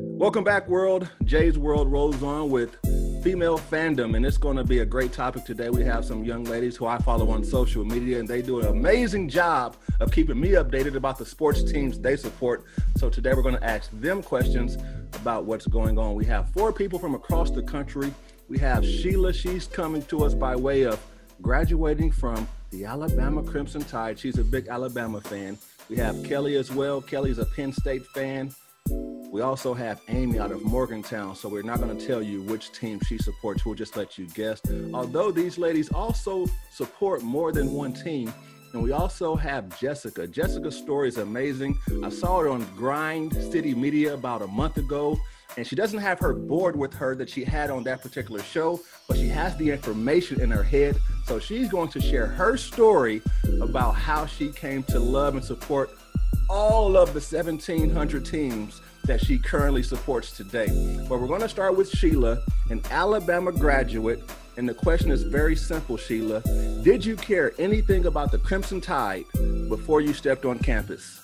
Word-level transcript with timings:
Welcome 0.00 0.44
back, 0.44 0.68
world. 0.68 1.08
Jay's 1.24 1.58
World 1.58 1.90
rolls 1.90 2.22
on 2.22 2.50
with 2.50 2.76
female 3.24 3.58
fandom, 3.58 4.14
and 4.14 4.24
it's 4.24 4.38
going 4.38 4.56
to 4.56 4.62
be 4.62 4.78
a 4.78 4.84
great 4.84 5.12
topic 5.12 5.44
today. 5.44 5.70
We 5.70 5.82
have 5.84 6.04
some 6.04 6.22
young 6.22 6.44
ladies 6.44 6.76
who 6.76 6.86
I 6.86 6.98
follow 6.98 7.30
on 7.30 7.42
social 7.42 7.84
media, 7.84 8.20
and 8.20 8.28
they 8.28 8.40
do 8.40 8.60
an 8.60 8.66
amazing 8.66 9.28
job 9.28 9.76
of 9.98 10.12
keeping 10.12 10.38
me 10.38 10.50
updated 10.50 10.94
about 10.94 11.18
the 11.18 11.26
sports 11.26 11.64
teams 11.64 11.98
they 11.98 12.16
support. 12.16 12.64
So 12.96 13.10
today 13.10 13.34
we're 13.34 13.42
going 13.42 13.56
to 13.56 13.64
ask 13.64 13.90
them 13.92 14.22
questions 14.22 14.78
about 15.14 15.46
what's 15.46 15.66
going 15.66 15.98
on. 15.98 16.14
We 16.14 16.24
have 16.26 16.48
four 16.50 16.72
people 16.72 17.00
from 17.00 17.16
across 17.16 17.50
the 17.50 17.62
country. 17.62 18.14
We 18.48 18.58
have 18.58 18.84
Sheila. 18.84 19.32
She's 19.32 19.66
coming 19.66 20.02
to 20.02 20.24
us 20.24 20.32
by 20.32 20.54
way 20.54 20.82
of 20.82 21.00
graduating 21.42 22.12
from 22.12 22.46
the 22.70 22.84
Alabama 22.84 23.42
Crimson 23.42 23.82
Tide. 23.82 24.16
She's 24.16 24.38
a 24.38 24.44
big 24.44 24.68
Alabama 24.68 25.20
fan. 25.20 25.58
We 25.88 25.96
have 25.96 26.22
Kelly 26.22 26.54
as 26.54 26.70
well. 26.70 27.00
Kelly's 27.00 27.38
a 27.38 27.46
Penn 27.46 27.72
State 27.72 28.06
fan. 28.06 28.54
We 29.30 29.42
also 29.42 29.74
have 29.74 30.00
Amy 30.08 30.38
out 30.38 30.50
of 30.52 30.64
Morgantown, 30.64 31.36
so 31.36 31.50
we're 31.50 31.62
not 31.62 31.80
going 31.80 31.96
to 31.96 32.06
tell 32.06 32.22
you 32.22 32.40
which 32.42 32.72
team 32.72 32.98
she 33.06 33.18
supports. 33.18 33.66
We'll 33.66 33.74
just 33.74 33.94
let 33.94 34.16
you 34.16 34.26
guess. 34.28 34.62
Although 34.94 35.32
these 35.32 35.58
ladies 35.58 35.92
also 35.92 36.46
support 36.70 37.22
more 37.22 37.52
than 37.52 37.72
one 37.72 37.92
team, 37.92 38.32
and 38.72 38.82
we 38.82 38.92
also 38.92 39.36
have 39.36 39.78
Jessica. 39.78 40.26
Jessica's 40.26 40.76
story 40.76 41.08
is 41.08 41.18
amazing. 41.18 41.78
I 42.02 42.08
saw 42.08 42.40
it 42.40 42.48
on 42.48 42.66
Grind 42.74 43.34
City 43.34 43.74
Media 43.74 44.14
about 44.14 44.40
a 44.40 44.46
month 44.46 44.78
ago, 44.78 45.18
and 45.58 45.66
she 45.66 45.76
doesn't 45.76 46.00
have 46.00 46.18
her 46.20 46.32
board 46.32 46.74
with 46.74 46.94
her 46.94 47.14
that 47.16 47.28
she 47.28 47.44
had 47.44 47.68
on 47.68 47.84
that 47.84 48.00
particular 48.00 48.42
show, 48.42 48.80
but 49.08 49.18
she 49.18 49.28
has 49.28 49.54
the 49.58 49.70
information 49.70 50.40
in 50.40 50.50
her 50.50 50.62
head. 50.62 50.96
So 51.26 51.38
she's 51.38 51.68
going 51.68 51.90
to 51.90 52.00
share 52.00 52.26
her 52.26 52.56
story 52.56 53.20
about 53.60 53.92
how 53.92 54.24
she 54.24 54.48
came 54.52 54.84
to 54.84 54.98
love 54.98 55.34
and 55.34 55.44
support 55.44 55.90
all 56.48 56.96
of 56.96 57.08
the 57.08 57.20
1,700 57.20 58.24
teams 58.24 58.80
that 59.08 59.24
she 59.24 59.38
currently 59.38 59.82
supports 59.82 60.36
today. 60.36 60.68
But 61.08 61.18
we're 61.18 61.26
going 61.26 61.40
to 61.40 61.48
start 61.48 61.76
with 61.76 61.88
Sheila, 61.90 62.40
an 62.70 62.82
Alabama 62.90 63.50
graduate. 63.50 64.22
And 64.58 64.68
the 64.68 64.74
question 64.74 65.10
is 65.10 65.22
very 65.22 65.56
simple, 65.56 65.96
Sheila. 65.96 66.40
Did 66.82 67.04
you 67.04 67.16
care 67.16 67.52
anything 67.58 68.06
about 68.06 68.30
the 68.30 68.38
Crimson 68.38 68.80
Tide 68.80 69.24
before 69.68 70.00
you 70.02 70.12
stepped 70.12 70.44
on 70.44 70.58
campus? 70.58 71.20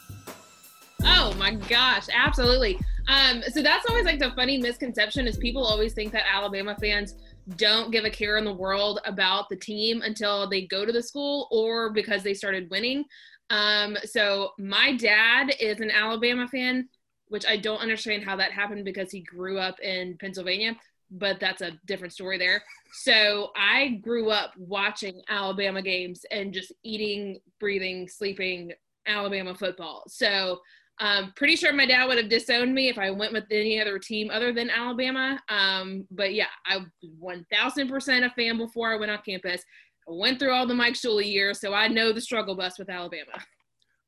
Oh 1.04 1.34
my 1.38 1.54
gosh, 1.54 2.06
absolutely. 2.12 2.78
Um, 3.08 3.42
so 3.52 3.60
that's 3.60 3.84
always 3.90 4.06
like 4.06 4.18
the 4.18 4.30
funny 4.30 4.56
misconception 4.56 5.26
is 5.26 5.36
people 5.36 5.62
always 5.62 5.92
think 5.92 6.10
that 6.12 6.24
Alabama 6.32 6.74
fans 6.80 7.16
don't 7.56 7.90
give 7.90 8.06
a 8.06 8.10
care 8.10 8.38
in 8.38 8.44
the 8.46 8.54
world 8.54 9.00
about 9.04 9.50
the 9.50 9.56
team 9.56 10.00
until 10.00 10.48
they 10.48 10.66
go 10.66 10.86
to 10.86 10.92
the 10.92 11.02
school 11.02 11.48
or 11.50 11.92
because 11.92 12.22
they 12.22 12.32
started 12.32 12.70
winning. 12.70 13.04
Um, 13.50 13.98
so 14.04 14.52
my 14.58 14.96
dad 14.96 15.54
is 15.60 15.80
an 15.80 15.90
Alabama 15.90 16.48
fan 16.48 16.88
which 17.34 17.44
I 17.44 17.56
don't 17.56 17.80
understand 17.80 18.22
how 18.22 18.36
that 18.36 18.52
happened 18.52 18.84
because 18.84 19.10
he 19.10 19.18
grew 19.18 19.58
up 19.58 19.80
in 19.80 20.16
Pennsylvania, 20.20 20.76
but 21.10 21.40
that's 21.40 21.62
a 21.62 21.72
different 21.84 22.12
story 22.12 22.38
there. 22.38 22.62
So 22.92 23.50
I 23.56 23.98
grew 24.04 24.30
up 24.30 24.52
watching 24.56 25.20
Alabama 25.28 25.82
games 25.82 26.24
and 26.30 26.54
just 26.54 26.72
eating, 26.84 27.40
breathing, 27.58 28.06
sleeping 28.06 28.70
Alabama 29.08 29.52
football. 29.52 30.04
So 30.06 30.60
I'm 31.00 31.24
um, 31.24 31.32
pretty 31.34 31.56
sure 31.56 31.72
my 31.72 31.86
dad 31.86 32.06
would 32.06 32.18
have 32.18 32.28
disowned 32.28 32.72
me 32.72 32.88
if 32.88 32.98
I 32.98 33.10
went 33.10 33.32
with 33.32 33.46
any 33.50 33.80
other 33.80 33.98
team 33.98 34.30
other 34.30 34.52
than 34.52 34.70
Alabama. 34.70 35.40
Um, 35.48 36.06
but 36.12 36.34
yeah, 36.34 36.46
I 36.66 36.84
1000% 37.20 38.26
a 38.26 38.30
fan 38.30 38.58
before 38.58 38.92
I 38.92 38.96
went 38.96 39.10
on 39.10 39.18
campus. 39.26 39.60
I 40.08 40.12
went 40.12 40.38
through 40.38 40.52
all 40.52 40.68
the 40.68 40.74
Mike 40.74 40.94
Shula 40.94 41.28
years, 41.28 41.60
so 41.60 41.74
I 41.74 41.88
know 41.88 42.12
the 42.12 42.20
struggle 42.20 42.54
bus 42.54 42.78
with 42.78 42.90
Alabama. 42.90 43.32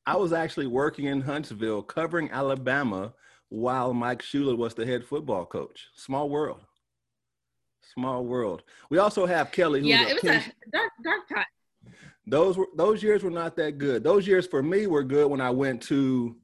I 0.07 0.17
was 0.17 0.33
actually 0.33 0.69
working 0.69 1.07
in 1.07 1.21
Huntsville 1.21 1.83
covering 1.83 2.31
Alabama 2.31 3.13
while 3.49 3.93
Mike 3.93 4.23
Shula 4.23 4.57
was 4.57 4.75
the 4.75 4.87
head 4.87 5.05
football 5.05 5.45
coach. 5.45 5.89
Small 5.97 6.29
world. 6.31 6.61
Small 7.95 8.25
world. 8.25 8.63
We 8.89 8.99
also 8.99 9.27
have 9.27 9.51
Kelly. 9.51 9.81
yeah, 9.83 10.09
it 10.09 10.15
was 10.15 10.23
Penn- 10.23 10.53
a 10.67 10.71
dark, 10.71 10.93
dark 11.03 11.29
time. 11.29 11.45
Those 12.27 12.57
were 12.57 12.67
those 12.77 13.03
years 13.03 13.23
were 13.23 13.31
not 13.31 13.57
that 13.57 13.79
good. 13.79 14.03
Those 14.03 14.27
years 14.27 14.47
for 14.47 14.63
me 14.63 14.87
were 14.87 15.05
good 15.05 15.31
when 15.31 15.41
I 15.41 15.51
went 15.51 15.83
to 15.85 16.37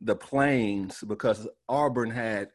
the 0.00 0.16
Plains 0.16 1.02
because 1.06 1.46
Auburn 1.68 2.10
had 2.10 2.50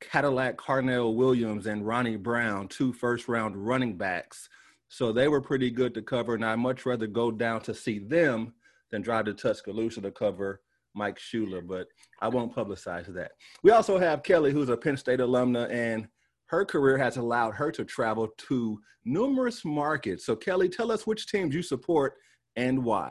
Cadillac 0.00 0.56
Carnell 0.56 1.14
Williams 1.14 1.66
and 1.66 1.86
Ronnie 1.86 2.16
Brown, 2.16 2.68
two 2.68 2.92
first 2.92 3.28
round 3.28 3.56
running 3.56 3.96
backs. 3.96 4.48
So 4.88 5.12
they 5.12 5.28
were 5.28 5.40
pretty 5.40 5.70
good 5.70 5.94
to 5.94 6.02
cover, 6.02 6.34
and 6.34 6.44
I'd 6.44 6.56
much 6.56 6.84
rather 6.84 7.06
go 7.06 7.30
down 7.30 7.60
to 7.62 7.74
see 7.74 7.98
them 7.98 8.54
than 8.92 9.02
drive 9.02 9.24
to 9.24 9.34
Tuscaloosa 9.34 10.00
to 10.02 10.12
cover 10.12 10.60
Mike 10.94 11.18
Shula, 11.18 11.66
but 11.66 11.88
I 12.20 12.28
won't 12.28 12.54
publicize 12.54 13.12
that. 13.14 13.32
We 13.62 13.72
also 13.72 13.98
have 13.98 14.22
Kelly, 14.22 14.52
who's 14.52 14.68
a 14.68 14.76
Penn 14.76 14.96
State 14.96 15.20
alumna, 15.20 15.68
and 15.70 16.06
her 16.46 16.64
career 16.64 16.98
has 16.98 17.16
allowed 17.16 17.54
her 17.54 17.72
to 17.72 17.84
travel 17.84 18.28
to 18.36 18.78
numerous 19.04 19.64
markets. 19.64 20.26
So, 20.26 20.36
Kelly, 20.36 20.68
tell 20.68 20.92
us 20.92 21.06
which 21.06 21.26
teams 21.26 21.54
you 21.54 21.62
support 21.62 22.14
and 22.56 22.84
why. 22.84 23.10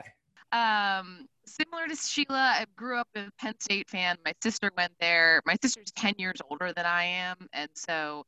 Um, 0.52 1.26
similar 1.44 1.88
to 1.88 1.96
Sheila, 1.96 2.54
I 2.60 2.66
grew 2.76 2.98
up 2.98 3.08
a 3.16 3.30
Penn 3.38 3.54
State 3.58 3.90
fan. 3.90 4.16
My 4.24 4.32
sister 4.40 4.70
went 4.76 4.92
there. 5.00 5.42
My 5.44 5.56
sister's 5.60 5.90
10 5.96 6.14
years 6.18 6.40
older 6.48 6.72
than 6.72 6.86
I 6.86 7.04
am. 7.04 7.36
And 7.52 7.70
so 7.74 8.24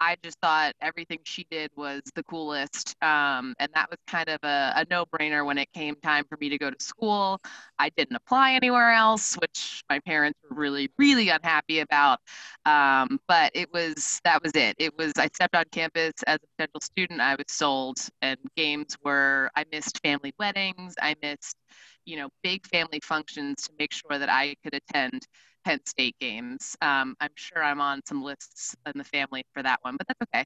I 0.00 0.16
just 0.22 0.38
thought 0.40 0.74
everything 0.80 1.18
she 1.24 1.46
did 1.50 1.70
was 1.76 2.02
the 2.14 2.22
coolest. 2.24 2.94
Um, 3.02 3.54
and 3.58 3.70
that 3.74 3.88
was 3.90 3.98
kind 4.06 4.28
of 4.28 4.38
a, 4.42 4.72
a 4.76 4.86
no 4.90 5.06
brainer 5.06 5.44
when 5.44 5.58
it 5.58 5.72
came 5.72 5.96
time 5.96 6.24
for 6.28 6.36
me 6.40 6.48
to 6.48 6.58
go 6.58 6.70
to 6.70 6.76
school. 6.82 7.40
I 7.78 7.90
didn't 7.96 8.16
apply 8.16 8.54
anywhere 8.54 8.92
else, 8.92 9.34
which 9.34 9.82
my 9.88 10.00
parents 10.00 10.38
were 10.48 10.56
really, 10.56 10.90
really 10.98 11.28
unhappy 11.28 11.80
about. 11.80 12.18
Um, 12.64 13.18
but 13.28 13.52
it 13.54 13.72
was, 13.72 14.20
that 14.24 14.42
was 14.42 14.52
it. 14.54 14.76
It 14.78 14.96
was, 14.98 15.12
I 15.16 15.28
stepped 15.28 15.54
on 15.56 15.64
campus 15.72 16.12
as 16.26 16.36
a 16.36 16.46
potential 16.56 16.80
student, 16.80 17.20
I 17.20 17.34
was 17.34 17.46
sold, 17.48 17.98
and 18.22 18.38
games 18.56 18.96
were, 19.04 19.50
I 19.56 19.64
missed 19.72 20.00
family 20.02 20.34
weddings, 20.38 20.94
I 21.00 21.14
missed, 21.22 21.56
you 22.04 22.16
know, 22.16 22.28
big 22.42 22.66
family 22.66 23.00
functions 23.02 23.62
to 23.64 23.72
make 23.78 23.92
sure 23.92 24.18
that 24.18 24.28
I 24.28 24.56
could 24.62 24.74
attend 24.74 25.26
Penn 25.66 25.80
State 25.84 26.14
games. 26.20 26.76
Um, 26.80 27.16
I'm 27.20 27.32
sure 27.34 27.62
I'm 27.62 27.80
on 27.80 28.00
some 28.06 28.22
lists 28.22 28.76
in 28.86 28.92
the 28.94 29.02
family 29.02 29.44
for 29.52 29.64
that 29.64 29.80
one, 29.82 29.96
but 29.96 30.06
that's 30.06 30.22
okay. 30.22 30.44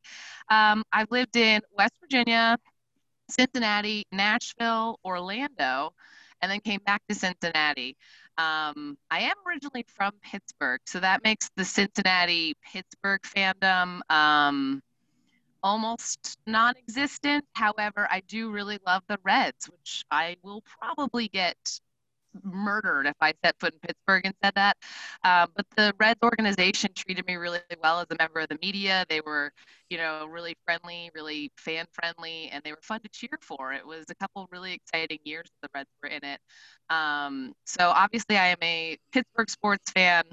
Um, 0.48 0.82
I've 0.92 1.10
lived 1.10 1.36
in 1.36 1.60
West 1.76 1.92
Virginia, 2.00 2.56
Cincinnati, 3.28 4.06
Nashville, 4.12 4.98
Orlando, 5.04 5.92
and 6.41 6.50
then 6.50 6.60
came 6.60 6.81
back 6.86 7.03
to 7.10 7.14
Cincinnati. 7.14 7.98
Um, 8.38 8.97
I 9.10 9.20
am 9.20 9.34
originally 9.47 9.84
from 9.94 10.12
Pittsburgh, 10.22 10.81
so 10.86 11.00
that 11.00 11.22
makes 11.22 11.50
the 11.54 11.66
Cincinnati 11.66 12.54
Pittsburgh 12.72 13.20
fandom 13.20 14.00
um, 14.08 14.82
almost 15.62 16.38
non 16.47 16.72
existent. 16.78 17.44
However, 17.52 18.08
I 18.10 18.22
do 18.26 18.50
really 18.50 18.78
love 18.87 19.02
the 19.06 19.19
Reds, 19.22 19.69
which 19.69 20.02
I 20.10 20.37
will 20.42 20.62
probably 20.81 21.28
get 21.28 21.58
murdered 22.43 23.07
if 23.07 23.17
I 23.21 23.33
set 23.45 23.57
foot 23.59 23.75
in 23.75 23.81
Pittsburgh 23.81 24.27
and 24.27 24.35
said 24.43 24.53
that. 24.57 24.77
Um, 25.25 25.49
but 25.57 25.67
the 25.77 25.95
Reds 25.99 26.21
organization 26.23 26.91
treated 26.95 27.27
me 27.27 27.37
really 27.37 27.61
well 27.83 28.01
as 28.01 28.07
a 28.11 28.17
member 28.19 28.41
of 28.41 28.49
the 28.49 28.59
media. 28.63 29.05
They 29.09 29.21
were, 29.21 29.53
you 29.89 29.99
know, 29.99 30.27
really 30.27 30.57
friendly, 30.65 31.11
really 31.15 31.51
fan 31.57 31.87
friendly, 31.93 32.49
and 32.53 32.63
they 32.65 32.73
were 32.73 32.79
fun 32.83 33.01
to 33.01 33.09
cheer 33.11 33.39
for. 33.41 33.73
It 33.73 33.87
was 33.87 34.05
a 34.11 34.15
couple 34.15 34.49
really 34.51 34.73
exciting 34.73 35.19
years 35.25 35.49
the 35.63 35.69
Reds 35.75 35.91
were 36.03 36.09
in 36.09 36.25
it. 36.25 36.41
Um, 36.89 37.53
so 37.67 37.91
obviously, 37.91 38.37
I 38.37 38.49
am 38.49 38.59
a 38.62 38.97
Pittsburgh 39.12 39.51
sports 39.51 39.91
fan. 39.93 40.25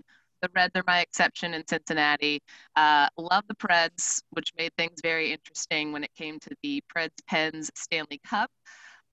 The 0.42 0.50
Reds 0.56 0.74
are 0.76 0.84
my 0.86 1.00
exception 1.02 1.54
in 1.54 1.68
Cincinnati. 1.68 2.42
Uh, 2.76 3.08
love 3.18 3.44
the 3.48 3.56
Preds, 3.56 4.22
which 4.32 4.52
made 4.58 4.72
things 4.78 5.00
very 5.02 5.32
interesting 5.32 5.92
when 5.92 6.04
it 6.04 6.12
came 6.16 6.40
to 6.40 6.50
the 6.62 6.84
Preds 6.96 7.10
Pens 7.28 7.72
Stanley 7.76 8.22
Cup. 8.26 8.52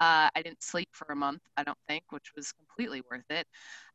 Uh, 0.00 0.28
I 0.34 0.42
didn't 0.42 0.62
sleep 0.62 0.88
for 0.92 1.06
a 1.10 1.16
month, 1.16 1.42
I 1.56 1.62
don't 1.62 1.78
think, 1.88 2.04
which 2.10 2.32
was 2.36 2.52
completely 2.52 3.02
worth 3.10 3.24
it. 3.30 3.46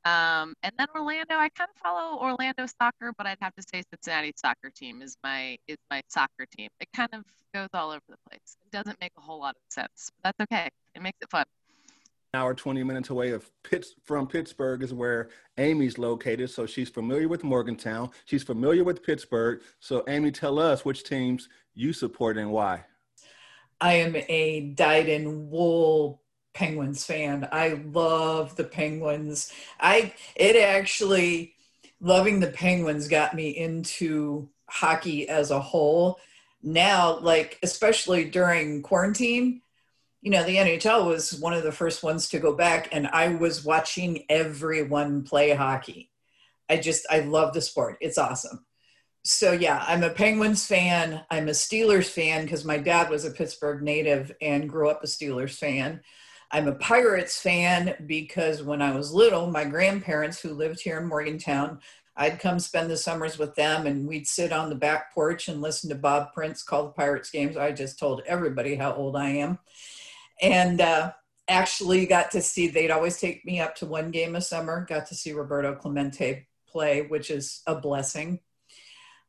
Um, 0.06 0.56
and 0.64 0.72
then 0.78 0.88
Orlando, 0.96 1.36
I 1.36 1.50
kind 1.50 1.70
of 1.74 1.82
follow 1.82 2.20
Orlando 2.20 2.66
soccer, 2.66 3.14
but 3.18 3.28
I'd 3.28 3.38
have 3.42 3.54
to 3.56 3.62
say 3.62 3.84
Cincinnati 3.90 4.34
soccer 4.36 4.70
team 4.70 5.02
is 5.02 5.18
my 5.24 5.58
is 5.68 5.78
my 5.92 6.02
soccer 6.08 6.46
team. 6.56 6.70
It 6.80 6.88
kind 6.96 7.10
of 7.14 7.24
goes 7.54 7.70
all 7.74 7.90
over 7.90 8.02
the 8.08 8.18
place. 8.30 8.58
It 8.66 8.72
doesn't 8.72 9.00
make 9.02 9.12
a 9.18 9.22
whole 9.22 9.40
lot 9.40 9.56
of 9.56 9.62
sense, 9.70 10.12
but 10.24 10.36
that's 10.38 10.52
okay. 10.52 10.70
It 10.96 11.02
makes 11.02 11.18
it 11.22 11.30
fun. 11.30 11.46
Hour 12.36 12.54
20 12.54 12.84
minutes 12.84 13.10
away 13.10 13.32
of 13.32 13.50
Pitts 13.64 13.96
from 14.04 14.28
Pittsburgh 14.28 14.84
is 14.84 14.94
where 14.94 15.30
Amy's 15.58 15.98
located. 15.98 16.52
So 16.52 16.68
she's 16.68 16.88
familiar 16.88 17.28
with 17.28 17.44
Morgantown. 17.44 18.12
She's 18.26 18.44
familiar 18.44 18.84
with 18.84 19.02
Pittsburgh. 19.02 19.62
So 19.80 20.04
Amy, 20.08 20.32
tell 20.32 20.60
us 20.60 20.86
which 20.86 21.04
teams 21.04 21.50
you 21.74 21.92
support 21.92 22.38
and 22.38 22.52
why. 22.52 22.86
I 23.82 23.94
am 23.94 24.16
a 24.16 24.62
dyed 24.76 25.08
in 25.08 25.50
wool 25.50 26.22
Penguins 26.54 27.06
fan. 27.06 27.48
I 27.52 27.82
love 27.92 28.56
the 28.56 28.64
Penguins. 28.64 29.52
I 29.80 30.14
it 30.36 30.56
actually 30.56 31.54
loving 32.02 32.40
the 32.40 32.52
Penguins 32.52 33.08
got 33.08 33.34
me 33.34 33.50
into 33.50 34.50
hockey 34.70 35.30
as 35.30 35.52
a 35.52 35.60
whole. 35.60 36.20
Now, 36.62 37.20
like 37.20 37.58
especially 37.64 38.26
during 38.26 38.82
quarantine, 38.82 39.62
you 40.22 40.32
know, 40.32 40.44
the 40.44 40.58
NHL 40.58 41.06
was 41.06 41.40
one 41.40 41.54
of 41.54 41.64
the 41.64 41.72
first 41.72 42.04
ones 42.04 42.30
to 42.30 42.40
go 42.40 42.54
back, 42.54 42.90
and 42.92 43.08
I 43.08 43.30
was 43.30 43.64
watching 43.64 44.26
everyone 44.30 45.24
play 45.24 45.52
hockey. 45.52 46.12
I 46.70 46.78
just 46.78 47.06
I 47.10 47.22
love 47.22 47.54
the 47.54 47.62
sport. 47.62 47.98
It's 48.02 48.18
awesome. 48.18 48.66
So 49.24 49.52
yeah, 49.52 49.84
I'm 49.88 50.04
a 50.04 50.10
Penguins 50.10 50.66
fan. 50.66 51.22
I'm 51.30 51.50
a 51.50 51.52
Steelers 51.52 52.10
fan 52.10 52.44
because 52.44 52.64
my 52.64 52.78
dad 52.78 53.10
was 53.10 53.26
a 53.26 53.32
Pittsburgh 53.32 53.82
native 53.82 54.32
and 54.42 54.70
grew 54.70 54.90
up 54.90 55.04
a 55.04 55.08
Steelers 55.08 55.56
fan. 55.56 56.02
I'm 56.52 56.68
a 56.68 56.76
Pirates 56.76 57.40
fan 57.40 57.96
because 58.08 58.64
when 58.64 58.82
I 58.82 58.92
was 58.92 59.14
little, 59.14 59.48
my 59.52 59.66
grandparents 59.66 60.40
who 60.40 60.54
lived 60.54 60.82
here 60.82 61.00
in 61.00 61.08
Morgantown, 61.08 61.80
I'd 62.16 62.40
come 62.40 62.60
spend 62.60 62.90
the 62.90 62.98
summers 62.98 63.38
with 63.38 63.56
them 63.56 63.86
and 63.86 64.08
we'd 64.08 64.28
sit 64.28 64.52
on 64.52 64.70
the 64.70 64.76
back 64.76 65.14
porch 65.14 65.48
and 65.48 65.62
listen 65.62 65.90
to 65.90 65.96
Bob 65.96 66.34
Prince 66.34 66.64
call 66.64 66.86
the 66.86 66.92
Pirates 66.92 67.30
games. 67.30 67.56
I 67.56 67.72
just 67.72 68.00
told 68.00 68.24
everybody 68.26 68.76
how 68.76 68.94
old 68.94 69.16
I 69.16 69.30
am. 69.30 69.60
And 70.42 70.82
uh, 70.82 71.12
actually 71.48 72.06
got 72.06 72.32
to 72.32 72.42
see, 72.42 72.68
they'd 72.68 72.92
always 72.92 73.20
take 73.20 73.46
me 73.46 73.60
up 73.60 73.76
to 73.76 73.86
one 73.86 74.12
game 74.12 74.36
a 74.36 74.42
summer, 74.42 74.86
got 74.90 75.08
to 75.08 75.16
see 75.16 75.34
Roberto 75.34 75.76
Clemente 75.76 76.48
play, 76.68 77.04
which 77.04 77.30
is 77.32 77.62
a 77.68 77.76
blessing. 77.76 78.40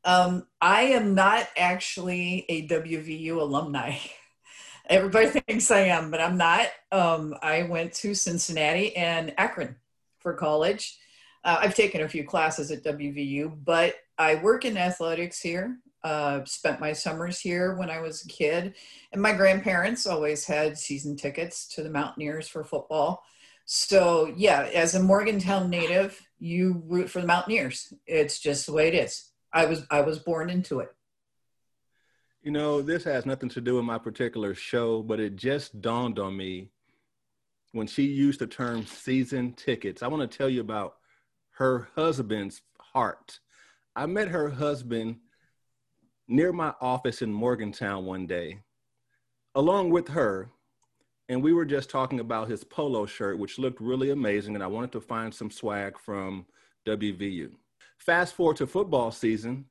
Um, 0.04 0.46
I 0.60 0.82
am 0.82 1.14
not 1.14 1.48
actually 1.56 2.46
a 2.48 2.66
WVU 2.68 3.40
alumni. 3.40 3.96
Everybody 4.88 5.28
thinks 5.28 5.70
I 5.70 5.80
am, 5.80 6.10
but 6.10 6.20
I'm 6.20 6.36
not. 6.36 6.66
Um, 6.90 7.34
I 7.42 7.62
went 7.64 7.92
to 7.94 8.14
Cincinnati 8.14 8.96
and 8.96 9.32
Akron 9.38 9.76
for 10.18 10.34
college. 10.34 10.98
Uh, 11.44 11.58
I've 11.60 11.74
taken 11.74 12.02
a 12.02 12.08
few 12.08 12.24
classes 12.24 12.70
at 12.70 12.82
WVU, 12.82 13.56
but 13.64 13.94
I 14.18 14.36
work 14.36 14.64
in 14.64 14.76
athletics 14.76 15.40
here. 15.40 15.78
Uh, 16.02 16.44
spent 16.44 16.80
my 16.80 16.92
summers 16.92 17.38
here 17.38 17.74
when 17.74 17.90
I 17.90 18.00
was 18.00 18.24
a 18.24 18.28
kid, 18.28 18.74
and 19.12 19.20
my 19.20 19.32
grandparents 19.32 20.06
always 20.06 20.46
had 20.46 20.78
season 20.78 21.14
tickets 21.14 21.68
to 21.68 21.82
the 21.82 21.90
Mountaineers 21.90 22.48
for 22.48 22.64
football. 22.64 23.22
So 23.66 24.32
yeah, 24.36 24.68
as 24.74 24.94
a 24.94 25.02
Morgantown 25.02 25.70
native, 25.70 26.20
you 26.38 26.82
root 26.86 27.10
for 27.10 27.20
the 27.20 27.26
Mountaineers. 27.26 27.92
It's 28.06 28.40
just 28.40 28.66
the 28.66 28.72
way 28.72 28.88
it 28.88 28.94
is. 28.94 29.29
I 29.52 29.66
was 29.66 29.86
I 29.90 30.00
was 30.00 30.18
born 30.18 30.50
into 30.50 30.80
it. 30.80 30.94
You 32.42 32.50
know, 32.50 32.80
this 32.80 33.04
has 33.04 33.26
nothing 33.26 33.50
to 33.50 33.60
do 33.60 33.76
with 33.76 33.84
my 33.84 33.98
particular 33.98 34.54
show, 34.54 35.02
but 35.02 35.20
it 35.20 35.36
just 35.36 35.80
dawned 35.82 36.18
on 36.18 36.36
me 36.36 36.70
when 37.72 37.86
she 37.86 38.04
used 38.04 38.40
the 38.40 38.46
term 38.46 38.86
season 38.86 39.52
tickets. 39.52 40.02
I 40.02 40.08
want 40.08 40.28
to 40.28 40.38
tell 40.38 40.48
you 40.48 40.60
about 40.60 40.94
her 41.58 41.88
husband's 41.94 42.62
heart. 42.78 43.40
I 43.94 44.06
met 44.06 44.28
her 44.28 44.48
husband 44.48 45.16
near 46.28 46.52
my 46.52 46.72
office 46.80 47.22
in 47.22 47.32
Morgantown 47.32 48.06
one 48.06 48.26
day, 48.26 48.60
along 49.54 49.90
with 49.90 50.08
her, 50.08 50.48
and 51.28 51.42
we 51.42 51.52
were 51.52 51.66
just 51.66 51.90
talking 51.90 52.20
about 52.20 52.48
his 52.48 52.64
polo 52.64 53.04
shirt, 53.04 53.38
which 53.38 53.58
looked 53.58 53.80
really 53.80 54.10
amazing, 54.10 54.54
and 54.54 54.64
I 54.64 54.68
wanted 54.68 54.92
to 54.92 55.00
find 55.00 55.34
some 55.34 55.50
swag 55.50 55.98
from 55.98 56.46
WVU. 56.86 57.50
Fast 58.00 58.34
forward 58.34 58.56
to 58.56 58.66
football 58.66 59.10
season, 59.10 59.66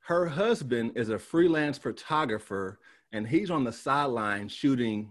her 0.00 0.26
husband 0.26 0.92
is 0.96 1.08
a 1.08 1.18
freelance 1.18 1.78
photographer 1.78 2.78
and 3.10 3.26
he's 3.26 3.50
on 3.50 3.64
the 3.64 3.72
sideline 3.72 4.48
shooting. 4.48 5.10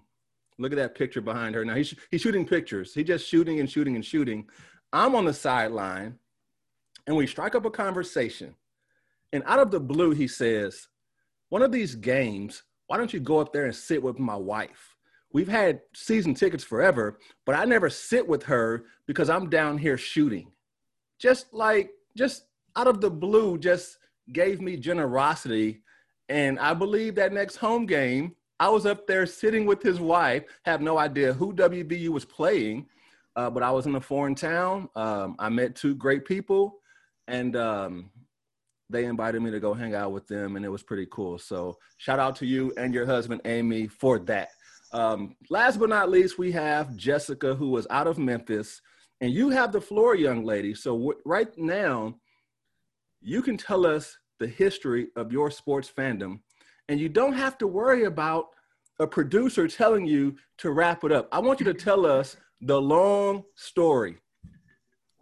Look 0.59 0.71
at 0.71 0.77
that 0.77 0.93
picture 0.93 1.19
behind 1.19 1.55
her. 1.55 1.65
Now 1.65 1.73
he's, 1.73 1.95
he's 2.11 2.21
shooting 2.21 2.45
pictures. 2.45 2.93
He's 2.93 3.07
just 3.07 3.27
shooting 3.27 3.59
and 3.59 3.69
shooting 3.69 3.95
and 3.95 4.05
shooting. 4.05 4.47
I'm 4.93 5.15
on 5.15 5.25
the 5.25 5.33
sideline 5.33 6.19
and 7.07 7.17
we 7.17 7.25
strike 7.25 7.55
up 7.55 7.65
a 7.65 7.71
conversation. 7.71 8.53
And 9.33 9.41
out 9.47 9.59
of 9.59 9.71
the 9.71 9.79
blue, 9.79 10.11
he 10.11 10.27
says, 10.27 10.89
One 11.49 11.63
of 11.63 11.71
these 11.71 11.95
games, 11.95 12.61
why 12.85 12.97
don't 12.97 13.13
you 13.13 13.19
go 13.19 13.39
up 13.39 13.51
there 13.51 13.65
and 13.65 13.75
sit 13.75 14.03
with 14.03 14.19
my 14.19 14.35
wife? 14.35 14.95
We've 15.33 15.47
had 15.47 15.81
season 15.95 16.35
tickets 16.35 16.63
forever, 16.63 17.17
but 17.45 17.55
I 17.55 17.65
never 17.65 17.89
sit 17.89 18.27
with 18.27 18.43
her 18.43 18.83
because 19.07 19.29
I'm 19.29 19.49
down 19.49 19.79
here 19.79 19.97
shooting. 19.97 20.51
Just 21.17 21.51
like, 21.51 21.89
just 22.15 22.45
out 22.75 22.87
of 22.87 23.01
the 23.01 23.09
blue, 23.09 23.57
just 23.57 23.97
gave 24.31 24.61
me 24.61 24.77
generosity. 24.77 25.81
And 26.29 26.59
I 26.59 26.73
believe 26.73 27.15
that 27.15 27.33
next 27.33 27.57
home 27.57 27.85
game, 27.85 28.35
I 28.59 28.69
was 28.69 28.85
up 28.85 29.07
there 29.07 29.25
sitting 29.25 29.65
with 29.65 29.81
his 29.81 29.99
wife, 29.99 30.43
have 30.65 30.81
no 30.81 30.97
idea 30.97 31.33
who 31.33 31.53
WVU 31.53 32.09
was 32.09 32.25
playing, 32.25 32.85
uh, 33.35 33.49
but 33.49 33.63
I 33.63 33.71
was 33.71 33.85
in 33.85 33.95
a 33.95 34.01
foreign 34.01 34.35
town. 34.35 34.87
Um, 34.95 35.35
I 35.39 35.49
met 35.49 35.75
two 35.75 35.95
great 35.95 36.25
people, 36.25 36.79
and 37.27 37.55
um, 37.55 38.11
they 38.89 39.05
invited 39.05 39.41
me 39.41 39.51
to 39.51 39.59
go 39.59 39.73
hang 39.73 39.95
out 39.95 40.11
with 40.11 40.27
them, 40.27 40.55
and 40.55 40.65
it 40.65 40.69
was 40.69 40.83
pretty 40.83 41.07
cool. 41.11 41.39
So, 41.39 41.77
shout 41.97 42.19
out 42.19 42.35
to 42.37 42.45
you 42.45 42.71
and 42.77 42.93
your 42.93 43.05
husband, 43.05 43.41
Amy, 43.45 43.87
for 43.87 44.19
that. 44.19 44.49
Um, 44.93 45.35
last 45.49 45.79
but 45.79 45.89
not 45.89 46.11
least, 46.11 46.37
we 46.37 46.51
have 46.51 46.95
Jessica, 46.95 47.55
who 47.55 47.69
was 47.69 47.87
out 47.89 48.07
of 48.07 48.17
Memphis, 48.17 48.81
and 49.21 49.31
you 49.31 49.49
have 49.49 49.71
the 49.71 49.79
floor, 49.79 50.15
young 50.15 50.43
lady. 50.43 50.73
So, 50.73 50.91
w- 50.97 51.19
right 51.25 51.55
now, 51.57 52.15
you 53.21 53.41
can 53.41 53.55
tell 53.55 53.85
us 53.85 54.17
the 54.39 54.47
history 54.47 55.09
of 55.15 55.31
your 55.31 55.51
sports 55.51 55.91
fandom, 55.95 56.39
and 56.89 56.99
you 56.99 57.07
don't 57.07 57.33
have 57.33 57.57
to 57.59 57.67
worry 57.67 58.05
about 58.05 58.47
a 58.99 59.07
producer 59.07 59.67
telling 59.67 60.05
you 60.05 60.35
to 60.57 60.71
wrap 60.71 61.03
it 61.03 61.11
up. 61.11 61.29
I 61.31 61.39
want 61.39 61.59
you 61.59 61.65
to 61.65 61.73
tell 61.73 62.05
us 62.05 62.35
the 62.61 62.81
long 62.81 63.43
story. 63.55 64.17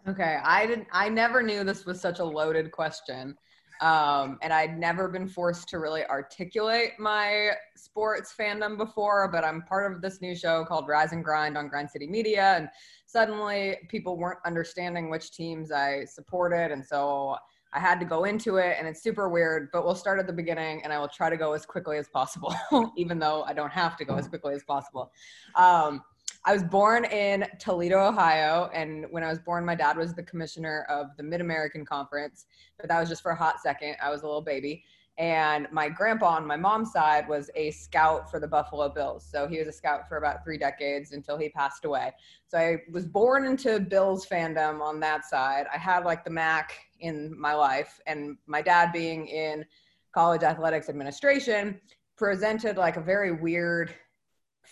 Okay, 0.08 0.40
I 0.44 0.66
didn't. 0.66 0.88
I 0.94 1.10
never 1.10 1.44
knew 1.44 1.64
this 1.64 1.86
was 1.86 2.00
such 2.00 2.20
a 2.20 2.24
loaded 2.24 2.72
question, 2.72 3.36
um, 3.82 4.38
and 4.42 4.54
I'd 4.54 4.80
never 4.80 5.10
been 5.10 5.28
forced 5.28 5.68
to 5.70 5.80
really 5.80 6.06
articulate 6.06 6.92
my 6.98 7.52
sports 7.76 8.34
fandom 8.38 8.78
before. 8.78 9.30
But 9.30 9.44
I'm 9.44 9.62
part 9.64 9.92
of 9.92 10.02
this 10.02 10.22
new 10.22 10.36
show 10.36 10.64
called 10.64 10.88
Rise 10.88 11.12
and 11.12 11.24
Grind 11.24 11.58
on 11.58 11.68
Grind 11.68 11.90
City 11.90 12.08
Media, 12.08 12.56
and 12.56 12.70
suddenly 13.12 13.78
people 13.88 14.18
weren't 14.18 14.40
understanding 14.46 15.10
which 15.10 15.32
teams 15.32 15.72
I 15.72 16.06
supported, 16.06 16.72
and 16.72 16.86
so 16.86 17.36
I 17.74 17.80
had 17.80 18.00
to 18.00 18.06
go 18.06 18.24
into 18.24 18.58
it 18.58 18.78
and 18.80 18.88
it's 18.88 19.02
super 19.02 19.30
weird, 19.30 19.70
but 19.72 19.86
we'll 19.86 19.96
start 19.96 20.20
at 20.20 20.28
the 20.28 20.34
beginning 20.34 20.84
and 20.84 20.92
I 20.92 21.00
will 21.00 21.08
try 21.08 21.30
to 21.30 21.38
go 21.38 21.54
as 21.54 21.66
quickly 21.66 21.98
as 21.98 22.08
possible, 22.08 22.54
even 22.98 23.20
though 23.20 23.44
I 23.44 23.54
don't 23.54 23.72
have 23.72 23.96
to 23.98 24.06
go 24.06 24.16
as 24.16 24.28
quickly 24.28 24.56
as 24.56 24.64
possible. 24.64 25.12
Um, 25.56 26.02
I 26.46 26.54
was 26.54 26.64
born 26.64 27.06
in 27.06 27.46
Toledo, 27.60 28.08
Ohio. 28.08 28.70
And 28.74 29.06
when 29.12 29.24
I 29.24 29.30
was 29.30 29.40
born, 29.40 29.66
my 29.66 29.76
dad 29.76 29.98
was 29.98 30.14
the 30.14 30.24
commissioner 30.24 30.86
of 30.90 31.08
the 31.18 31.24
Mid 31.24 31.42
American 31.42 31.86
Conference, 31.86 32.46
but 32.80 32.88
that 32.90 33.00
was 33.00 33.10
just 33.10 33.22
for 33.22 33.32
a 33.32 33.36
hot 33.36 33.60
second. 33.62 33.98
I 34.02 34.10
was 34.10 34.22
a 34.22 34.26
little 34.26 34.42
baby. 34.42 34.84
And 35.20 35.68
my 35.70 35.90
grandpa 35.90 36.38
on 36.38 36.48
my 36.48 36.56
mom's 36.56 36.94
side 36.94 37.28
was 37.28 37.52
a 37.54 37.72
scout 37.72 38.32
for 38.32 38.40
the 38.40 38.48
Buffalo 38.48 38.88
Bills. 38.88 39.28
So 39.30 39.48
he 39.48 39.60
was 39.60 39.68
a 39.68 39.72
scout 39.72 40.08
for 40.08 40.16
about 40.16 40.46
three 40.46 40.58
decades 40.58 41.12
until 41.12 41.38
he 41.38 41.50
passed 41.50 41.84
away. 41.84 42.14
So 42.48 42.58
I 42.58 42.78
was 42.90 43.06
born 43.06 43.46
into 43.46 43.82
Bills 43.82 44.26
fandom 44.26 44.80
on 44.80 45.02
that 45.02 45.26
side. 45.26 45.66
I 45.74 45.78
had 45.78 46.06
like 46.06 46.24
the 46.24 46.30
MAC 46.30 46.72
in 47.02 47.38
my 47.38 47.54
life, 47.54 48.00
and 48.08 48.38
my 48.48 48.62
dad 48.62 48.94
being 48.94 49.28
in 49.28 49.66
college 50.14 50.44
athletics 50.44 50.88
administration 50.88 51.82
presented 52.16 52.78
like 52.78 52.96
a 52.96 53.02
very 53.02 53.34
weird 53.34 53.94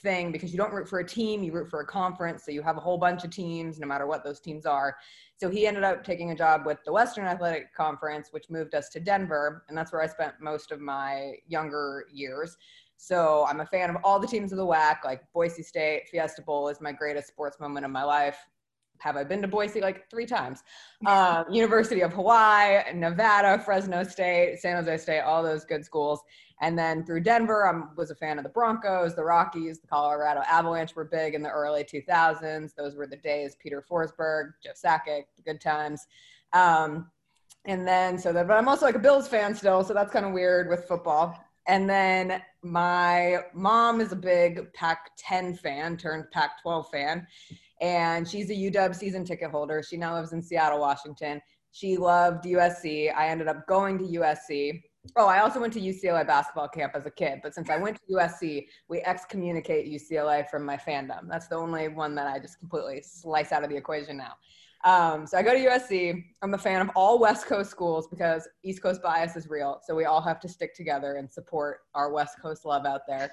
thing 0.01 0.31
because 0.31 0.51
you 0.51 0.57
don't 0.57 0.73
root 0.73 0.87
for 0.87 0.99
a 0.99 1.07
team, 1.07 1.43
you 1.43 1.51
root 1.51 1.69
for 1.69 1.81
a 1.81 1.85
conference. 1.85 2.45
So 2.45 2.51
you 2.51 2.61
have 2.61 2.77
a 2.77 2.79
whole 2.79 2.97
bunch 2.97 3.23
of 3.23 3.31
teams, 3.31 3.79
no 3.79 3.87
matter 3.87 4.07
what 4.07 4.23
those 4.23 4.39
teams 4.39 4.65
are. 4.65 4.95
So 5.39 5.49
he 5.49 5.67
ended 5.67 5.83
up 5.83 6.03
taking 6.03 6.31
a 6.31 6.35
job 6.35 6.65
with 6.65 6.79
the 6.83 6.91
Western 6.91 7.25
Athletic 7.25 7.73
Conference, 7.75 8.29
which 8.31 8.49
moved 8.49 8.73
us 8.73 8.89
to 8.89 8.99
Denver. 8.99 9.63
And 9.69 9.77
that's 9.77 9.93
where 9.93 10.01
I 10.01 10.07
spent 10.07 10.33
most 10.41 10.71
of 10.71 10.81
my 10.81 11.33
younger 11.47 12.05
years. 12.11 12.57
So 12.97 13.45
I'm 13.47 13.59
a 13.59 13.65
fan 13.67 13.91
of 13.91 13.97
all 14.03 14.19
the 14.19 14.25
teams 14.25 14.51
of 14.51 14.57
the 14.57 14.65
WAC, 14.65 15.03
like 15.05 15.21
Boise 15.33 15.61
State, 15.61 16.07
Fiesta 16.09 16.41
Bowl 16.41 16.69
is 16.69 16.81
my 16.81 16.91
greatest 16.91 17.27
sports 17.27 17.59
moment 17.59 17.85
of 17.85 17.91
my 17.91 18.03
life. 18.03 18.47
Have 18.99 19.15
I 19.17 19.23
been 19.23 19.41
to 19.41 19.47
Boise 19.47 19.81
like 19.81 20.09
three 20.09 20.25
times? 20.25 20.63
Um, 21.05 21.45
University 21.51 22.01
of 22.01 22.11
Hawaii, 22.11 22.81
Nevada, 22.95 23.61
Fresno 23.63 24.01
State, 24.03 24.57
San 24.59 24.77
Jose 24.77 24.97
State, 24.97 25.19
all 25.19 25.43
those 25.43 25.63
good 25.63 25.85
schools. 25.85 26.21
And 26.59 26.77
then 26.77 27.05
through 27.05 27.21
Denver, 27.21 27.67
I 27.67 27.93
was 27.95 28.09
a 28.09 28.15
fan 28.15 28.39
of 28.39 28.43
the 28.43 28.49
Broncos, 28.49 29.15
the 29.15 29.23
Rockies, 29.23 29.79
the 29.79 29.87
Colorado 29.87 30.41
Avalanche 30.47 30.95
were 30.95 31.05
big 31.05 31.35
in 31.35 31.43
the 31.43 31.51
early 31.51 31.83
2000s. 31.83 32.73
Those 32.73 32.95
were 32.95 33.05
the 33.05 33.17
days 33.17 33.55
Peter 33.61 33.85
Forsberg, 33.87 34.53
Joe 34.63 34.71
Sakic, 34.71 35.25
the 35.35 35.43
good 35.45 35.61
times. 35.61 36.07
Um, 36.53 37.11
and 37.65 37.87
then, 37.87 38.17
so 38.17 38.33
that, 38.33 38.47
but 38.47 38.57
I'm 38.57 38.67
also 38.67 38.85
like 38.85 38.95
a 38.95 38.99
Bills 38.99 39.27
fan 39.27 39.53
still, 39.53 39.83
so 39.83 39.93
that's 39.93 40.11
kind 40.11 40.25
of 40.25 40.31
weird 40.31 40.67
with 40.67 40.85
football. 40.85 41.37
And 41.67 41.87
then 41.87 42.41
my 42.63 43.39
mom 43.53 43.99
is 43.99 44.13
a 44.13 44.15
big 44.15 44.73
Pac 44.73 45.11
10 45.17 45.55
fan 45.55 45.97
turned 45.97 46.31
Pac 46.31 46.61
12 46.61 46.89
fan. 46.89 47.27
And 47.81 48.27
she's 48.27 48.49
a 48.49 48.53
UW 48.53 48.95
season 48.95 49.23
ticket 49.23 49.51
holder. 49.51 49.83
She 49.83 49.97
now 49.97 50.15
lives 50.15 50.33
in 50.33 50.41
Seattle, 50.41 50.79
Washington. 50.79 51.41
She 51.71 51.97
loved 51.97 52.45
USC. 52.45 53.13
I 53.15 53.27
ended 53.27 53.47
up 53.47 53.67
going 53.67 53.97
to 53.99 54.03
USC 54.19 54.81
Oh, 55.15 55.27
I 55.27 55.39
also 55.39 55.59
went 55.59 55.73
to 55.73 55.79
UCLA 55.79 56.25
basketball 56.25 56.67
camp 56.67 56.93
as 56.95 57.05
a 57.05 57.11
kid, 57.11 57.39
but 57.41 57.53
since 57.53 57.69
I 57.69 57.77
went 57.77 57.97
to 57.97 58.15
USC, 58.15 58.67
we 58.89 59.01
excommunicate 59.01 59.87
UCLA 59.87 60.47
from 60.49 60.65
my 60.65 60.77
fandom. 60.77 61.27
That's 61.29 61.47
the 61.47 61.55
only 61.55 61.87
one 61.87 62.15
that 62.15 62.27
I 62.27 62.39
just 62.39 62.59
completely 62.59 63.01
slice 63.01 63.51
out 63.51 63.63
of 63.63 63.69
the 63.69 63.77
equation 63.77 64.17
now. 64.17 64.33
Um, 64.85 65.25
so 65.25 65.37
I 65.37 65.43
go 65.43 65.53
to 65.53 65.59
USC. 65.59 66.23
I'm 66.41 66.53
a 66.53 66.57
fan 66.57 66.81
of 66.81 66.89
all 66.95 67.19
West 67.19 67.47
Coast 67.47 67.71
schools 67.71 68.07
because 68.07 68.47
East 68.63 68.81
Coast 68.81 69.01
bias 69.01 69.35
is 69.35 69.49
real. 69.49 69.79
So 69.85 69.95
we 69.95 70.05
all 70.05 70.21
have 70.21 70.39
to 70.41 70.47
stick 70.47 70.75
together 70.75 71.15
and 71.15 71.31
support 71.31 71.79
our 71.95 72.11
West 72.11 72.39
Coast 72.41 72.63
love 72.63 72.85
out 72.85 73.01
there. 73.07 73.31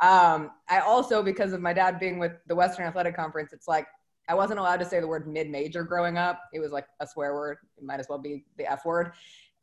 Um, 0.00 0.50
I 0.68 0.80
also, 0.80 1.22
because 1.22 1.52
of 1.52 1.60
my 1.60 1.72
dad 1.72 2.00
being 2.00 2.18
with 2.18 2.32
the 2.46 2.54
Western 2.54 2.86
Athletic 2.86 3.16
Conference, 3.16 3.52
it's 3.52 3.68
like 3.68 3.86
I 4.28 4.34
wasn't 4.34 4.58
allowed 4.58 4.78
to 4.78 4.84
say 4.84 5.00
the 5.00 5.06
word 5.06 5.28
mid 5.28 5.50
major 5.50 5.82
growing 5.82 6.16
up. 6.16 6.40
It 6.52 6.60
was 6.60 6.72
like 6.72 6.86
a 7.00 7.06
swear 7.06 7.34
word. 7.34 7.58
It 7.76 7.84
might 7.84 8.00
as 8.00 8.06
well 8.08 8.18
be 8.18 8.44
the 8.56 8.70
F 8.70 8.84
word. 8.84 9.12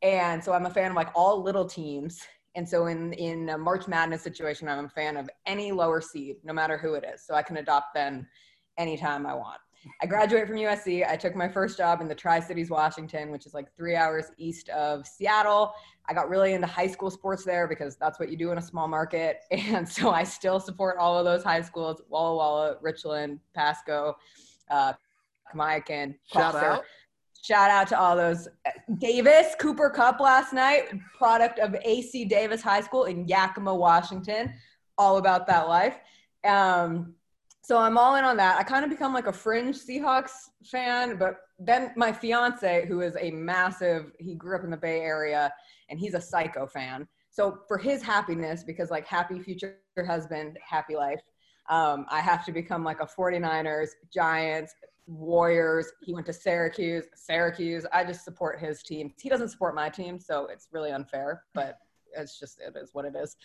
And 0.02 0.42
so 0.42 0.52
I'm 0.52 0.66
a 0.66 0.70
fan 0.70 0.90
of 0.90 0.96
like 0.96 1.10
all 1.14 1.42
little 1.42 1.64
teams. 1.66 2.20
And 2.54 2.68
so 2.68 2.86
in 2.86 3.12
in 3.14 3.48
a 3.50 3.58
March 3.58 3.88
Madness 3.88 4.22
situation, 4.22 4.68
I'm 4.68 4.84
a 4.84 4.88
fan 4.88 5.16
of 5.16 5.28
any 5.46 5.72
lower 5.72 6.00
seed, 6.00 6.36
no 6.44 6.52
matter 6.52 6.76
who 6.76 6.94
it 6.94 7.04
is. 7.04 7.22
So 7.26 7.34
I 7.34 7.42
can 7.42 7.56
adopt 7.56 7.94
them 7.94 8.26
anytime 8.78 9.26
I 9.26 9.34
want. 9.34 9.60
I 10.00 10.06
graduated 10.06 10.48
from 10.48 10.58
USC. 10.58 11.08
I 11.08 11.16
took 11.16 11.34
my 11.34 11.48
first 11.48 11.76
job 11.76 12.00
in 12.00 12.08
the 12.08 12.14
Tri 12.14 12.40
Cities, 12.40 12.70
Washington, 12.70 13.30
which 13.30 13.46
is 13.46 13.54
like 13.54 13.74
three 13.76 13.96
hours 13.96 14.26
east 14.38 14.68
of 14.68 15.06
Seattle. 15.06 15.72
I 16.08 16.14
got 16.14 16.28
really 16.28 16.52
into 16.54 16.66
high 16.66 16.86
school 16.86 17.10
sports 17.10 17.44
there 17.44 17.66
because 17.68 17.96
that's 17.96 18.18
what 18.18 18.30
you 18.30 18.36
do 18.36 18.52
in 18.52 18.58
a 18.58 18.62
small 18.62 18.88
market. 18.88 19.40
And 19.50 19.88
so 19.88 20.10
I 20.10 20.24
still 20.24 20.60
support 20.60 20.98
all 20.98 21.18
of 21.18 21.24
those 21.24 21.42
high 21.42 21.62
schools 21.62 22.02
Walla 22.08 22.36
Walla, 22.36 22.76
Richland, 22.80 23.40
Pasco, 23.54 24.16
uh. 24.70 24.92
Shout 26.32 26.54
out. 26.56 26.84
Shout 27.42 27.70
out 27.70 27.88
to 27.88 27.98
all 27.98 28.16
those. 28.16 28.48
Davis, 28.98 29.54
Cooper 29.58 29.90
Kupp 29.90 30.20
last 30.20 30.52
night, 30.52 30.84
product 31.16 31.58
of 31.58 31.74
AC 31.84 32.24
Davis 32.24 32.62
High 32.62 32.80
School 32.80 33.04
in 33.04 33.26
Yakima, 33.26 33.74
Washington. 33.74 34.54
All 34.96 35.16
about 35.16 35.46
that 35.48 35.68
life. 35.68 35.98
Um, 36.44 37.14
so 37.62 37.78
I'm 37.78 37.96
all 37.96 38.16
in 38.16 38.24
on 38.24 38.36
that. 38.38 38.58
I 38.58 38.64
kind 38.64 38.84
of 38.84 38.90
become 38.90 39.14
like 39.14 39.28
a 39.28 39.32
fringe 39.32 39.78
Seahawks 39.78 40.32
fan, 40.64 41.16
but 41.16 41.36
then 41.60 41.92
my 41.96 42.12
fiance, 42.12 42.86
who 42.86 43.00
is 43.02 43.16
a 43.20 43.30
massive, 43.30 44.10
he 44.18 44.34
grew 44.34 44.56
up 44.56 44.64
in 44.64 44.70
the 44.70 44.76
Bay 44.76 45.00
Area 45.00 45.52
and 45.88 45.98
he's 45.98 46.14
a 46.14 46.20
psycho 46.20 46.66
fan. 46.66 47.06
So 47.30 47.60
for 47.68 47.78
his 47.78 48.02
happiness, 48.02 48.64
because 48.64 48.90
like 48.90 49.06
happy 49.06 49.38
future 49.38 49.76
husband, 50.06 50.58
happy 50.68 50.96
life, 50.96 51.20
um, 51.70 52.04
I 52.10 52.20
have 52.20 52.44
to 52.46 52.52
become 52.52 52.82
like 52.82 53.00
a 53.00 53.06
49ers, 53.06 53.90
Giants, 54.12 54.74
Warriors. 55.06 55.86
He 56.02 56.12
went 56.12 56.26
to 56.26 56.32
Syracuse, 56.32 57.04
Syracuse. 57.14 57.86
I 57.92 58.04
just 58.04 58.24
support 58.24 58.58
his 58.58 58.82
team. 58.82 59.14
He 59.20 59.28
doesn't 59.28 59.48
support 59.48 59.76
my 59.76 59.88
team, 59.88 60.18
so 60.18 60.46
it's 60.46 60.68
really 60.72 60.90
unfair, 60.90 61.44
but 61.54 61.78
it's 62.16 62.40
just, 62.40 62.60
it 62.60 62.76
is 62.76 62.90
what 62.92 63.04
it 63.04 63.14
is. 63.16 63.36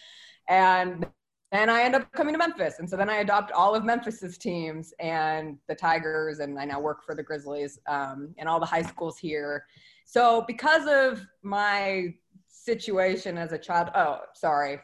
And 0.49 1.05
and 1.51 1.71
I 1.71 1.83
end 1.83 1.95
up 1.95 2.11
coming 2.11 2.33
to 2.33 2.37
Memphis. 2.37 2.79
And 2.79 2.89
so 2.89 2.97
then 2.97 3.09
I 3.09 3.17
adopt 3.17 3.51
all 3.51 3.73
of 3.73 3.85
Memphis's 3.85 4.37
teams 4.37 4.93
and 4.99 5.57
the 5.67 5.75
Tigers, 5.75 6.39
and 6.39 6.59
I 6.59 6.65
now 6.65 6.79
work 6.79 7.03
for 7.05 7.15
the 7.15 7.23
Grizzlies 7.23 7.79
um, 7.87 8.33
and 8.37 8.49
all 8.49 8.59
the 8.59 8.65
high 8.65 8.81
schools 8.81 9.17
here. 9.17 9.65
So 10.05 10.43
because 10.47 10.87
of 10.87 11.25
my 11.43 12.13
situation 12.47 13.37
as 13.37 13.53
a 13.53 13.57
child, 13.57 13.89
oh, 13.95 14.19
sorry. 14.33 14.79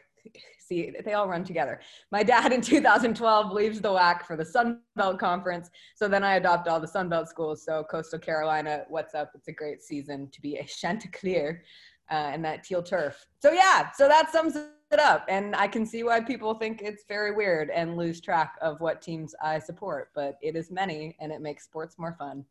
See, 0.59 0.93
they 1.03 1.13
all 1.13 1.27
run 1.27 1.43
together. 1.43 1.81
My 2.11 2.23
dad 2.23 2.53
in 2.53 2.61
2012 2.61 3.51
leaves 3.51 3.81
the 3.81 3.89
WAC 3.89 4.23
for 4.23 4.37
the 4.37 4.45
Sun 4.45 4.79
Belt 4.95 5.19
Conference. 5.19 5.69
So 5.95 6.07
then 6.07 6.23
I 6.23 6.35
adopt 6.35 6.69
all 6.69 6.79
the 6.79 6.87
Sun 6.87 7.09
Belt 7.09 7.27
schools. 7.27 7.65
So 7.65 7.83
Coastal 7.91 8.19
Carolina, 8.19 8.85
what's 8.87 9.13
up? 9.13 9.31
It's 9.35 9.49
a 9.49 9.51
great 9.51 9.81
season 9.81 10.29
to 10.31 10.41
be 10.41 10.55
a 10.55 10.63
Chanticleer 10.63 11.63
uh, 12.11 12.31
and 12.33 12.43
that 12.45 12.63
teal 12.63 12.83
turf. 12.83 13.25
So 13.39 13.51
yeah, 13.51 13.91
so 13.91 14.07
that 14.07 14.31
sums 14.31 14.55
it 14.55 14.99
up. 14.99 15.25
And 15.27 15.55
I 15.55 15.67
can 15.67 15.85
see 15.85 16.03
why 16.03 16.21
people 16.21 16.53
think 16.53 16.81
it's 16.81 17.03
very 17.07 17.31
weird 17.31 17.69
and 17.69 17.97
lose 17.97 18.21
track 18.21 18.55
of 18.61 18.79
what 18.79 19.01
teams 19.01 19.35
I 19.41 19.59
support, 19.59 20.11
but 20.13 20.37
it 20.41 20.55
is 20.55 20.71
many 20.71 21.15
and 21.19 21.31
it 21.31 21.41
makes 21.41 21.63
sports 21.63 21.97
more 21.97 22.15
fun. 22.17 22.45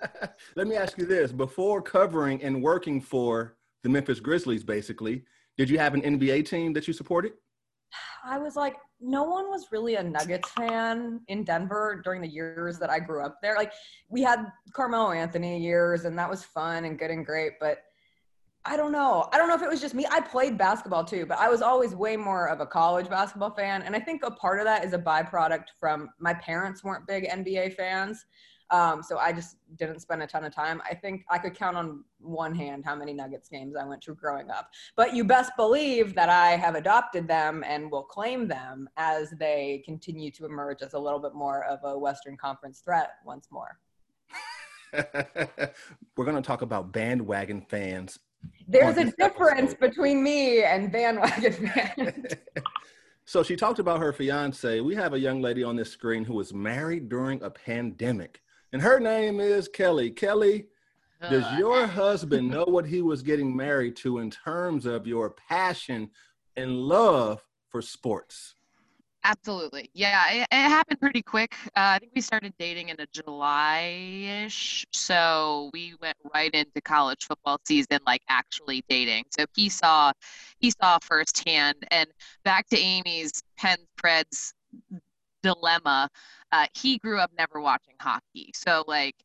Let 0.56 0.66
me 0.66 0.76
ask 0.76 0.98
you 0.98 1.06
this 1.06 1.32
before 1.32 1.80
covering 1.82 2.42
and 2.42 2.62
working 2.62 3.00
for 3.00 3.56
the 3.82 3.88
Memphis 3.88 4.20
Grizzlies, 4.20 4.64
basically, 4.64 5.22
did 5.56 5.70
you 5.70 5.78
have 5.78 5.94
an 5.94 6.02
NBA 6.02 6.46
team 6.46 6.72
that 6.72 6.86
you 6.86 6.92
supported? 6.92 7.32
I 8.24 8.38
was 8.38 8.56
like, 8.56 8.76
no 9.00 9.24
one 9.24 9.48
was 9.48 9.66
really 9.70 9.96
a 9.96 10.02
Nuggets 10.02 10.50
fan 10.50 11.20
in 11.28 11.44
Denver 11.44 12.00
during 12.02 12.22
the 12.22 12.28
years 12.28 12.78
that 12.78 12.90
I 12.90 12.98
grew 12.98 13.24
up 13.24 13.38
there. 13.42 13.54
Like, 13.54 13.72
we 14.08 14.22
had 14.22 14.46
Carmelo 14.72 15.12
Anthony 15.12 15.58
years, 15.58 16.04
and 16.04 16.18
that 16.18 16.28
was 16.28 16.42
fun 16.42 16.84
and 16.84 16.98
good 16.98 17.10
and 17.10 17.24
great, 17.24 17.52
but 17.60 17.78
I 18.68 18.76
don't 18.76 18.90
know. 18.90 19.28
I 19.32 19.38
don't 19.38 19.48
know 19.48 19.54
if 19.54 19.62
it 19.62 19.68
was 19.68 19.80
just 19.80 19.94
me. 19.94 20.06
I 20.10 20.20
played 20.20 20.58
basketball 20.58 21.04
too, 21.04 21.24
but 21.24 21.38
I 21.38 21.48
was 21.48 21.62
always 21.62 21.94
way 21.94 22.16
more 22.16 22.48
of 22.48 22.60
a 22.60 22.66
college 22.66 23.08
basketball 23.08 23.50
fan. 23.50 23.82
And 23.82 23.94
I 23.94 24.00
think 24.00 24.22
a 24.24 24.30
part 24.30 24.58
of 24.58 24.64
that 24.64 24.84
is 24.84 24.92
a 24.92 24.98
byproduct 24.98 25.66
from 25.78 26.10
my 26.18 26.34
parents 26.34 26.82
weren't 26.82 27.06
big 27.06 27.28
NBA 27.28 27.74
fans. 27.74 28.26
Um, 28.70 29.02
so 29.04 29.18
I 29.18 29.32
just 29.32 29.58
didn't 29.76 30.00
spend 30.00 30.24
a 30.24 30.26
ton 30.26 30.44
of 30.44 30.52
time. 30.52 30.82
I 30.90 30.94
think 30.94 31.24
I 31.30 31.38
could 31.38 31.54
count 31.54 31.76
on 31.76 32.02
one 32.18 32.52
hand 32.52 32.84
how 32.84 32.96
many 32.96 33.12
Nuggets 33.12 33.48
games 33.48 33.76
I 33.76 33.84
went 33.84 34.02
to 34.02 34.14
growing 34.14 34.50
up. 34.50 34.70
But 34.96 35.14
you 35.14 35.22
best 35.22 35.52
believe 35.56 36.16
that 36.16 36.28
I 36.28 36.56
have 36.56 36.74
adopted 36.74 37.28
them 37.28 37.62
and 37.64 37.88
will 37.88 38.02
claim 38.02 38.48
them 38.48 38.88
as 38.96 39.30
they 39.38 39.82
continue 39.84 40.32
to 40.32 40.44
emerge 40.44 40.82
as 40.82 40.94
a 40.94 40.98
little 40.98 41.20
bit 41.20 41.34
more 41.34 41.64
of 41.64 41.78
a 41.84 41.96
Western 41.96 42.36
Conference 42.36 42.80
threat 42.80 43.10
once 43.24 43.46
more. 43.52 43.78
We're 44.92 46.24
going 46.24 46.34
to 46.34 46.42
talk 46.42 46.62
about 46.62 46.92
bandwagon 46.92 47.60
fans 47.60 48.18
there's 48.68 48.96
a 48.96 49.12
difference 49.12 49.72
episode. 49.72 49.80
between 49.80 50.22
me 50.22 50.62
and 50.62 50.90
bandwagon 50.90 51.52
fans. 51.52 52.34
so 53.24 53.42
she 53.42 53.56
talked 53.56 53.78
about 53.78 54.00
her 54.00 54.12
fiance. 54.12 54.80
We 54.80 54.94
have 54.94 55.14
a 55.14 55.18
young 55.18 55.40
lady 55.40 55.62
on 55.62 55.76
this 55.76 55.90
screen 55.90 56.24
who 56.24 56.34
was 56.34 56.52
married 56.52 57.08
during 57.08 57.42
a 57.42 57.50
pandemic, 57.50 58.42
and 58.72 58.82
her 58.82 58.98
name 58.98 59.40
is 59.40 59.68
Kelly. 59.68 60.10
Kelly, 60.10 60.66
does 61.22 61.44
uh, 61.44 61.56
your 61.58 61.86
husband 61.86 62.50
know 62.50 62.64
what 62.64 62.86
he 62.86 63.00
was 63.02 63.22
getting 63.22 63.54
married 63.54 63.96
to 63.96 64.18
in 64.18 64.30
terms 64.30 64.84
of 64.84 65.06
your 65.06 65.30
passion 65.30 66.10
and 66.56 66.76
love 66.76 67.42
for 67.68 67.80
sports? 67.80 68.55
Absolutely. 69.28 69.90
Yeah, 69.92 70.30
it, 70.32 70.48
it 70.52 70.68
happened 70.68 71.00
pretty 71.00 71.20
quick. 71.22 71.56
Uh, 71.68 71.70
I 71.94 71.98
think 71.98 72.12
we 72.14 72.20
started 72.20 72.54
dating 72.60 72.90
in 72.90 73.00
a 73.00 73.06
July-ish, 73.12 74.86
so 74.92 75.68
we 75.72 75.94
went 76.00 76.16
right 76.32 76.50
into 76.54 76.80
college 76.80 77.24
football 77.26 77.58
season, 77.64 77.98
like 78.06 78.22
actually 78.28 78.84
dating. 78.88 79.24
So 79.36 79.44
he 79.56 79.68
saw, 79.68 80.12
he 80.60 80.70
saw 80.80 80.98
firsthand. 81.02 81.74
And 81.90 82.08
back 82.44 82.68
to 82.68 82.78
Amy's 82.78 83.42
Penn 83.58 83.78
Preds 84.00 84.52
dilemma. 85.42 86.08
Uh, 86.52 86.66
he 86.74 86.98
grew 86.98 87.18
up 87.18 87.30
never 87.36 87.60
watching 87.60 87.94
hockey, 88.00 88.52
so 88.54 88.84
like 88.86 89.16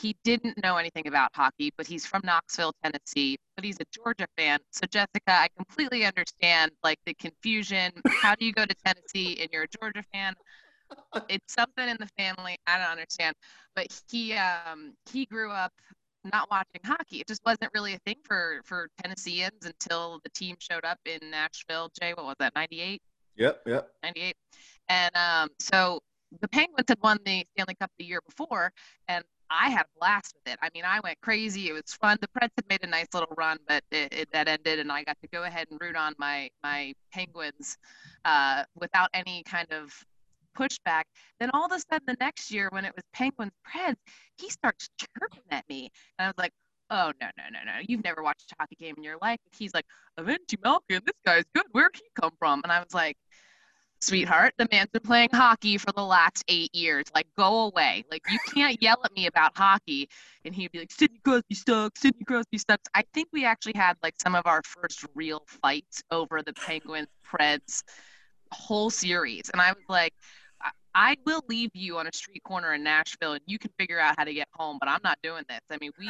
he 0.00 0.16
didn't 0.24 0.62
know 0.62 0.76
anything 0.76 1.06
about 1.06 1.30
hockey, 1.34 1.72
but 1.76 1.86
he's 1.86 2.06
from 2.06 2.22
Knoxville, 2.24 2.72
Tennessee, 2.82 3.36
but 3.56 3.64
he's 3.64 3.76
a 3.80 3.84
Georgia 3.92 4.26
fan. 4.36 4.58
So 4.70 4.86
Jessica, 4.86 5.28
I 5.28 5.48
completely 5.56 6.04
understand 6.04 6.72
like 6.82 6.98
the 7.04 7.14
confusion. 7.14 7.92
How 8.06 8.34
do 8.34 8.44
you 8.44 8.52
go 8.52 8.64
to 8.64 8.74
Tennessee 8.84 9.38
and 9.40 9.48
you're 9.52 9.64
a 9.64 9.78
Georgia 9.78 10.02
fan? 10.12 10.34
It's 11.28 11.54
something 11.54 11.88
in 11.88 11.96
the 12.00 12.08
family. 12.18 12.56
I 12.66 12.78
don't 12.78 12.90
understand. 12.90 13.34
But 13.76 13.86
he 14.10 14.34
um 14.34 14.94
he 15.10 15.26
grew 15.26 15.50
up 15.50 15.72
not 16.24 16.50
watching 16.50 16.80
hockey. 16.84 17.20
It 17.20 17.26
just 17.26 17.42
wasn't 17.44 17.70
really 17.74 17.94
a 17.94 17.98
thing 17.98 18.16
for 18.24 18.60
for 18.64 18.88
Tennesseans 19.02 19.64
until 19.64 20.20
the 20.24 20.30
team 20.30 20.56
showed 20.58 20.84
up 20.84 20.98
in 21.04 21.30
Nashville. 21.30 21.90
Jay, 22.00 22.12
what 22.14 22.26
was 22.26 22.36
that? 22.38 22.54
98? 22.54 23.02
Yep, 23.36 23.62
yep. 23.66 23.90
98. 24.02 24.34
And 24.88 25.16
um 25.16 25.48
so 25.58 26.00
the 26.40 26.48
Penguins 26.48 26.86
had 26.88 26.98
won 27.02 27.18
the 27.24 27.44
Stanley 27.52 27.74
Cup 27.74 27.90
the 27.98 28.04
year 28.04 28.20
before, 28.26 28.72
and 29.08 29.24
I 29.50 29.70
had 29.70 29.82
a 29.82 29.98
blast 29.98 30.34
with 30.34 30.52
it. 30.52 30.58
I 30.62 30.68
mean, 30.74 30.84
I 30.84 31.00
went 31.00 31.20
crazy. 31.20 31.68
It 31.68 31.72
was 31.72 31.92
fun. 31.92 32.18
The 32.20 32.28
Preds 32.28 32.50
had 32.56 32.68
made 32.68 32.84
a 32.84 32.86
nice 32.86 33.08
little 33.12 33.32
run, 33.36 33.58
but 33.66 33.82
it, 33.90 34.12
it 34.12 34.28
that 34.32 34.48
ended, 34.48 34.78
and 34.78 34.92
I 34.92 35.02
got 35.02 35.20
to 35.22 35.28
go 35.28 35.42
ahead 35.42 35.66
and 35.70 35.80
root 35.80 35.96
on 35.96 36.14
my 36.18 36.50
my 36.62 36.94
Penguins 37.12 37.76
uh, 38.24 38.64
without 38.76 39.10
any 39.12 39.42
kind 39.42 39.66
of 39.72 39.92
pushback. 40.56 41.04
Then 41.40 41.50
all 41.52 41.66
of 41.66 41.72
a 41.72 41.80
sudden, 41.80 42.06
the 42.06 42.16
next 42.20 42.50
year 42.50 42.68
when 42.70 42.84
it 42.84 42.92
was 42.94 43.04
Penguins 43.12 43.52
Preds, 43.66 43.96
he 44.38 44.50
starts 44.50 44.88
chirping 44.98 45.42
at 45.50 45.68
me, 45.68 45.90
and 46.18 46.26
I 46.26 46.28
was 46.28 46.38
like, 46.38 46.52
"Oh 46.90 47.12
no, 47.20 47.28
no, 47.36 47.44
no, 47.50 47.58
no! 47.64 47.80
You've 47.88 48.04
never 48.04 48.22
watched 48.22 48.52
a 48.52 48.54
hockey 48.60 48.76
game 48.76 48.94
in 48.98 49.02
your 49.02 49.18
life." 49.20 49.40
He's 49.50 49.74
like, 49.74 49.86
"Evgeni, 50.18 50.62
Malkin, 50.62 51.02
this 51.04 51.16
guy's 51.26 51.44
good. 51.54 51.66
Where'd 51.72 51.96
he 51.96 52.08
come 52.20 52.32
from?" 52.38 52.60
And 52.62 52.70
I 52.70 52.78
was 52.78 52.94
like 52.94 53.16
sweetheart, 54.00 54.54
the 54.58 54.68
man's 54.70 54.90
been 54.90 55.02
playing 55.02 55.30
hockey 55.32 55.78
for 55.78 55.92
the 55.92 56.02
last 56.02 56.44
eight 56.48 56.74
years. 56.74 57.06
Like, 57.14 57.26
go 57.36 57.66
away. 57.66 58.04
Like, 58.10 58.22
you 58.30 58.38
can't 58.52 58.76
yell 58.82 58.98
at 59.04 59.14
me 59.14 59.26
about 59.26 59.56
hockey. 59.56 60.08
And 60.44 60.54
he'd 60.54 60.72
be 60.72 60.80
like, 60.80 60.92
Sidney 60.92 61.20
Crosby 61.24 61.54
sucks. 61.54 62.00
Sidney 62.00 62.24
Crosby 62.24 62.58
sucks. 62.58 62.88
I 62.94 63.02
think 63.14 63.28
we 63.32 63.44
actually 63.44 63.74
had 63.76 63.96
like 64.02 64.14
some 64.20 64.34
of 64.34 64.46
our 64.46 64.62
first 64.64 65.04
real 65.14 65.42
fights 65.46 66.02
over 66.10 66.42
the 66.42 66.52
Penguins 66.54 67.08
Preds 67.26 67.82
whole 68.52 68.90
series. 68.90 69.50
And 69.52 69.60
I 69.60 69.72
was 69.72 69.84
like, 69.88 70.14
I 70.94 71.16
will 71.24 71.42
leave 71.48 71.70
you 71.74 71.98
on 71.98 72.06
a 72.06 72.12
street 72.12 72.42
corner 72.42 72.74
in 72.74 72.82
Nashville 72.82 73.32
and 73.34 73.42
you 73.46 73.58
can 73.58 73.70
figure 73.78 74.00
out 74.00 74.16
how 74.18 74.24
to 74.24 74.34
get 74.34 74.48
home, 74.52 74.78
but 74.80 74.88
I'm 74.88 75.00
not 75.04 75.18
doing 75.22 75.44
this. 75.48 75.60
I 75.70 75.78
mean, 75.80 75.92
we 75.98 76.08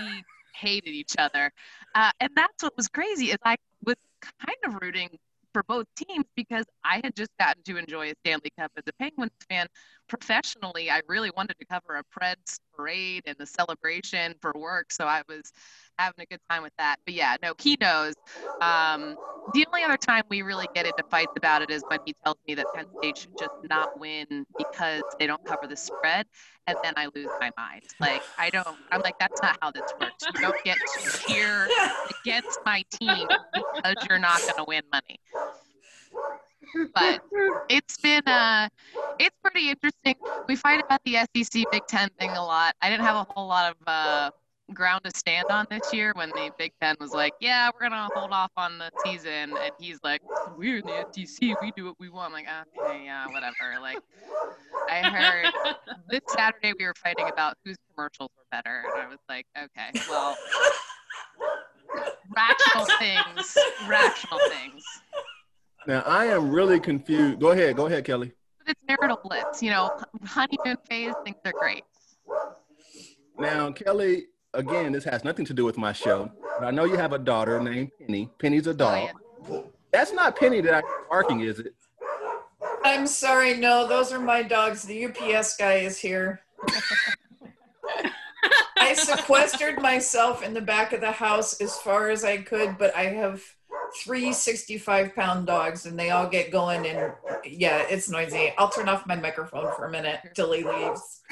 hated 0.54 0.90
each 0.90 1.16
other. 1.18 1.52
Uh, 1.94 2.10
and 2.20 2.30
that's 2.34 2.62
what 2.62 2.76
was 2.76 2.88
crazy 2.88 3.26
is 3.26 3.36
I 3.44 3.56
was 3.84 3.96
kind 4.22 4.56
of 4.64 4.80
rooting 4.80 5.10
for 5.52 5.62
both 5.64 5.86
teams 5.96 6.24
because 6.36 6.64
I 6.84 7.00
had 7.02 7.14
just 7.16 7.30
gotten 7.38 7.62
to 7.64 7.76
enjoy 7.76 8.10
a 8.10 8.14
Stanley 8.24 8.50
Cup 8.58 8.72
as 8.76 8.84
a 8.86 8.92
Penguins 8.94 9.30
fan. 9.48 9.66
Professionally, 10.10 10.90
I 10.90 11.02
really 11.06 11.30
wanted 11.36 11.56
to 11.60 11.64
cover 11.64 11.94
a 11.94 12.02
Preds 12.02 12.58
parade 12.76 13.22
and 13.26 13.36
the 13.38 13.46
celebration 13.46 14.34
for 14.40 14.52
work, 14.56 14.90
so 14.90 15.04
I 15.04 15.22
was 15.28 15.52
having 15.98 16.20
a 16.22 16.26
good 16.26 16.40
time 16.50 16.64
with 16.64 16.72
that. 16.78 16.96
But 17.04 17.14
yeah, 17.14 17.36
no, 17.40 17.52
he 17.60 17.76
knows. 17.80 18.14
Um, 18.60 19.16
the 19.54 19.64
only 19.68 19.84
other 19.84 19.96
time 19.96 20.24
we 20.28 20.42
really 20.42 20.66
get 20.74 20.84
into 20.84 21.04
fights 21.10 21.32
about 21.36 21.62
it 21.62 21.70
is 21.70 21.84
when 21.86 22.00
he 22.04 22.14
tells 22.24 22.38
me 22.48 22.56
that 22.56 22.66
Penn 22.74 22.86
State 22.98 23.18
should 23.18 23.38
just 23.38 23.54
not 23.68 24.00
win 24.00 24.44
because 24.58 25.02
they 25.20 25.28
don't 25.28 25.44
cover 25.44 25.68
the 25.68 25.76
spread, 25.76 26.26
and 26.66 26.76
then 26.82 26.94
I 26.96 27.06
lose 27.14 27.28
my 27.38 27.52
mind. 27.56 27.82
Like 28.00 28.22
I 28.36 28.50
don't. 28.50 28.66
I'm 28.90 29.02
like 29.02 29.18
that's 29.20 29.40
not 29.42 29.58
how 29.62 29.70
this 29.70 29.92
works. 30.00 30.26
You 30.34 30.40
don't 30.40 30.64
get 30.64 30.76
to 30.76 31.18
cheer 31.18 31.68
against 32.24 32.58
my 32.66 32.84
team 32.90 33.28
because 33.54 33.94
you're 34.08 34.18
not 34.18 34.40
going 34.40 34.56
to 34.56 34.64
win 34.66 34.82
money. 34.92 35.20
But 36.94 37.20
it's 37.68 37.96
been 37.98 38.22
uh, 38.26 38.68
it's 39.18 39.36
pretty 39.42 39.70
interesting. 39.70 40.14
We 40.48 40.56
fight 40.56 40.82
about 40.84 41.00
the 41.04 41.16
SEC 41.34 41.64
Big 41.70 41.86
Ten 41.88 42.08
thing 42.18 42.30
a 42.30 42.44
lot. 42.44 42.74
I 42.82 42.90
didn't 42.90 43.04
have 43.04 43.16
a 43.16 43.32
whole 43.32 43.48
lot 43.48 43.70
of 43.70 43.76
uh, 43.86 44.30
ground 44.74 45.02
to 45.04 45.10
stand 45.16 45.46
on 45.50 45.66
this 45.70 45.92
year 45.92 46.12
when 46.14 46.30
the 46.30 46.50
Big 46.58 46.72
Ten 46.80 46.96
was 47.00 47.12
like, 47.12 47.32
yeah, 47.40 47.70
we're 47.72 47.88
gonna 47.88 48.08
hold 48.14 48.32
off 48.32 48.50
on 48.56 48.78
the 48.78 48.90
season, 49.04 49.56
and 49.56 49.72
he's 49.78 49.98
like, 50.02 50.22
we're 50.56 50.78
in 50.78 50.86
the 50.86 51.06
SEC, 51.12 51.60
we 51.60 51.72
do 51.72 51.86
what 51.86 51.96
we 51.98 52.08
want. 52.08 52.28
I'm 52.28 52.32
like, 52.32 52.46
okay, 52.78 53.04
yeah, 53.04 53.26
whatever. 53.26 53.80
Like, 53.80 53.98
I 54.88 55.02
heard 55.02 55.52
this 56.08 56.20
Saturday 56.28 56.72
we 56.78 56.84
were 56.84 56.94
fighting 57.02 57.28
about 57.28 57.56
whose 57.64 57.76
commercials 57.94 58.30
were 58.36 58.44
better, 58.50 58.84
and 58.94 59.02
I 59.02 59.08
was 59.08 59.18
like, 59.28 59.46
okay, 59.56 59.90
well, 60.08 60.36
rational 62.34 62.86
things, 62.98 63.56
rational 63.88 64.40
things. 64.48 64.84
Now 65.86 66.02
I 66.06 66.26
am 66.26 66.50
really 66.50 66.78
confused. 66.78 67.40
Go 67.40 67.50
ahead, 67.50 67.76
go 67.76 67.86
ahead, 67.86 68.04
Kelly. 68.04 68.32
But 68.58 68.76
it's 68.76 68.82
marital 68.86 69.20
bliss, 69.22 69.62
you 69.62 69.70
know, 69.70 69.90
honeymoon 70.24 70.76
phase, 70.88 71.14
things 71.24 71.36
are 71.44 71.52
great. 71.52 71.84
Now, 73.38 73.72
Kelly, 73.72 74.26
again, 74.52 74.92
this 74.92 75.04
has 75.04 75.24
nothing 75.24 75.46
to 75.46 75.54
do 75.54 75.64
with 75.64 75.78
my 75.78 75.92
show, 75.92 76.30
but 76.58 76.66
I 76.66 76.70
know 76.70 76.84
you 76.84 76.96
have 76.96 77.12
a 77.12 77.18
daughter 77.18 77.60
named 77.60 77.90
Penny. 77.98 78.28
Penny's 78.38 78.66
a 78.66 78.70
oh, 78.70 78.74
dog. 78.74 79.10
Oh, 79.48 79.54
yeah. 79.54 79.60
That's 79.92 80.12
not 80.12 80.36
Penny 80.36 80.60
that 80.60 80.74
I'm 80.74 80.82
barking, 81.08 81.40
is 81.40 81.58
it? 81.58 81.74
I'm 82.84 83.06
sorry, 83.06 83.56
no, 83.56 83.86
those 83.86 84.12
are 84.12 84.20
my 84.20 84.42
dogs. 84.42 84.82
The 84.82 85.06
UPS 85.06 85.56
guy 85.56 85.76
is 85.76 85.98
here. 85.98 86.40
I 88.76 88.94
sequestered 88.94 89.80
myself 89.80 90.42
in 90.42 90.52
the 90.54 90.60
back 90.60 90.92
of 90.92 91.00
the 91.00 91.12
house 91.12 91.60
as 91.60 91.76
far 91.76 92.10
as 92.10 92.24
I 92.24 92.38
could, 92.38 92.76
but 92.78 92.94
I 92.94 93.04
have 93.04 93.42
three 93.96 94.32
65 94.32 95.14
pound 95.14 95.46
dogs 95.46 95.86
and 95.86 95.98
they 95.98 96.10
all 96.10 96.28
get 96.28 96.50
going 96.50 96.86
and 96.86 97.12
yeah, 97.44 97.84
it's 97.88 98.08
noisy. 98.08 98.52
I'll 98.58 98.70
turn 98.70 98.88
off 98.88 99.06
my 99.06 99.16
microphone 99.16 99.74
for 99.76 99.86
a 99.86 99.90
minute 99.90 100.20
till 100.34 100.52
he 100.52 100.64
leaves. 100.64 101.22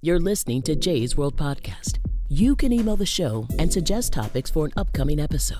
You're 0.00 0.20
listening 0.20 0.62
to 0.62 0.76
Jay's 0.76 1.16
World 1.16 1.36
Podcast. 1.36 1.98
You 2.28 2.54
can 2.54 2.72
email 2.72 2.96
the 2.96 3.06
show 3.06 3.48
and 3.58 3.72
suggest 3.72 4.12
topics 4.12 4.50
for 4.50 4.66
an 4.66 4.72
upcoming 4.76 5.18
episode. 5.18 5.58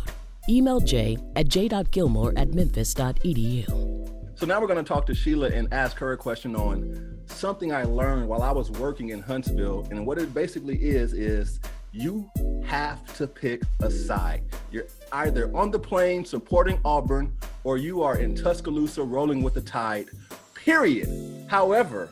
Email 0.48 0.80
jay 0.80 1.18
at 1.34 1.48
j.gilmore 1.48 2.32
at 2.36 2.54
memphis.edu. 2.54 4.08
So 4.38 4.46
now 4.46 4.60
we're 4.60 4.68
going 4.68 4.84
to 4.84 4.88
talk 4.88 5.04
to 5.06 5.14
Sheila 5.14 5.48
and 5.48 5.66
ask 5.74 5.96
her 5.98 6.12
a 6.12 6.16
question 6.16 6.54
on 6.54 7.18
something 7.26 7.72
I 7.72 7.82
learned 7.82 8.28
while 8.28 8.42
I 8.42 8.52
was 8.52 8.70
working 8.70 9.08
in 9.08 9.20
Huntsville. 9.20 9.88
And 9.90 10.06
what 10.06 10.18
it 10.18 10.32
basically 10.32 10.76
is, 10.76 11.12
is 11.12 11.58
you 11.98 12.30
have 12.64 13.16
to 13.16 13.26
pick 13.26 13.62
a 13.80 13.90
side. 13.90 14.42
You're 14.70 14.86
either 15.12 15.54
on 15.56 15.72
the 15.72 15.78
plane 15.78 16.24
supporting 16.24 16.78
Auburn 16.84 17.36
or 17.64 17.76
you 17.76 18.02
are 18.02 18.18
in 18.18 18.36
Tuscaloosa 18.36 19.02
rolling 19.02 19.42
with 19.42 19.54
the 19.54 19.60
tide, 19.60 20.06
period. 20.54 21.08
However, 21.48 22.10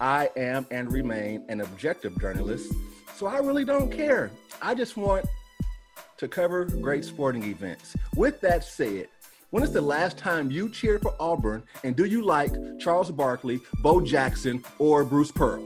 I 0.00 0.30
am 0.36 0.66
and 0.70 0.90
remain 0.90 1.44
an 1.50 1.60
objective 1.60 2.18
journalist, 2.18 2.72
so 3.14 3.26
I 3.26 3.38
really 3.38 3.66
don't 3.66 3.90
care. 3.92 4.30
I 4.62 4.74
just 4.74 4.96
want 4.96 5.26
to 6.16 6.26
cover 6.26 6.64
great 6.64 7.04
sporting 7.04 7.44
events. 7.44 7.94
With 8.14 8.40
that 8.40 8.64
said, 8.64 9.08
when 9.50 9.62
is 9.62 9.72
the 9.72 9.80
last 9.80 10.16
time 10.16 10.50
you 10.50 10.70
cheered 10.70 11.02
for 11.02 11.14
Auburn, 11.20 11.62
and 11.84 11.94
do 11.94 12.06
you 12.06 12.24
like 12.24 12.52
Charles 12.78 13.10
Barkley, 13.10 13.60
Bo 13.80 14.00
Jackson, 14.00 14.64
or 14.78 15.04
Bruce 15.04 15.30
Pearl? 15.30 15.62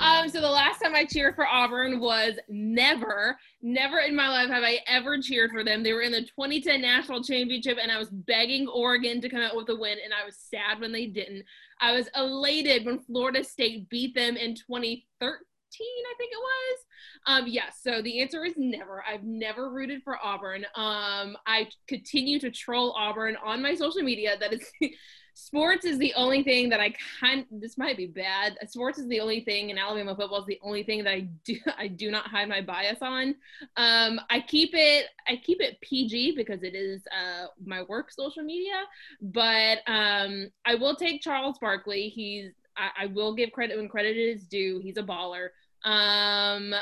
Um, 0.00 0.28
so 0.28 0.40
the 0.40 0.50
last 0.50 0.80
time 0.80 0.94
I 0.94 1.04
cheered 1.04 1.34
for 1.34 1.46
Auburn 1.46 2.00
was 2.00 2.34
never, 2.48 3.38
never 3.62 3.98
in 3.98 4.14
my 4.14 4.28
life 4.28 4.48
have 4.48 4.62
I 4.62 4.80
ever 4.86 5.20
cheered 5.20 5.50
for 5.50 5.64
them. 5.64 5.82
They 5.82 5.92
were 5.92 6.02
in 6.02 6.12
the 6.12 6.22
2010 6.22 6.80
national 6.80 7.22
championship, 7.22 7.78
and 7.80 7.90
I 7.90 7.98
was 7.98 8.10
begging 8.10 8.68
Oregon 8.68 9.20
to 9.20 9.28
come 9.28 9.40
out 9.40 9.56
with 9.56 9.68
a 9.68 9.76
win, 9.76 9.98
and 10.04 10.12
I 10.12 10.24
was 10.24 10.36
sad 10.36 10.80
when 10.80 10.92
they 10.92 11.06
didn't. 11.06 11.44
I 11.80 11.92
was 11.92 12.08
elated 12.16 12.86
when 12.86 13.00
Florida 13.00 13.44
State 13.44 13.88
beat 13.88 14.14
them 14.14 14.36
in 14.36 14.54
2013, 14.54 15.02
I 15.22 16.14
think 16.18 16.32
it 16.32 16.40
was. 16.40 16.78
Um, 17.26 17.44
yes, 17.46 17.80
yeah, 17.84 17.92
so 17.92 18.02
the 18.02 18.20
answer 18.20 18.44
is 18.44 18.54
never. 18.56 19.02
I've 19.06 19.24
never 19.24 19.72
rooted 19.72 20.02
for 20.02 20.18
Auburn. 20.22 20.64
Um, 20.74 21.36
I 21.46 21.68
continue 21.88 22.38
to 22.40 22.50
troll 22.50 22.94
Auburn 22.96 23.36
on 23.44 23.62
my 23.62 23.74
social 23.74 24.02
media. 24.02 24.36
That 24.38 24.52
is 24.52 24.70
sports 25.38 25.84
is 25.84 25.98
the 25.98 26.14
only 26.14 26.42
thing 26.42 26.70
that 26.70 26.80
I 26.80 26.94
kind 27.20 27.44
this 27.50 27.76
might 27.76 27.98
be 27.98 28.06
bad. 28.06 28.56
Sports 28.68 28.98
is 28.98 29.06
the 29.06 29.20
only 29.20 29.40
thing 29.40 29.68
and 29.68 29.78
Alabama 29.78 30.16
football 30.16 30.40
is 30.40 30.46
the 30.46 30.58
only 30.62 30.82
thing 30.82 31.04
that 31.04 31.12
I 31.12 31.28
do 31.44 31.56
I 31.78 31.88
do 31.88 32.10
not 32.10 32.26
hide 32.26 32.48
my 32.48 32.62
bias 32.62 32.98
on. 33.02 33.34
Um, 33.76 34.18
I 34.30 34.40
keep 34.40 34.70
it 34.72 35.08
I 35.28 35.36
keep 35.36 35.60
it 35.60 35.78
PG 35.82 36.36
because 36.36 36.62
it 36.62 36.74
is 36.74 37.02
uh, 37.12 37.48
my 37.64 37.82
work 37.82 38.10
social 38.10 38.42
media, 38.42 38.84
but 39.20 39.78
um, 39.86 40.48
I 40.64 40.74
will 40.74 40.96
take 40.96 41.20
Charles 41.20 41.58
Barkley. 41.58 42.08
He's 42.08 42.52
I, 42.74 43.04
I 43.04 43.06
will 43.06 43.34
give 43.34 43.52
credit 43.52 43.76
when 43.76 43.90
credit 43.90 44.16
is 44.16 44.46
due. 44.46 44.80
He's 44.82 44.96
a 44.96 45.02
baller. 45.02 45.48
Um, 45.84 46.74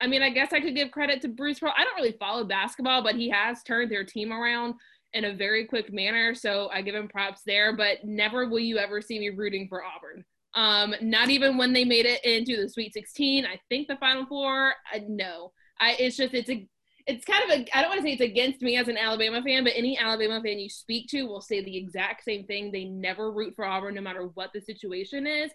I 0.00 0.06
mean, 0.06 0.22
I 0.22 0.30
guess 0.30 0.52
I 0.52 0.60
could 0.60 0.76
give 0.76 0.90
credit 0.90 1.22
to 1.22 1.28
Bruce 1.28 1.60
Pearl. 1.60 1.72
I 1.76 1.82
don't 1.82 1.96
really 1.96 2.16
follow 2.20 2.44
basketball, 2.44 3.02
but 3.02 3.16
he 3.16 3.30
has 3.30 3.62
turned 3.62 3.90
their 3.90 4.04
team 4.04 4.32
around 4.32 4.74
in 5.14 5.24
a 5.24 5.34
very 5.34 5.64
quick 5.64 5.92
manner. 5.92 6.34
So 6.34 6.68
I 6.72 6.82
give 6.82 6.94
him 6.94 7.08
props 7.08 7.42
there, 7.46 7.74
but 7.76 8.04
never 8.04 8.48
will 8.48 8.58
you 8.58 8.78
ever 8.78 9.00
see 9.00 9.18
me 9.18 9.30
rooting 9.30 9.68
for 9.68 9.82
Auburn. 9.84 10.24
Um, 10.54 10.94
not 11.00 11.30
even 11.30 11.56
when 11.56 11.72
they 11.72 11.84
made 11.84 12.06
it 12.06 12.24
into 12.24 12.60
the 12.60 12.68
Sweet 12.68 12.92
16. 12.92 13.46
I 13.46 13.60
think 13.68 13.88
the 13.88 13.96
Final 13.96 14.26
Four. 14.26 14.74
I, 14.92 15.04
no, 15.06 15.52
I, 15.80 15.96
it's 15.98 16.16
just 16.16 16.34
it's 16.34 16.50
a 16.50 16.66
it's 17.06 17.24
kind 17.24 17.44
of 17.44 17.50
a 17.50 17.76
I 17.76 17.80
don't 17.80 17.90
want 17.90 18.00
to 18.00 18.06
say 18.06 18.12
it's 18.12 18.22
against 18.22 18.60
me 18.60 18.76
as 18.76 18.88
an 18.88 18.98
Alabama 18.98 19.42
fan, 19.42 19.64
but 19.64 19.72
any 19.76 19.98
Alabama 19.98 20.42
fan 20.42 20.58
you 20.58 20.68
speak 20.68 21.08
to 21.08 21.22
will 21.22 21.40
say 21.40 21.64
the 21.64 21.76
exact 21.76 22.24
same 22.24 22.44
thing. 22.44 22.70
They 22.70 22.84
never 22.84 23.32
root 23.32 23.54
for 23.56 23.64
Auburn, 23.64 23.94
no 23.94 24.02
matter 24.02 24.28
what 24.34 24.50
the 24.52 24.60
situation 24.60 25.26
is. 25.26 25.50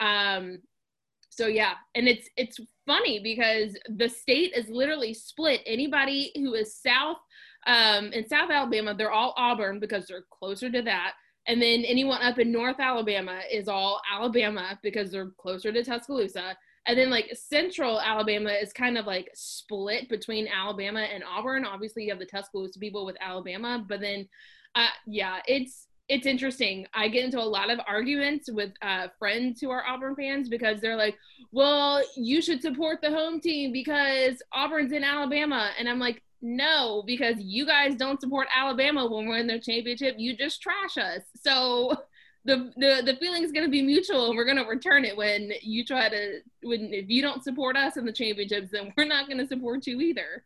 Um, 0.00 0.58
so 1.30 1.46
yeah, 1.46 1.74
and 1.94 2.08
it's 2.08 2.28
it's 2.36 2.58
funny 2.86 3.20
because 3.20 3.76
the 3.88 4.08
state 4.08 4.52
is 4.56 4.68
literally 4.68 5.12
split. 5.12 5.60
Anybody 5.66 6.32
who 6.34 6.54
is 6.54 6.76
south 6.76 7.18
um, 7.66 8.12
in 8.12 8.28
South 8.28 8.50
Alabama, 8.50 8.94
they're 8.94 9.12
all 9.12 9.34
Auburn 9.36 9.80
because 9.80 10.06
they're 10.06 10.24
closer 10.30 10.70
to 10.70 10.82
that. 10.82 11.12
And 11.48 11.60
then 11.62 11.84
anyone 11.84 12.22
up 12.22 12.38
in 12.38 12.50
North 12.50 12.80
Alabama 12.80 13.40
is 13.50 13.68
all 13.68 14.00
Alabama 14.12 14.78
because 14.82 15.10
they're 15.10 15.30
closer 15.38 15.72
to 15.72 15.84
Tuscaloosa. 15.84 16.56
And 16.86 16.98
then 16.98 17.10
like 17.10 17.30
Central 17.34 18.00
Alabama 18.00 18.50
is 18.50 18.72
kind 18.72 18.96
of 18.96 19.06
like 19.06 19.30
split 19.34 20.08
between 20.08 20.48
Alabama 20.48 21.00
and 21.00 21.24
Auburn. 21.24 21.64
Obviously, 21.64 22.04
you 22.04 22.10
have 22.10 22.20
the 22.20 22.26
Tuscaloosa 22.26 22.78
people 22.78 23.04
with 23.04 23.16
Alabama, 23.20 23.84
but 23.88 24.00
then, 24.00 24.28
uh, 24.76 24.88
yeah, 25.06 25.40
it's 25.46 25.86
it's 26.08 26.26
interesting. 26.26 26.86
I 26.94 27.08
get 27.08 27.24
into 27.24 27.40
a 27.40 27.42
lot 27.42 27.70
of 27.70 27.80
arguments 27.88 28.48
with 28.48 28.70
uh, 28.80 29.08
friends 29.18 29.60
who 29.60 29.70
are 29.70 29.84
Auburn 29.84 30.14
fans 30.14 30.48
because 30.48 30.80
they're 30.80 30.96
like, 30.96 31.16
"Well, 31.50 32.02
you 32.16 32.40
should 32.40 32.62
support 32.62 33.00
the 33.02 33.10
home 33.10 33.40
team 33.40 33.72
because 33.72 34.40
Auburn's 34.52 34.92
in 34.92 35.02
Alabama," 35.02 35.72
and 35.76 35.88
I'm 35.88 35.98
like, 35.98 36.22
no, 36.46 37.02
because 37.04 37.34
you 37.38 37.66
guys 37.66 37.96
don't 37.96 38.20
support 38.20 38.46
Alabama 38.56 39.04
when 39.04 39.26
we're 39.26 39.38
in 39.38 39.48
the 39.48 39.58
championship. 39.58 40.14
You 40.16 40.36
just 40.36 40.62
trash 40.62 40.96
us. 40.96 41.22
So 41.42 41.96
the 42.44 42.72
the, 42.76 43.02
the 43.04 43.16
feeling 43.20 43.42
is 43.42 43.50
going 43.50 43.64
to 43.64 43.70
be 43.70 43.82
mutual, 43.82 44.28
and 44.28 44.36
we're 44.36 44.44
going 44.44 44.56
to 44.56 44.64
return 44.64 45.04
it 45.04 45.16
when 45.16 45.50
you 45.60 45.84
try 45.84 46.08
to 46.08 46.40
when 46.62 46.94
if 46.94 47.08
you 47.08 47.20
don't 47.20 47.42
support 47.42 47.76
us 47.76 47.96
in 47.96 48.06
the 48.06 48.12
championships, 48.12 48.70
then 48.70 48.92
we're 48.96 49.06
not 49.06 49.26
going 49.26 49.38
to 49.38 49.48
support 49.48 49.88
you 49.88 50.00
either. 50.00 50.44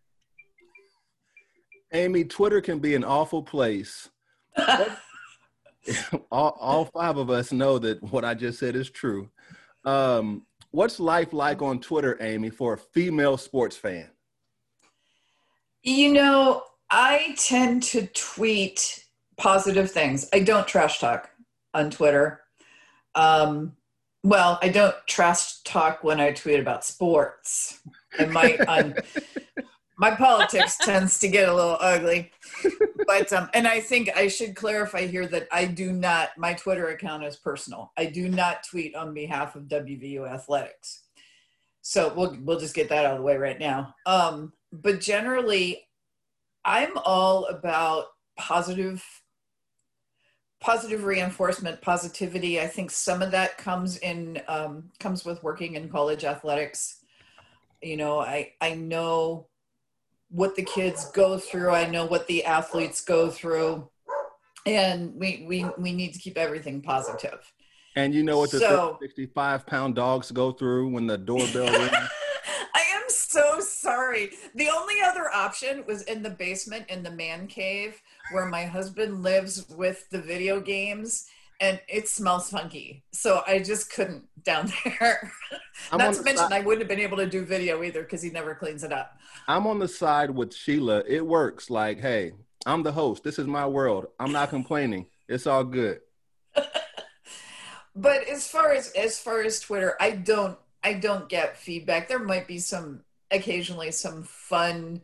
Amy, 1.93 2.25
Twitter 2.25 2.63
can 2.63 2.79
be 2.79 2.95
an 2.95 3.05
awful 3.05 3.43
place. 3.43 4.09
all, 6.31 6.57
all 6.59 6.85
five 6.87 7.19
of 7.19 7.29
us 7.29 7.53
know 7.53 7.79
that 7.79 8.03
what 8.11 8.25
I 8.25 8.33
just 8.33 8.59
said 8.59 8.75
is 8.75 8.89
true. 8.89 9.29
Um, 9.85 10.47
what's 10.71 10.99
life 10.99 11.35
like 11.35 11.61
on 11.61 11.79
Twitter, 11.79 12.17
Amy, 12.23 12.49
for 12.49 12.73
a 12.73 12.79
female 12.79 13.37
sports 13.37 13.77
fan? 13.77 14.09
You 15.83 16.13
know, 16.13 16.65
I 16.91 17.35
tend 17.39 17.83
to 17.85 18.07
tweet 18.09 19.05
positive 19.37 19.91
things. 19.91 20.29
I 20.33 20.41
don't 20.41 20.69
trash 20.69 20.99
talk 20.99 21.31
on 21.73 21.91
Twitter. 21.91 22.43
Um, 23.15 23.77
well, 24.23 24.59
I 24.61 24.69
don't 24.69 24.95
trash 25.07 25.63
talk 25.63 26.05
when 26.05 26.21
I 26.21 26.33
tweet 26.33 26.61
about 26.61 26.85
sports. 26.85 27.81
I 28.19 28.27
might 28.27 28.61
on 28.69 28.95
my 30.01 30.11
politics 30.11 30.77
tends 30.79 31.19
to 31.21 31.29
get 31.29 31.49
a 31.49 31.55
little 31.55 31.77
ugly. 31.81 32.31
But 33.07 33.33
um, 33.33 33.49
and 33.55 33.67
I 33.67 33.81
think 33.81 34.11
I 34.15 34.29
should 34.29 34.57
clarify 34.57 35.07
here 35.07 35.27
that 35.29 35.49
I 35.51 35.65
do 35.65 35.93
not 35.93 36.31
my 36.37 36.53
Twitter 36.55 36.89
account 36.89 37.25
is 37.25 37.37
personal. 37.37 37.93
I 37.97 38.07
do 38.07 38.29
not 38.29 38.65
tweet 38.65 38.95
on 38.95 39.15
behalf 39.15 39.57
of 39.57 39.65
WVU 39.65 40.31
athletics. 40.31 41.05
So 41.83 42.13
we'll 42.15 42.37
we'll 42.43 42.61
just 42.61 42.75
get 42.75 42.89
that 42.91 43.07
out 43.07 43.13
of 43.13 43.19
the 43.19 43.25
way 43.25 43.37
right 43.37 43.59
now. 43.59 43.95
Um, 44.05 44.53
but 44.73 45.01
generally, 45.01 45.87
I'm 46.65 46.97
all 47.05 47.47
about 47.47 48.07
positive 48.37 49.05
positive 50.61 51.05
reinforcement 51.05 51.81
positivity. 51.81 52.61
I 52.61 52.67
think 52.67 52.91
some 52.91 53.23
of 53.23 53.31
that 53.31 53.57
comes 53.57 53.97
in 53.99 54.43
um, 54.47 54.91
comes 54.99 55.25
with 55.25 55.43
working 55.43 55.75
in 55.75 55.89
college 55.89 56.25
athletics. 56.25 56.97
You 57.83 57.97
know 57.97 58.21
i 58.21 58.53
i 58.61 58.75
know 58.75 59.47
what 60.31 60.55
the 60.55 60.63
kids 60.63 61.11
go 61.11 61.39
through. 61.39 61.71
I 61.71 61.87
know 61.87 62.07
what 62.07 62.27
the 62.27 62.45
athletes 62.45 63.01
go 63.01 63.31
through. 63.31 63.89
And 64.67 65.15
we 65.17 65.45
we 65.49 65.67
we 65.79 65.93
need 65.93 66.13
to 66.13 66.19
keep 66.21 66.37
everything 66.39 66.83
positive. 66.83 67.41
And 67.97 68.15
you 68.15 68.23
know 68.23 68.39
what 68.39 68.51
the 68.51 68.61
So- 68.61 68.99
65 69.01 69.67
pound 69.67 69.95
dogs 69.97 70.31
go 70.31 70.53
through 70.53 70.91
when 70.91 71.07
the 71.07 71.19
doorbell 71.19 71.67
rings? 71.79 71.93
I 71.93 71.97
am 71.97 72.09
so 72.09 72.20
sorry. 73.91 74.31
The 74.55 74.69
only 74.69 75.01
other 75.05 75.29
option 75.35 75.85
was 75.87 76.03
in 76.03 76.23
the 76.23 76.31
basement 76.31 76.87
in 76.89 77.03
the 77.03 77.11
man 77.11 77.47
cave 77.47 78.01
where 78.33 78.47
my 78.47 78.65
husband 78.65 79.23
lives 79.23 79.67
with 79.69 80.09
the 80.11 80.21
video 80.21 80.61
games 80.61 81.27
and 81.61 81.79
it 81.89 82.09
smells 82.09 82.49
funky. 82.51 83.03
So 83.13 83.43
I 83.47 83.59
just 83.59 83.93
couldn't 83.93 84.25
down 84.45 84.73
there. 84.85 85.31
Not 85.93 86.15
to 86.15 86.19
the 86.19 86.25
mention 86.25 86.49
side- 86.49 86.53
I 86.53 86.61
wouldn't 86.61 86.81
have 86.83 86.89
been 86.89 87.05
able 87.05 87.19
to 87.19 87.27
do 87.27 87.45
video 87.45 87.83
either 87.83 88.03
because 88.03 88.23
he 88.23 88.31
never 88.31 88.55
cleans 88.55 88.83
it 88.83 88.93
up. 88.93 89.19
I'm 89.47 89.67
on 89.67 89.79
the 89.79 89.89
side 89.89 90.31
with 90.31 90.55
Sheila. 90.55 91.03
It 91.07 91.27
works. 91.27 91.69
Like, 91.69 92.01
hey, 92.01 92.33
I'm 92.67 92.83
the 92.83 92.93
host. 92.93 93.25
This 93.25 93.39
is 93.39 93.47
my 93.47 93.67
world. 93.67 94.07
I'm 94.19 94.33
not 94.33 94.51
complaining. 94.51 95.07
It's 95.29 95.47
all 95.47 95.65
good. 95.65 96.01
But 97.97 98.29
as 98.29 98.47
far 98.47 98.71
as 98.73 98.93
as 98.93 99.19
far 99.19 99.43
as 99.43 99.59
Twitter, 99.61 99.97
I 100.01 100.13
don't 100.13 100.57
I 100.83 100.95
don't 100.95 101.29
get 101.29 101.59
feedback. 101.59 102.09
There 102.09 102.21
might 102.21 102.47
be 102.47 102.59
some 102.61 103.03
occasionally 103.31 103.91
some 103.91 104.23
fun, 104.23 105.03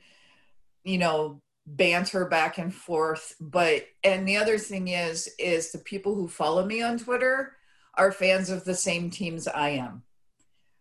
you 0.85 0.99
know, 0.99 1.41
banter 1.67 2.25
back 2.27 2.59
and 2.59 2.75
forth. 2.75 3.35
But 3.41 3.87
and 4.05 4.27
the 4.27 4.37
other 4.37 4.59
thing 4.59 4.89
is 4.89 5.29
is 5.39 5.73
the 5.73 5.79
people 5.79 6.15
who 6.15 6.29
follow 6.29 6.65
me 6.65 6.83
on 6.83 6.99
Twitter 6.99 7.57
are 7.95 8.13
fans 8.13 8.51
of 8.51 8.65
the 8.65 8.75
same 8.75 9.11
teams 9.11 9.49
I 9.49 9.71
am. 9.71 10.03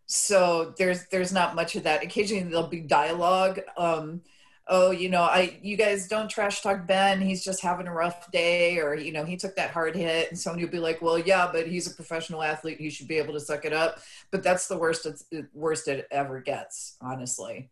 So 0.05 0.73
there's 0.77 1.07
there's 1.07 1.33
not 1.33 1.55
much 1.55 1.75
of 1.75 1.83
that. 1.83 2.03
Occasionally 2.03 2.43
there'll 2.43 2.67
be 2.67 2.81
dialogue. 2.81 3.59
Um, 3.77 4.21
oh, 4.67 4.91
you 4.91 5.09
know, 5.09 5.21
I 5.21 5.57
you 5.61 5.77
guys 5.77 6.07
don't 6.07 6.29
trash 6.29 6.61
talk 6.61 6.87
Ben. 6.87 7.21
He's 7.21 7.43
just 7.43 7.61
having 7.61 7.87
a 7.87 7.93
rough 7.93 8.31
day, 8.31 8.79
or 8.79 8.95
you 8.95 9.11
know, 9.11 9.25
he 9.25 9.37
took 9.37 9.55
that 9.55 9.71
hard 9.71 9.95
hit, 9.95 10.29
and 10.29 10.39
somebody 10.39 10.65
will 10.65 10.71
be 10.71 10.79
like, 10.79 11.01
well, 11.01 11.19
yeah, 11.19 11.49
but 11.51 11.67
he's 11.67 11.91
a 11.91 11.95
professional 11.95 12.41
athlete. 12.41 12.79
He 12.79 12.89
should 12.89 13.07
be 13.07 13.17
able 13.17 13.33
to 13.33 13.39
suck 13.39 13.65
it 13.65 13.73
up. 13.73 13.99
But 14.31 14.43
that's 14.43 14.67
the 14.67 14.77
worst. 14.77 15.05
It's 15.05 15.25
worst 15.53 15.87
it 15.87 16.07
ever 16.11 16.41
gets, 16.41 16.97
honestly. 17.01 17.69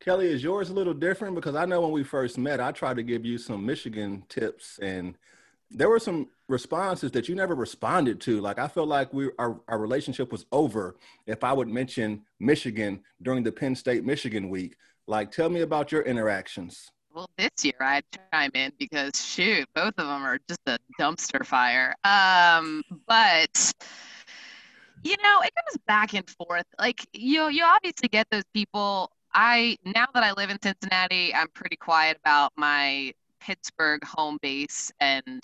Kelly, 0.00 0.32
is 0.32 0.42
yours 0.42 0.70
a 0.70 0.74
little 0.74 0.94
different? 0.94 1.34
Because 1.34 1.54
I 1.54 1.64
know 1.64 1.80
when 1.80 1.90
we 1.90 2.04
first 2.04 2.38
met, 2.38 2.60
I 2.60 2.72
tried 2.72 2.96
to 2.96 3.02
give 3.02 3.24
you 3.24 3.36
some 3.36 3.66
Michigan 3.66 4.24
tips, 4.28 4.78
and 4.80 5.16
there 5.70 5.88
were 5.88 5.98
some 5.98 6.28
responses 6.48 7.10
that 7.12 7.28
you 7.28 7.34
never 7.34 7.54
responded 7.54 8.20
to. 8.22 8.40
Like 8.40 8.58
I 8.58 8.68
felt 8.68 8.88
like 8.88 9.12
we 9.12 9.30
our, 9.38 9.60
our 9.68 9.78
relationship 9.78 10.32
was 10.32 10.46
over 10.50 10.96
if 11.26 11.44
I 11.44 11.52
would 11.52 11.68
mention 11.68 12.22
Michigan 12.40 13.00
during 13.20 13.42
the 13.42 13.52
Penn 13.52 13.74
State 13.74 14.04
Michigan 14.04 14.48
week. 14.48 14.76
Like, 15.08 15.32
tell 15.32 15.48
me 15.48 15.62
about 15.62 15.90
your 15.90 16.02
interactions. 16.02 16.90
Well, 17.14 17.30
this 17.38 17.64
year 17.64 17.80
I'd 17.80 18.04
chime 18.30 18.50
in 18.52 18.72
because 18.78 19.12
shoot, 19.16 19.66
both 19.74 19.94
of 19.96 20.06
them 20.06 20.22
are 20.22 20.38
just 20.46 20.60
a 20.66 20.78
dumpster 21.00 21.44
fire. 21.46 21.94
Um, 22.04 22.82
but 23.06 23.72
you 25.02 25.16
know, 25.22 25.40
it 25.40 25.52
goes 25.54 25.78
back 25.86 26.12
and 26.12 26.28
forth. 26.28 26.66
Like 26.78 27.06
you, 27.14 27.48
you 27.48 27.64
obviously 27.64 28.08
get 28.08 28.26
those 28.30 28.44
people. 28.52 29.10
I 29.32 29.78
now 29.84 30.06
that 30.12 30.22
I 30.22 30.32
live 30.32 30.50
in 30.50 30.60
Cincinnati, 30.62 31.34
I'm 31.34 31.48
pretty 31.54 31.76
quiet 31.76 32.18
about 32.22 32.52
my 32.56 33.14
Pittsburgh 33.40 34.04
home 34.04 34.38
base 34.42 34.92
and 35.00 35.40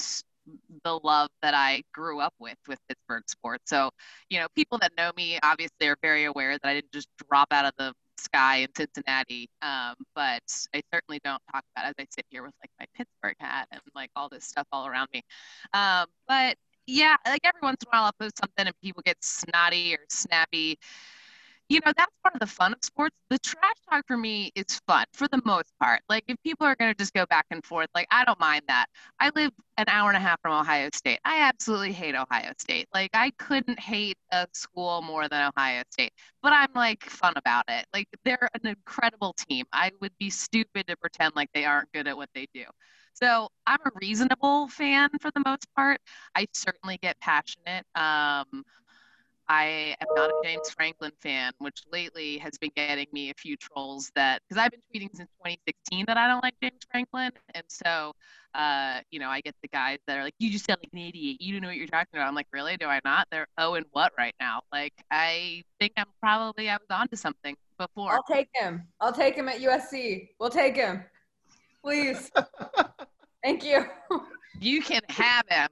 the 0.84 1.00
love 1.02 1.30
that 1.40 1.54
I 1.54 1.82
grew 1.92 2.20
up 2.20 2.34
with 2.38 2.58
with 2.68 2.78
Pittsburgh 2.86 3.24
sports. 3.26 3.70
So, 3.70 3.90
you 4.28 4.38
know, 4.38 4.46
people 4.54 4.76
that 4.78 4.92
know 4.98 5.10
me 5.16 5.38
obviously 5.42 5.88
are 5.88 5.96
very 6.02 6.24
aware 6.24 6.58
that 6.58 6.68
I 6.68 6.74
didn't 6.74 6.92
just 6.92 7.08
drop 7.28 7.48
out 7.50 7.64
of 7.64 7.72
the 7.78 7.94
sky 8.18 8.56
in 8.58 8.68
Cincinnati. 8.76 9.48
Um, 9.62 9.94
but 10.14 10.42
I 10.74 10.82
certainly 10.92 11.20
don't 11.24 11.42
talk 11.52 11.64
about 11.74 11.88
as 11.88 11.94
I 11.98 12.06
sit 12.10 12.24
here 12.30 12.42
with 12.42 12.54
like 12.62 12.70
my 12.78 12.86
Pittsburgh 12.96 13.36
hat 13.40 13.68
and 13.70 13.80
like 13.94 14.10
all 14.16 14.28
this 14.28 14.44
stuff 14.44 14.66
all 14.72 14.86
around 14.86 15.08
me. 15.12 15.22
Um, 15.72 16.06
but 16.28 16.56
yeah, 16.86 17.16
like 17.26 17.40
every 17.44 17.60
once 17.62 17.82
in 17.82 17.88
a 17.88 17.96
while 17.96 18.04
I'll 18.04 18.12
post 18.12 18.38
something 18.38 18.66
and 18.66 18.80
people 18.82 19.02
get 19.04 19.16
snotty 19.22 19.94
or 19.94 20.00
snappy. 20.08 20.78
You 21.70 21.80
know, 21.84 21.92
that's 21.96 22.12
part 22.22 22.34
of 22.34 22.40
the 22.40 22.46
fun 22.46 22.74
of 22.74 22.78
sports. 22.84 23.16
The 23.30 23.38
trash 23.38 23.74
talk 23.90 24.06
for 24.06 24.16
me 24.18 24.50
is 24.54 24.80
fun 24.86 25.06
for 25.14 25.26
the 25.28 25.40
most 25.46 25.72
part. 25.82 26.02
Like 26.10 26.24
if 26.28 26.36
people 26.44 26.66
are 26.66 26.76
going 26.76 26.92
to 26.92 26.98
just 26.98 27.14
go 27.14 27.24
back 27.26 27.46
and 27.50 27.64
forth, 27.64 27.88
like 27.94 28.06
I 28.10 28.24
don't 28.26 28.38
mind 28.38 28.62
that. 28.68 28.86
I 29.18 29.30
live 29.34 29.50
an 29.78 29.86
hour 29.88 30.08
and 30.10 30.16
a 30.16 30.20
half 30.20 30.40
from 30.42 30.52
Ohio 30.52 30.90
State. 30.94 31.20
I 31.24 31.40
absolutely 31.40 31.92
hate 31.92 32.14
Ohio 32.14 32.52
State. 32.58 32.86
Like 32.92 33.10
I 33.14 33.30
couldn't 33.38 33.80
hate 33.80 34.18
a 34.30 34.46
school 34.52 35.00
more 35.00 35.26
than 35.28 35.50
Ohio 35.56 35.82
State 35.90 36.12
but 36.42 36.52
I'm 36.52 36.68
like 36.74 37.02
fun 37.04 37.32
about 37.36 37.64
it. 37.68 37.86
Like 37.94 38.06
they're 38.24 38.48
an 38.54 38.66
incredible 38.66 39.34
team. 39.48 39.64
I 39.72 39.90
would 40.02 40.12
be 40.18 40.28
stupid 40.30 40.86
to 40.88 40.96
pretend 40.98 41.32
like 41.34 41.48
they 41.54 41.64
aren't 41.64 41.90
good 41.92 42.06
at 42.06 42.16
what 42.16 42.28
they 42.34 42.46
do. 42.52 42.64
So 43.14 43.48
I'm 43.66 43.78
a 43.86 43.90
reasonable 44.00 44.68
fan 44.68 45.08
for 45.20 45.30
the 45.30 45.42
most 45.46 45.66
part. 45.76 46.00
I 46.34 46.46
certainly 46.52 46.98
get 47.00 47.18
passionate. 47.20 47.84
Um, 47.94 48.64
I 49.48 49.94
am 50.00 50.08
not 50.14 50.30
a 50.30 50.40
James 50.42 50.70
Franklin 50.70 51.12
fan, 51.20 51.52
which 51.58 51.82
lately 51.92 52.38
has 52.38 52.56
been 52.58 52.70
getting 52.74 53.06
me 53.12 53.30
a 53.30 53.34
few 53.34 53.56
trolls 53.56 54.10
that 54.14 54.40
because 54.48 54.62
I've 54.62 54.70
been 54.70 54.80
tweeting 54.92 55.14
since 55.14 55.30
2016 55.44 56.06
that 56.06 56.16
I 56.16 56.26
don't 56.28 56.42
like 56.42 56.54
James 56.62 56.80
Franklin, 56.90 57.30
and 57.54 57.64
so 57.68 58.14
uh, 58.54 59.00
you 59.10 59.18
know 59.18 59.28
I 59.28 59.40
get 59.40 59.54
the 59.62 59.68
guys 59.68 59.98
that 60.06 60.16
are 60.18 60.24
like, 60.24 60.34
"You 60.38 60.50
just 60.50 60.64
sound 60.64 60.80
like 60.82 60.92
an 60.92 61.08
idiot. 61.08 61.36
You 61.40 61.52
don't 61.52 61.62
know 61.62 61.68
what 61.68 61.76
you're 61.76 61.86
talking 61.86 62.08
about." 62.14 62.26
I'm 62.26 62.34
like, 62.34 62.46
"Really? 62.52 62.76
Do 62.76 62.86
I 62.86 63.00
not?" 63.04 63.28
They're 63.30 63.46
oh 63.58 63.74
and 63.74 63.84
what 63.92 64.12
right 64.16 64.34
now? 64.40 64.62
Like 64.72 64.94
I 65.10 65.62
think 65.78 65.92
I'm 65.96 66.06
probably 66.20 66.70
I 66.70 66.76
was 66.76 66.86
onto 66.90 67.16
something 67.16 67.54
before. 67.78 68.12
I'll 68.12 68.22
take 68.22 68.48
him. 68.54 68.84
I'll 69.00 69.12
take 69.12 69.34
him 69.34 69.48
at 69.48 69.60
USC. 69.60 70.30
We'll 70.40 70.50
take 70.50 70.76
him. 70.76 71.04
Please. 71.82 72.30
Thank 73.44 73.62
you. 73.62 73.84
You 74.58 74.80
can 74.80 75.02
have 75.10 75.44
him. 75.50 75.68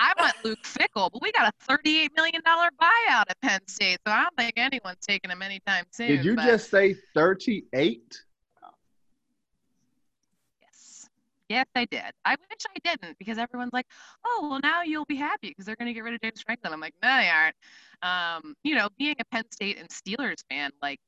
I 0.00 0.14
want 0.18 0.34
Luke 0.42 0.62
Fickell, 0.62 1.12
but 1.12 1.20
we 1.20 1.30
got 1.30 1.52
a 1.52 1.72
$38 1.72 2.08
million 2.16 2.40
buyout 2.42 3.24
at 3.28 3.38
Penn 3.42 3.60
State, 3.66 3.98
so 4.06 4.12
I 4.12 4.22
don't 4.22 4.36
think 4.36 4.54
anyone's 4.56 5.06
taking 5.06 5.30
him 5.30 5.42
anytime 5.42 5.84
soon. 5.90 6.08
Did 6.08 6.24
you 6.24 6.36
but 6.36 6.46
just 6.46 6.70
say 6.70 6.94
38? 7.14 8.22
Yes. 10.62 11.08
Yes, 11.50 11.66
I 11.74 11.84
did. 11.84 12.00
I 12.24 12.30
wish 12.30 12.60
I 12.66 12.78
didn't 12.82 13.18
because 13.18 13.36
everyone's 13.36 13.74
like, 13.74 13.86
oh, 14.24 14.48
well, 14.50 14.60
now 14.62 14.82
you'll 14.82 15.04
be 15.04 15.16
happy 15.16 15.50
because 15.50 15.66
they're 15.66 15.76
going 15.76 15.88
to 15.88 15.92
get 15.92 16.02
rid 16.02 16.14
of 16.14 16.20
James 16.22 16.40
Franklin. 16.40 16.72
I'm 16.72 16.80
like, 16.80 16.94
no, 17.02 17.18
they 17.18 17.28
aren't. 17.28 17.56
Um, 18.02 18.56
you 18.64 18.76
know, 18.76 18.88
being 18.96 19.16
a 19.20 19.24
Penn 19.26 19.44
State 19.50 19.76
and 19.78 19.88
Steelers 19.90 20.42
fan, 20.48 20.70
like, 20.80 20.98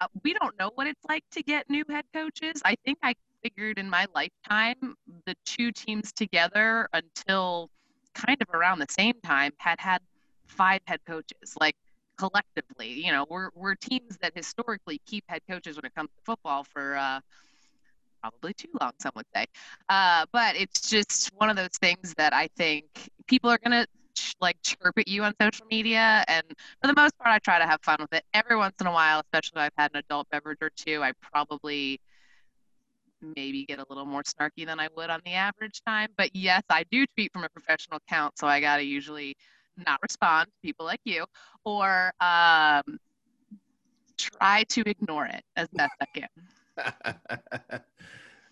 uh, 0.00 0.06
we 0.22 0.34
don't 0.34 0.56
know 0.56 0.70
what 0.76 0.86
it's 0.86 1.04
like 1.08 1.24
to 1.32 1.42
get 1.42 1.68
new 1.68 1.84
head 1.90 2.04
coaches. 2.14 2.62
I 2.64 2.76
think 2.84 2.98
I 3.02 3.14
figured 3.42 3.78
in 3.78 3.90
my 3.90 4.06
lifetime, 4.14 4.94
the 5.26 5.34
two 5.44 5.72
teams 5.72 6.12
together 6.12 6.88
until 6.92 7.70
kind 8.14 8.40
of 8.40 8.48
around 8.54 8.78
the 8.78 8.86
same 8.90 9.14
time 9.24 9.52
had 9.58 9.80
had 9.80 10.00
five 10.46 10.80
head 10.86 11.00
coaches. 11.06 11.56
Like, 11.60 11.76
collectively, 12.18 12.92
you 13.04 13.12
know, 13.12 13.26
we're, 13.30 13.50
we're 13.54 13.74
teams 13.76 14.18
that 14.20 14.32
historically 14.34 15.00
keep 15.06 15.24
head 15.28 15.40
coaches 15.48 15.76
when 15.76 15.84
it 15.84 15.94
comes 15.94 16.10
to 16.10 16.22
football 16.24 16.64
for, 16.64 16.96
uh, 16.96 17.20
probably 18.20 18.52
too 18.54 18.68
long, 18.80 18.92
some 19.00 19.12
would 19.16 19.26
say. 19.34 19.46
Uh, 19.88 20.26
but 20.32 20.56
it's 20.56 20.88
just 20.90 21.30
one 21.36 21.50
of 21.50 21.56
those 21.56 21.76
things 21.80 22.14
that 22.16 22.32
I 22.32 22.48
think 22.56 22.84
people 23.26 23.50
are 23.50 23.58
going 23.58 23.82
to 23.82 23.86
ch- 24.14 24.34
like 24.40 24.56
chirp 24.62 24.98
at 24.98 25.08
you 25.08 25.24
on 25.24 25.34
social 25.40 25.66
media. 25.70 26.24
And 26.28 26.44
for 26.80 26.88
the 26.88 26.94
most 26.94 27.16
part, 27.18 27.30
I 27.30 27.38
try 27.38 27.58
to 27.58 27.66
have 27.66 27.80
fun 27.82 27.96
with 28.00 28.12
it. 28.12 28.24
Every 28.34 28.56
once 28.56 28.74
in 28.80 28.86
a 28.86 28.92
while, 28.92 29.20
especially 29.20 29.62
if 29.62 29.72
I've 29.78 29.82
had 29.82 29.90
an 29.94 30.02
adult 30.06 30.28
beverage 30.30 30.58
or 30.60 30.70
two, 30.76 31.02
I 31.02 31.12
probably 31.32 32.00
maybe 33.22 33.64
get 33.64 33.78
a 33.78 33.84
little 33.88 34.06
more 34.06 34.22
snarky 34.22 34.66
than 34.66 34.80
I 34.80 34.88
would 34.96 35.10
on 35.10 35.20
the 35.24 35.32
average 35.32 35.82
time. 35.86 36.08
But 36.16 36.34
yes, 36.34 36.62
I 36.70 36.84
do 36.90 37.06
tweet 37.06 37.32
from 37.32 37.44
a 37.44 37.48
professional 37.48 37.98
account, 37.98 38.38
so 38.38 38.46
I 38.46 38.60
got 38.60 38.76
to 38.76 38.82
usually 38.82 39.36
not 39.86 40.00
respond 40.02 40.46
to 40.46 40.52
people 40.62 40.86
like 40.86 41.00
you 41.04 41.24
or 41.64 42.12
um, 42.20 42.98
try 44.18 44.64
to 44.68 44.82
ignore 44.86 45.26
it 45.26 45.42
as 45.56 45.68
best 45.72 45.92
I 46.00 46.06
can. 46.14 47.80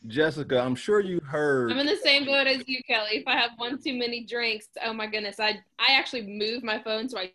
Jessica, 0.07 0.61
I'm 0.61 0.75
sure 0.75 1.01
you 1.01 1.21
heard. 1.21 1.73
I'm 1.73 1.79
in 1.79 1.87
the 1.87 1.97
same 1.97 2.25
boat 2.25 2.47
as 2.47 2.63
you, 2.67 2.83
Kelly. 2.85 3.17
If 3.17 3.27
I 3.27 3.37
have 3.37 3.51
one 3.57 3.83
too 3.83 3.95
many 3.99 4.25
drinks, 4.25 4.69
oh 4.85 4.93
my 4.93 5.07
goodness, 5.07 5.41
I 5.41 5.61
I 5.79 5.93
actually 5.95 6.23
move 6.23 6.63
my 6.63 6.81
phone 6.83 7.09
so 7.09 7.19
I 7.19 7.33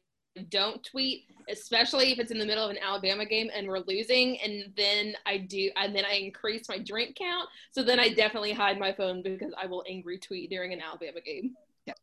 don't 0.49 0.83
tweet, 0.83 1.25
especially 1.49 2.11
if 2.11 2.19
it's 2.19 2.31
in 2.31 2.39
the 2.39 2.45
middle 2.45 2.63
of 2.63 2.71
an 2.71 2.77
Alabama 2.81 3.25
game 3.25 3.49
and 3.53 3.67
we're 3.67 3.83
losing. 3.87 4.39
And 4.39 4.73
then 4.75 5.15
I 5.25 5.37
do, 5.37 5.69
and 5.75 5.95
then 5.95 6.05
I 6.05 6.15
increase 6.15 6.67
my 6.69 6.77
drink 6.77 7.15
count. 7.15 7.49
So 7.71 7.83
then 7.83 7.99
I 7.99 8.09
definitely 8.09 8.53
hide 8.53 8.79
my 8.79 8.93
phone 8.93 9.21
because 9.21 9.53
I 9.61 9.65
will 9.65 9.83
angry 9.87 10.17
tweet 10.17 10.49
during 10.49 10.73
an 10.73 10.81
Alabama 10.81 11.21
game. 11.21 11.55
Yeah, 11.85 11.93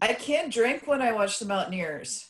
I 0.00 0.14
can't 0.14 0.52
drink 0.52 0.86
when 0.86 1.02
I 1.02 1.12
watch 1.12 1.38
the 1.38 1.46
Mountaineers. 1.46 2.28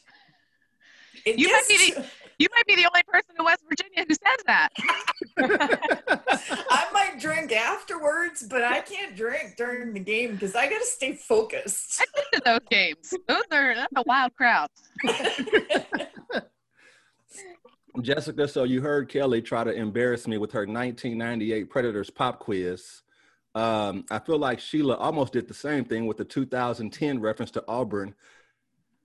It 1.25 1.39
you 1.39 1.49
gets... 1.49 1.69
might 1.69 1.79
be 1.79 1.91
the, 1.93 2.07
you 2.39 2.49
might 2.55 2.67
be 2.67 2.75
the 2.77 2.87
only 2.87 3.03
person 3.05 3.31
in 3.39 3.45
West 3.45 3.63
Virginia 3.69 4.05
who 4.07 4.15
says 4.15 4.45
that. 4.47 4.69
I 6.71 6.87
might 6.93 7.21
drink 7.21 7.53
afterwards, 7.53 8.43
but 8.43 8.63
I 8.63 8.81
can't 8.81 9.17
drink 9.17 9.57
during 9.57 9.93
the 9.95 10.01
game 10.01 10.33
because 10.33 10.55
I 10.55 10.69
got 10.69 10.81
to 10.81 10.87
stay 10.87 11.15
focused. 11.15 12.03
I 12.03 12.05
been 12.15 12.41
to 12.41 12.45
those 12.45 12.69
games. 12.71 13.15
Those 13.29 13.43
are 13.53 13.75
that's 13.75 13.93
a 13.97 14.03
wild 14.07 14.35
crowd. 14.35 14.69
Jessica, 18.03 18.49
so 18.49 18.65
you 18.65 18.81
heard 18.81 19.09
Kelly 19.09 19.41
try 19.41 19.63
to 19.63 19.73
embarrass 19.73 20.27
me 20.27 20.37
with 20.37 20.51
her 20.53 20.61
1998 20.61 21.71
Predators 21.71 22.11
pop 22.11 22.41
quiz. 22.41 23.03
Um, 23.55 24.05
I 24.11 24.19
feel 24.19 24.39
like 24.39 24.59
Sheila 24.59 24.97
almost 24.97 25.33
did 25.33 25.47
the 25.47 25.55
same 25.55 25.85
thing 25.85 26.07
with 26.07 26.17
the 26.17 26.25
2010 26.25 27.21
reference 27.21 27.53
to 27.53 27.65
Auburn. 27.69 28.15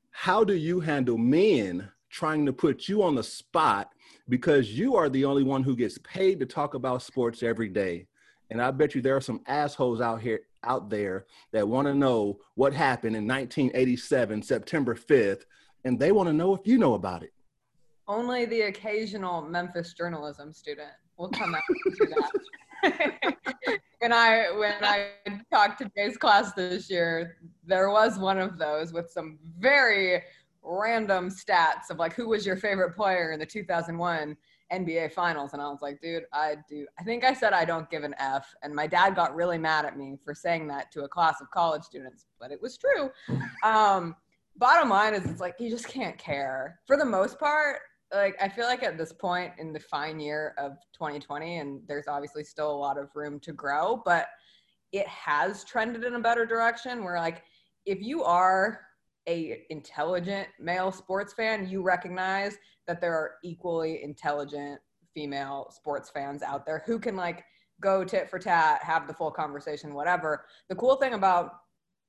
How 0.09 0.43
do 0.43 0.55
you 0.55 0.79
handle 0.79 1.19
men 1.19 1.91
trying 2.09 2.47
to 2.47 2.53
put 2.53 2.87
you 2.87 3.03
on 3.03 3.13
the 3.13 3.23
spot 3.23 3.91
because 4.27 4.71
you 4.71 4.95
are 4.95 5.07
the 5.07 5.23
only 5.23 5.43
one 5.43 5.61
who 5.61 5.75
gets 5.75 5.99
paid 5.99 6.39
to 6.39 6.47
talk 6.47 6.73
about 6.73 7.03
sports 7.03 7.43
every 7.43 7.69
day? 7.69 8.07
And 8.49 8.59
I 8.59 8.71
bet 8.71 8.95
you 8.95 9.01
there 9.01 9.15
are 9.15 9.21
some 9.21 9.41
assholes 9.45 10.01
out 10.01 10.21
here 10.21 10.41
out 10.63 10.89
there 10.89 11.25
that 11.51 11.67
want 11.67 11.87
to 11.87 11.93
know 11.93 12.39
what 12.55 12.73
happened 12.73 13.15
in 13.15 13.27
1987, 13.27 14.41
September 14.41 14.95
5th, 14.95 15.43
and 15.85 15.97
they 15.97 16.11
want 16.11 16.27
to 16.27 16.33
know 16.33 16.55
if 16.55 16.65
you 16.65 16.77
know 16.77 16.95
about 16.95 17.23
it. 17.23 17.31
Only 18.09 18.45
the 18.45 18.61
occasional 18.61 19.43
Memphis 19.43 19.93
journalism 19.93 20.51
student 20.51 20.89
will 21.17 21.29
come 21.29 21.53
out 21.53 21.61
and 21.85 21.95
do 21.95 22.07
that. 22.07 23.39
when 23.99 24.11
I 24.11 24.47
when 24.57 24.83
I 24.83 25.09
talked 25.53 25.77
to 25.79 25.91
Jay's 25.95 26.17
class 26.17 26.53
this 26.53 26.89
year, 26.89 27.37
there 27.63 27.91
was 27.91 28.17
one 28.17 28.39
of 28.39 28.57
those 28.57 28.91
with 28.93 29.11
some 29.11 29.37
very 29.59 30.23
random 30.63 31.29
stats 31.29 31.91
of 31.91 31.99
like 31.99 32.15
who 32.15 32.27
was 32.27 32.47
your 32.47 32.55
favorite 32.55 32.95
player 32.95 33.31
in 33.31 33.39
the 33.39 33.45
2001 33.45 34.35
NBA 34.73 35.13
finals 35.13 35.53
and 35.53 35.61
I 35.61 35.69
was 35.69 35.83
like, 35.83 36.01
dude, 36.01 36.23
I 36.33 36.55
do 36.67 36.87
I 36.99 37.03
think 37.03 37.23
I 37.23 37.35
said 37.35 37.53
I 37.53 37.63
don't 37.63 37.91
give 37.91 38.03
an 38.03 38.15
F 38.17 38.55
and 38.63 38.73
my 38.73 38.87
dad 38.87 39.15
got 39.15 39.35
really 39.35 39.59
mad 39.59 39.85
at 39.85 39.95
me 39.95 40.17
for 40.25 40.33
saying 40.33 40.67
that 40.69 40.91
to 40.93 41.03
a 41.03 41.07
class 41.07 41.41
of 41.41 41.51
college 41.51 41.83
students, 41.83 42.25
but 42.39 42.51
it 42.51 42.59
was 42.59 42.75
true. 42.75 43.11
Um, 43.63 44.15
bottom 44.57 44.89
line 44.89 45.13
is 45.13 45.25
it's 45.25 45.39
like 45.39 45.55
you 45.59 45.69
just 45.69 45.87
can't 45.87 46.17
care. 46.17 46.79
For 46.87 46.97
the 46.97 47.05
most 47.05 47.39
part, 47.39 47.79
like 48.13 48.35
I 48.41 48.49
feel 48.49 48.65
like 48.65 48.83
at 48.83 48.97
this 48.97 49.13
point 49.13 49.53
in 49.57 49.73
the 49.73 49.79
fine 49.79 50.19
year 50.19 50.55
of 50.57 50.73
2020, 50.93 51.57
and 51.57 51.81
there's 51.87 52.07
obviously 52.07 52.43
still 52.43 52.71
a 52.71 52.75
lot 52.75 52.97
of 52.97 53.09
room 53.15 53.39
to 53.41 53.53
grow, 53.53 54.01
but 54.05 54.27
it 54.91 55.07
has 55.07 55.63
trended 55.63 56.03
in 56.03 56.15
a 56.15 56.19
better 56.19 56.45
direction. 56.45 57.03
Where 57.03 57.19
like 57.19 57.43
if 57.85 58.01
you 58.01 58.23
are 58.23 58.81
a 59.27 59.63
intelligent 59.69 60.47
male 60.59 60.91
sports 60.91 61.33
fan, 61.33 61.67
you 61.69 61.81
recognize 61.81 62.57
that 62.87 62.99
there 62.99 63.13
are 63.13 63.35
equally 63.43 64.03
intelligent 64.03 64.79
female 65.13 65.67
sports 65.71 66.09
fans 66.09 66.41
out 66.41 66.65
there 66.65 66.83
who 66.85 66.99
can 66.99 67.15
like 67.15 67.43
go 67.81 68.03
tit 68.03 68.29
for 68.29 68.39
tat, 68.39 68.81
have 68.83 69.07
the 69.07 69.13
full 69.13 69.31
conversation, 69.31 69.93
whatever. 69.93 70.45
The 70.67 70.75
cool 70.75 70.95
thing 70.95 71.13
about 71.13 71.51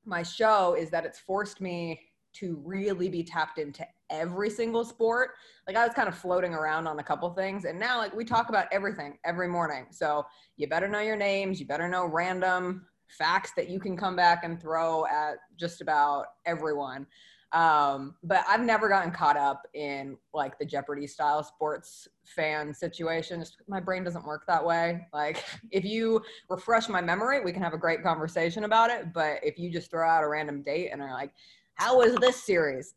my 0.05 0.23
show 0.23 0.75
is 0.75 0.91
that 0.91 1.05
it's 1.05 1.19
forced 1.19 1.61
me 1.61 2.01
to 2.35 2.61
really 2.65 3.09
be 3.09 3.23
tapped 3.23 3.59
into 3.59 3.87
every 4.11 4.51
single 4.51 4.85
sport. 4.85 5.31
Like 5.67 5.77
I 5.77 5.85
was 5.85 5.95
kind 5.95 6.09
of 6.09 6.17
floating 6.17 6.55
around 6.55 6.87
on 6.87 6.99
a 6.99 7.03
couple 7.03 7.29
things 7.31 7.65
and 7.65 7.79
now 7.79 7.99
like 7.99 8.15
we 8.15 8.25
talk 8.25 8.49
about 8.49 8.67
everything 8.73 9.19
every 9.25 9.49
morning. 9.49 9.87
So 9.91 10.27
you 10.57 10.69
better 10.69 10.89
know 10.89 11.01
your 11.01 11.17
names, 11.17 11.61
you 11.61 11.67
better 11.67 11.89
know 11.89 12.07
random 12.07 12.87
facts 13.09 13.53
that 13.57 13.69
you 13.69 13.81
can 13.81 13.97
come 13.97 14.17
back 14.17 14.45
and 14.45 14.61
throw 14.61 15.07
at 15.07 15.37
just 15.57 15.81
about 15.81 16.27
everyone. 16.47 17.07
Um, 17.53 18.15
but 18.23 18.45
I've 18.49 18.61
never 18.61 18.89
gotten 18.89 19.11
caught 19.11 19.37
up 19.37 19.67
in 19.75 20.17
like 20.33 20.59
the 20.59 20.65
Jeopardy 20.65 21.07
style 21.07 21.43
sports 21.43 22.07
fan 22.25 22.73
situation. 22.73 23.41
Just, 23.41 23.57
my 23.67 23.81
brain 23.81 24.05
doesn't 24.05 24.25
work 24.25 24.45
that 24.47 24.65
way. 24.65 25.07
Like 25.13 25.45
if 25.71 25.85
you 25.85 26.23
refresh 26.49 26.89
my 26.89 27.01
memory, 27.01 27.41
we 27.41 27.53
can 27.53 27.63
have 27.63 27.75
a 27.75 27.79
great 27.79 28.03
conversation 28.03 28.65
about 28.65 28.91
it. 28.91 29.13
But 29.13 29.41
if 29.43 29.59
you 29.59 29.71
just 29.71 29.91
throw 29.91 30.09
out 30.09 30.23
a 30.23 30.29
random 30.29 30.63
date 30.63 30.91
and 30.93 31.03
are 31.03 31.13
like, 31.13 31.33
how 31.75 31.99
was 31.99 32.15
this 32.17 32.43
series? 32.43 32.95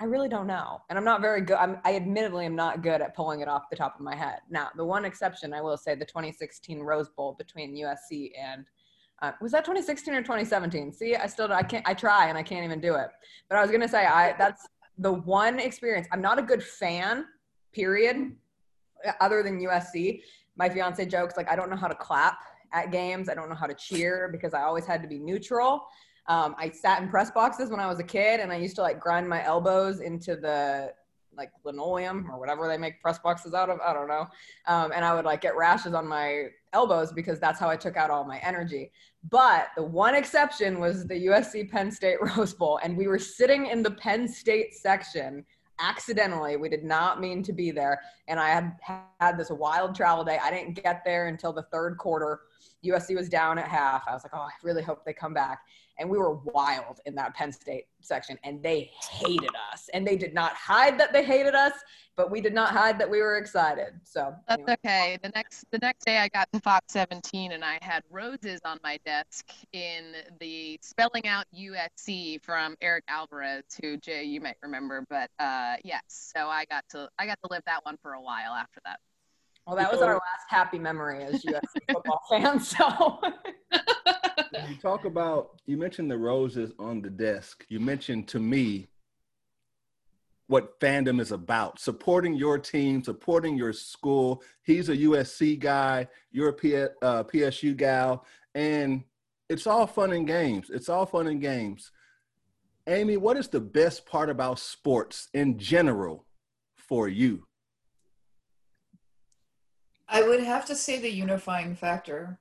I 0.00 0.04
really 0.04 0.28
don't 0.28 0.46
know. 0.46 0.82
And 0.90 0.98
I'm 0.98 1.04
not 1.04 1.20
very 1.20 1.40
good. 1.40 1.56
I'm, 1.56 1.78
I 1.84 1.94
admittedly 1.94 2.46
am 2.46 2.56
not 2.56 2.82
good 2.82 3.00
at 3.00 3.14
pulling 3.14 3.40
it 3.40 3.48
off 3.48 3.70
the 3.70 3.76
top 3.76 3.94
of 3.94 4.00
my 4.00 4.14
head. 4.14 4.40
Now, 4.50 4.68
the 4.76 4.84
one 4.84 5.04
exception 5.04 5.52
I 5.54 5.60
will 5.60 5.76
say 5.76 5.94
the 5.94 6.04
2016 6.04 6.80
Rose 6.80 7.08
Bowl 7.10 7.36
between 7.38 7.74
USC 7.76 8.32
and 8.38 8.64
uh, 9.22 9.32
was 9.40 9.52
that 9.52 9.64
2016 9.64 10.12
or 10.12 10.20
2017? 10.20 10.92
See, 10.92 11.14
I 11.14 11.26
still 11.26 11.50
I 11.52 11.62
can't 11.62 11.86
I 11.88 11.94
try 11.94 12.28
and 12.28 12.36
I 12.36 12.42
can't 12.42 12.64
even 12.64 12.80
do 12.80 12.96
it. 12.96 13.08
But 13.48 13.56
I 13.56 13.62
was 13.62 13.70
gonna 13.70 13.88
say 13.88 14.04
I 14.04 14.34
that's 14.36 14.66
the 14.98 15.12
one 15.12 15.60
experience. 15.60 16.08
I'm 16.12 16.20
not 16.20 16.38
a 16.38 16.42
good 16.42 16.62
fan, 16.62 17.24
period, 17.72 18.32
other 19.20 19.42
than 19.42 19.60
USC. 19.60 20.20
My 20.56 20.68
fiance 20.68 21.06
jokes 21.06 21.36
like 21.36 21.48
I 21.48 21.56
don't 21.56 21.70
know 21.70 21.76
how 21.76 21.88
to 21.88 21.94
clap 21.94 22.38
at 22.72 22.90
games. 22.90 23.28
I 23.28 23.34
don't 23.34 23.48
know 23.48 23.54
how 23.54 23.66
to 23.66 23.74
cheer 23.74 24.28
because 24.30 24.52
I 24.52 24.62
always 24.62 24.84
had 24.84 25.00
to 25.02 25.08
be 25.08 25.18
neutral. 25.18 25.86
Um, 26.26 26.54
I 26.58 26.70
sat 26.70 27.02
in 27.02 27.08
press 27.08 27.30
boxes 27.30 27.70
when 27.70 27.80
I 27.80 27.86
was 27.86 27.98
a 27.98 28.04
kid, 28.04 28.40
and 28.40 28.52
I 28.52 28.56
used 28.56 28.76
to 28.76 28.82
like 28.82 29.00
grind 29.00 29.28
my 29.28 29.44
elbows 29.44 30.00
into 30.00 30.36
the 30.36 30.92
like 31.36 31.50
linoleum 31.64 32.28
or 32.30 32.38
whatever 32.38 32.68
they 32.68 32.78
make 32.78 33.00
press 33.00 33.18
boxes 33.18 33.54
out 33.54 33.68
of. 33.68 33.80
I 33.80 33.92
don't 33.92 34.08
know. 34.08 34.26
Um, 34.66 34.92
and 34.94 35.04
I 35.04 35.14
would 35.14 35.24
like 35.24 35.40
get 35.40 35.56
rashes 35.56 35.94
on 35.94 36.06
my 36.06 36.46
elbows 36.72 37.12
because 37.12 37.38
that's 37.40 37.60
how 37.60 37.68
I 37.68 37.76
took 37.76 37.96
out 37.96 38.10
all 38.10 38.24
my 38.24 38.38
energy. 38.38 38.90
But 39.30 39.68
the 39.76 39.82
one 39.82 40.14
exception 40.14 40.80
was 40.80 41.06
the 41.06 41.26
USC 41.26 41.70
Penn 41.70 41.90
State 41.90 42.18
Rose 42.36 42.54
Bowl, 42.54 42.78
and 42.82 42.96
we 42.96 43.06
were 43.06 43.18
sitting 43.18 43.66
in 43.66 43.82
the 43.82 43.90
Penn 43.92 44.28
State 44.28 44.74
section 44.74 45.44
accidentally. 45.80 46.56
We 46.56 46.68
did 46.68 46.84
not 46.84 47.20
mean 47.20 47.42
to 47.42 47.52
be 47.52 47.70
there, 47.70 48.00
and 48.28 48.38
I 48.38 48.50
had 48.50 48.72
had 49.20 49.38
this 49.38 49.50
wild 49.50 49.94
travel 49.94 50.24
day. 50.24 50.38
I 50.42 50.50
didn't 50.50 50.74
get 50.74 51.02
there 51.04 51.26
until 51.26 51.52
the 51.52 51.64
third 51.72 51.98
quarter. 51.98 52.40
USC 52.84 53.14
was 53.14 53.28
down 53.28 53.58
at 53.58 53.68
half. 53.68 54.04
I 54.08 54.12
was 54.12 54.22
like, 54.24 54.32
oh, 54.34 54.42
I 54.42 54.50
really 54.62 54.82
hope 54.82 55.04
they 55.04 55.12
come 55.12 55.34
back 55.34 55.60
and 55.98 56.10
we 56.10 56.18
were 56.18 56.34
wild 56.34 57.00
in 57.06 57.14
that 57.14 57.34
Penn 57.34 57.52
State 57.52 57.86
section, 58.00 58.38
and 58.44 58.62
they 58.62 58.90
hated 59.10 59.50
us. 59.72 59.88
And 59.92 60.06
they 60.06 60.16
did 60.16 60.34
not 60.34 60.52
hide 60.52 60.98
that 60.98 61.12
they 61.12 61.24
hated 61.24 61.54
us, 61.54 61.72
but 62.16 62.30
we 62.30 62.40
did 62.40 62.54
not 62.54 62.70
hide 62.70 62.98
that 62.98 63.08
we 63.08 63.20
were 63.20 63.36
excited. 63.36 64.00
So 64.02 64.34
that's 64.48 64.60
anyway. 64.60 64.76
okay. 64.84 65.18
The 65.22 65.30
next 65.30 65.64
the 65.70 65.78
next 65.78 66.04
day, 66.04 66.18
I 66.18 66.28
got 66.28 66.50
to 66.52 66.60
Fox 66.60 66.92
17, 66.92 67.52
and 67.52 67.64
I 67.64 67.78
had 67.80 68.02
roses 68.10 68.60
on 68.64 68.78
my 68.82 68.98
desk 69.04 69.50
in 69.72 70.14
the 70.40 70.78
spelling 70.82 71.26
out 71.26 71.44
USC 71.56 72.42
from 72.42 72.76
Eric 72.80 73.04
Alvarez, 73.08 73.64
who 73.80 73.96
Jay 73.96 74.24
you 74.24 74.40
might 74.40 74.56
remember. 74.62 75.04
But 75.08 75.30
uh, 75.38 75.76
yes, 75.84 76.02
so 76.08 76.48
I 76.48 76.64
got 76.66 76.84
to 76.90 77.08
I 77.18 77.26
got 77.26 77.38
to 77.44 77.48
live 77.50 77.62
that 77.66 77.84
one 77.84 77.96
for 78.02 78.14
a 78.14 78.20
while 78.20 78.52
after 78.52 78.80
that. 78.84 78.98
Well, 79.66 79.76
that 79.76 79.90
was 79.90 80.02
our 80.02 80.14
last 80.14 80.46
happy 80.48 80.78
memory 80.78 81.24
as 81.24 81.42
USC 81.42 81.60
football 81.92 82.20
fans. 82.28 82.68
So 82.68 83.18
you 84.68 84.76
talk 84.76 85.04
about 85.06 85.60
you 85.66 85.76
mentioned 85.76 86.10
the 86.10 86.18
roses 86.18 86.72
on 86.78 87.00
the 87.00 87.10
desk. 87.10 87.64
You 87.68 87.80
mentioned 87.80 88.28
to 88.28 88.40
me 88.40 88.88
what 90.46 90.78
fandom 90.80 91.20
is 91.20 91.32
about 91.32 91.78
supporting 91.78 92.34
your 92.34 92.58
team, 92.58 93.02
supporting 93.02 93.56
your 93.56 93.72
school. 93.72 94.42
He's 94.62 94.90
a 94.90 94.96
USC 94.96 95.58
guy, 95.58 96.08
you're 96.30 96.50
a 96.50 96.52
P, 96.52 96.76
uh, 96.76 96.88
PSU 97.24 97.74
gal, 97.74 98.26
and 98.54 99.02
it's 99.48 99.66
all 99.66 99.86
fun 99.86 100.12
and 100.12 100.26
games. 100.26 100.70
It's 100.70 100.90
all 100.90 101.06
fun 101.06 101.26
and 101.26 101.40
games. 101.40 101.90
Amy, 102.86 103.16
what 103.16 103.38
is 103.38 103.48
the 103.48 103.60
best 103.60 104.04
part 104.04 104.28
about 104.28 104.58
sports 104.58 105.28
in 105.32 105.58
general 105.58 106.26
for 106.76 107.08
you? 107.08 107.46
I 110.08 110.22
would 110.22 110.42
have 110.42 110.66
to 110.66 110.74
say 110.74 110.98
the 110.98 111.10
unifying 111.10 111.74
factor 111.74 112.38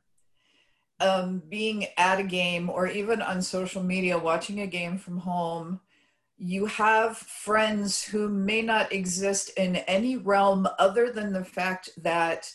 um, 0.99 1.41
being 1.49 1.87
at 1.97 2.19
a 2.19 2.23
game 2.23 2.69
or 2.69 2.87
even 2.87 3.21
on 3.21 3.41
social 3.41 3.83
media, 3.83 4.17
watching 4.17 4.61
a 4.61 4.67
game 4.67 4.97
from 4.97 5.17
home, 5.17 5.81
you 6.37 6.65
have 6.65 7.17
friends 7.17 8.03
who 8.03 8.27
may 8.27 8.61
not 8.61 8.91
exist 8.91 9.51
in 9.57 9.77
any 9.77 10.17
realm 10.17 10.67
other 10.79 11.11
than 11.11 11.33
the 11.33 11.45
fact 11.45 11.89
that 11.97 12.53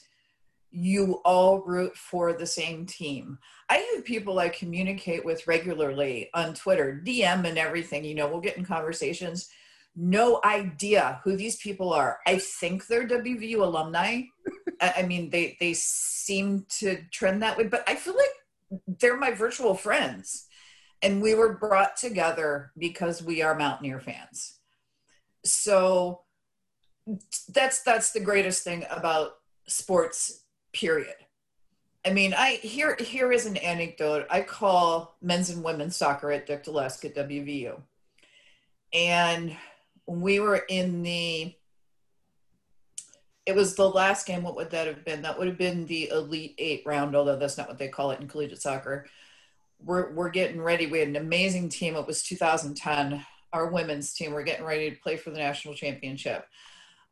you 0.71 1.21
all 1.25 1.63
root 1.63 1.97
for 1.97 2.33
the 2.33 2.47
same 2.47 2.85
team. 2.85 3.39
I 3.71 3.77
have 3.95 4.05
people 4.05 4.39
I 4.39 4.51
communicate 4.51 5.25
with 5.25 5.47
regularly 5.47 6.29
on 6.35 6.55
Twitter, 6.55 7.01
DM 7.05 7.47
and 7.47 7.59
everything. 7.59 8.05
You 8.05 8.15
know, 8.15 8.29
we'll 8.29 8.41
get 8.41 8.57
in 8.57 8.65
conversations. 8.65 9.49
No 10.01 10.41
idea 10.45 11.21
who 11.25 11.37
these 11.37 11.57
people 11.57 11.93
are. 11.93 12.21
I 12.25 12.39
think 12.39 12.87
they're 12.87 13.09
WVU 13.09 13.57
alumni. 13.57 14.23
I 14.81 15.03
mean, 15.03 15.31
they 15.31 15.57
they 15.59 15.75
seem 15.75 16.67
to 16.79 17.03
trend 17.11 17.43
that 17.43 17.59
way, 17.59 17.65
but 17.65 17.83
I 17.89 17.97
feel 17.97 18.15
like 18.15 18.81
they're 18.87 19.17
my 19.17 19.33
virtual 19.33 19.75
friends, 19.75 20.47
and 21.03 21.21
we 21.21 21.35
were 21.35 21.59
brought 21.59 21.97
together 21.97 22.71
because 22.79 23.25
we 23.25 23.43
are 23.43 23.59
Mountaineer 23.59 23.99
fans. 23.99 24.59
So 25.45 26.21
that's 27.49 27.83
that's 27.83 28.13
the 28.13 28.21
greatest 28.21 28.63
thing 28.63 28.85
about 28.91 29.33
sports. 29.67 30.45
Period. 30.73 31.17
I 32.07 32.13
mean, 32.13 32.35
I 32.35 32.61
here 32.63 32.97
here 33.01 33.33
is 33.33 33.47
an 33.47 33.57
anecdote. 33.57 34.29
I 34.31 34.43
call 34.43 35.17
men's 35.21 35.51
and 35.51 35.65
women's 35.65 35.97
soccer 35.97 36.31
at 36.31 36.47
Dick 36.47 36.61
at 36.69 37.17
WVU, 37.17 37.81
and 38.93 39.57
we 40.09 40.41
were 40.41 40.65
in 40.69 41.03
the 41.03 41.55
it 43.47 43.55
was 43.55 43.77
the 43.77 43.89
last 43.89 44.27
game. 44.27 44.43
What 44.43 44.57
would 44.57 44.71
that 44.73 44.87
have 44.87 45.05
been? 45.07 45.23
That 45.23 45.39
would 45.39 45.49
have 45.49 45.57
been 45.57 45.87
the 45.87 46.11
Elite 46.11 46.55
Eight 46.59 46.83
round, 46.85 47.17
although 47.17 47.37
that's 47.37 47.57
not 47.57 47.69
what 47.69 47.79
they 47.79 47.89
call 47.89 48.11
it 48.11 48.21
in 48.21 48.29
collegiate 48.29 48.61
soccer. 48.61 49.07
We're, 49.83 50.13
we're 50.13 50.29
getting 50.29 50.61
ready. 50.61 50.87
We 50.87 50.99
had 50.99 51.09
an 51.09 51.17
amazing 51.17 51.71
team. 51.71 51.97
It 51.97 52.07
was 52.07 52.23
2010, 52.23 53.25
our 53.55 53.69
women's 53.69 54.13
team. 54.13 54.33
We're 54.33 54.43
getting 54.43 54.67
ready 54.67 54.91
to 54.91 55.01
play 55.01 55.17
for 55.17 55.31
the 55.31 55.39
national 55.39 55.75
championship. 55.75 56.47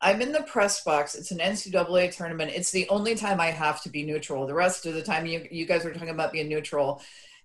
I'm 0.03 0.21
in 0.21 0.33
the 0.33 0.43
press 0.43 0.85
box. 0.85 1.15
It's 1.15 1.31
an 1.31 1.39
NCAA 1.39 2.15
tournament. 2.15 2.53
It's 2.55 2.71
the 2.71 2.87
only 2.91 3.15
time 3.15 3.41
I 3.41 3.51
have 3.51 3.83
to 3.85 3.89
be 3.89 4.05
neutral. 4.05 4.47
The 4.47 4.53
rest 4.53 4.85
of 4.85 4.93
the 4.93 5.03
time, 5.03 5.25
you, 5.25 5.47
you 5.51 5.65
guys 5.65 5.85
were 5.85 5.93
talking 5.93 6.11
about 6.11 6.33
being 6.33 6.49
neutral. 6.51 7.01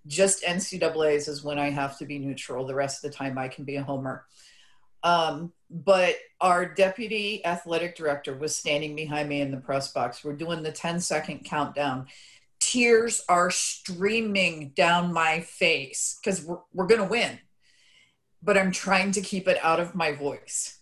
Just 0.06 0.44
NCAA's 0.44 1.28
is 1.28 1.42
when 1.42 1.58
I 1.58 1.70
have 1.70 1.96
to 1.96 2.04
be 2.04 2.18
neutral. 2.18 2.66
The 2.66 2.74
rest 2.74 3.02
of 3.02 3.10
the 3.10 3.16
time, 3.16 3.38
I 3.38 3.48
can 3.48 3.64
be 3.64 3.76
a 3.76 3.82
homer. 3.82 4.26
Um, 5.02 5.52
but 5.70 6.16
our 6.40 6.66
deputy 6.66 7.44
athletic 7.46 7.96
director 7.96 8.36
was 8.36 8.54
standing 8.54 8.94
behind 8.94 9.28
me 9.28 9.40
in 9.40 9.50
the 9.50 9.56
press 9.56 9.92
box. 9.92 10.22
We're 10.22 10.34
doing 10.34 10.62
the 10.62 10.72
10 10.72 11.00
second 11.00 11.44
countdown. 11.44 12.06
Tears 12.60 13.24
are 13.28 13.50
streaming 13.50 14.70
down 14.70 15.12
my 15.12 15.40
face 15.40 16.18
because 16.22 16.44
we're, 16.44 16.58
we're 16.72 16.86
going 16.86 17.00
to 17.00 17.08
win. 17.08 17.38
But 18.42 18.58
I'm 18.58 18.72
trying 18.72 19.12
to 19.12 19.20
keep 19.20 19.48
it 19.48 19.58
out 19.62 19.80
of 19.80 19.94
my 19.94 20.12
voice. 20.12 20.78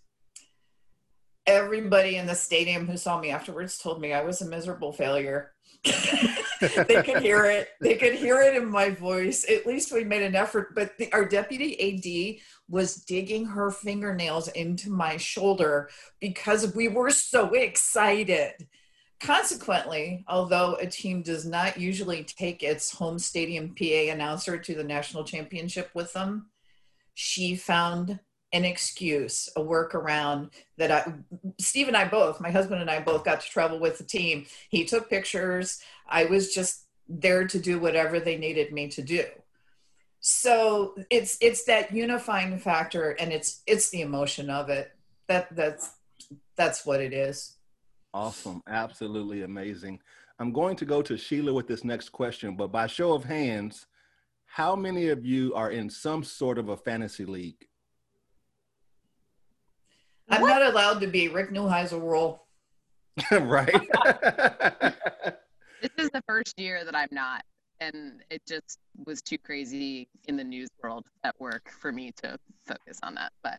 Everybody 1.46 2.16
in 2.16 2.26
the 2.26 2.34
stadium 2.34 2.86
who 2.86 2.96
saw 2.96 3.20
me 3.20 3.30
afterwards 3.30 3.78
told 3.78 4.00
me 4.00 4.12
I 4.12 4.22
was 4.22 4.40
a 4.40 4.48
miserable 4.48 4.92
failure. 4.92 5.52
they 5.84 7.02
could 7.02 7.22
hear 7.22 7.46
it. 7.46 7.68
They 7.80 7.96
could 7.96 8.14
hear 8.14 8.40
it 8.42 8.56
in 8.56 8.70
my 8.70 8.90
voice. 8.90 9.48
At 9.48 9.66
least 9.66 9.92
we 9.92 10.04
made 10.04 10.22
an 10.22 10.36
effort. 10.36 10.74
But 10.74 10.96
the, 10.98 11.12
our 11.12 11.24
deputy 11.24 11.80
AD 11.80 12.40
was 12.70 12.96
digging 12.96 13.44
her 13.44 13.70
fingernails 13.70 14.48
into 14.48 14.90
my 14.90 15.16
shoulder 15.16 15.90
because 16.20 16.74
we 16.74 16.88
were 16.88 17.10
so 17.10 17.52
excited. 17.52 18.68
Consequently, 19.20 20.24
although 20.28 20.76
a 20.80 20.86
team 20.86 21.20
does 21.22 21.44
not 21.44 21.78
usually 21.78 22.24
take 22.24 22.62
its 22.62 22.90
home 22.90 23.18
stadium 23.18 23.74
PA 23.78 24.12
announcer 24.12 24.56
to 24.56 24.74
the 24.74 24.84
national 24.84 25.24
championship 25.24 25.90
with 25.92 26.12
them, 26.14 26.46
she 27.14 27.54
found 27.54 28.18
an 28.52 28.64
excuse, 28.64 29.48
a 29.56 29.60
workaround 29.60 30.50
that 30.78 30.90
I, 30.90 31.12
Steve 31.58 31.88
and 31.88 31.96
I 31.96 32.08
both, 32.08 32.40
my 32.40 32.50
husband 32.50 32.80
and 32.80 32.90
I 32.90 33.00
both 33.00 33.24
got 33.24 33.40
to 33.40 33.48
travel 33.48 33.78
with 33.78 33.98
the 33.98 34.04
team. 34.04 34.46
He 34.70 34.84
took 34.84 35.10
pictures. 35.10 35.80
I 36.08 36.24
was 36.24 36.54
just 36.54 36.86
there 37.08 37.46
to 37.46 37.58
do 37.58 37.78
whatever 37.78 38.20
they 38.20 38.36
needed 38.36 38.72
me 38.72 38.88
to 38.88 39.02
do. 39.02 39.24
So 40.20 40.94
it's 41.08 41.38
it's 41.40 41.64
that 41.64 41.92
unifying 41.92 42.58
factor, 42.58 43.12
and 43.12 43.32
it's 43.32 43.62
it's 43.66 43.88
the 43.88 44.02
emotion 44.02 44.50
of 44.50 44.68
it. 44.68 44.92
That 45.28 45.54
that's 45.56 45.92
that's 46.56 46.84
what 46.84 47.00
it 47.00 47.12
is. 47.12 47.56
Awesome, 48.12 48.62
absolutely 48.68 49.42
amazing. 49.42 50.00
I'm 50.38 50.52
going 50.52 50.76
to 50.76 50.84
go 50.84 51.00
to 51.02 51.16
Sheila 51.16 51.52
with 51.52 51.68
this 51.68 51.84
next 51.84 52.10
question, 52.10 52.56
but 52.56 52.72
by 52.72 52.86
show 52.86 53.12
of 53.12 53.24
hands, 53.24 53.86
how 54.46 54.74
many 54.74 55.08
of 55.08 55.24
you 55.24 55.54
are 55.54 55.70
in 55.70 55.88
some 55.88 56.24
sort 56.24 56.58
of 56.58 56.70
a 56.70 56.76
fantasy 56.76 57.24
league? 57.24 57.66
I'm 60.28 60.42
what? 60.42 60.48
not 60.48 60.62
allowed 60.62 61.00
to 61.00 61.06
be 61.06 61.28
Rick 61.28 61.50
Neuheisel 61.50 62.00
rule. 62.00 62.46
right. 63.30 63.72
this 65.82 65.90
is 65.98 66.10
the 66.10 66.22
first 66.26 66.58
year 66.58 66.84
that 66.84 66.96
I'm 66.96 67.08
not. 67.10 67.44
And 67.80 68.22
it 68.30 68.42
just 68.46 68.78
was 69.06 69.22
too 69.22 69.38
crazy 69.38 70.08
in 70.28 70.36
the 70.36 70.44
news 70.44 70.68
world 70.82 71.06
at 71.24 71.38
work 71.40 71.70
for 71.80 71.92
me 71.92 72.12
to 72.22 72.38
focus 72.66 72.98
on 73.02 73.14
that. 73.14 73.32
But 73.42 73.58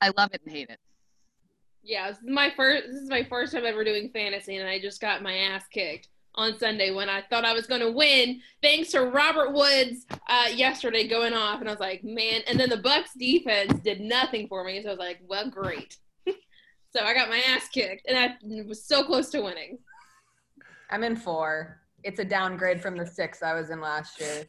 I 0.00 0.10
love 0.16 0.30
it 0.32 0.42
and 0.44 0.52
hate 0.52 0.70
it. 0.70 0.80
Yeah, 1.84 2.08
this 2.08 2.18
is 2.18 2.28
my 2.28 2.52
first 2.56 2.86
this 2.86 2.96
is 2.96 3.10
my 3.10 3.24
first 3.24 3.52
time 3.52 3.64
ever 3.64 3.84
doing 3.84 4.10
fantasy 4.12 4.56
and 4.56 4.68
I 4.68 4.78
just 4.78 5.00
got 5.00 5.22
my 5.22 5.34
ass 5.34 5.64
kicked 5.68 6.08
on 6.34 6.58
Sunday 6.58 6.90
when 6.90 7.08
I 7.08 7.22
thought 7.22 7.44
I 7.44 7.52
was 7.52 7.66
going 7.66 7.80
to 7.80 7.90
win, 7.90 8.40
thanks 8.62 8.90
to 8.92 9.02
Robert 9.02 9.52
Woods 9.52 10.06
uh, 10.28 10.48
yesterday 10.54 11.06
going 11.06 11.34
off, 11.34 11.60
and 11.60 11.68
I 11.68 11.72
was 11.72 11.80
like, 11.80 12.02
man. 12.02 12.40
And 12.46 12.58
then 12.58 12.70
the 12.70 12.78
Bucks 12.78 13.10
defense 13.14 13.74
did 13.80 14.00
nothing 14.00 14.48
for 14.48 14.64
me, 14.64 14.82
so 14.82 14.88
I 14.88 14.92
was 14.92 14.98
like, 14.98 15.20
well, 15.26 15.50
great. 15.50 15.98
so 16.26 17.00
I 17.02 17.14
got 17.14 17.28
my 17.28 17.42
ass 17.48 17.68
kicked, 17.68 18.06
and 18.08 18.16
I 18.18 18.36
was 18.66 18.84
so 18.84 19.04
close 19.04 19.30
to 19.30 19.42
winning. 19.42 19.78
I'm 20.90 21.04
in 21.04 21.16
four. 21.16 21.81
It's 22.04 22.18
a 22.18 22.24
downgrade 22.24 22.80
from 22.80 22.96
the 22.96 23.06
six 23.06 23.42
I 23.42 23.54
was 23.54 23.70
in 23.70 23.80
last 23.80 24.20
year. 24.20 24.44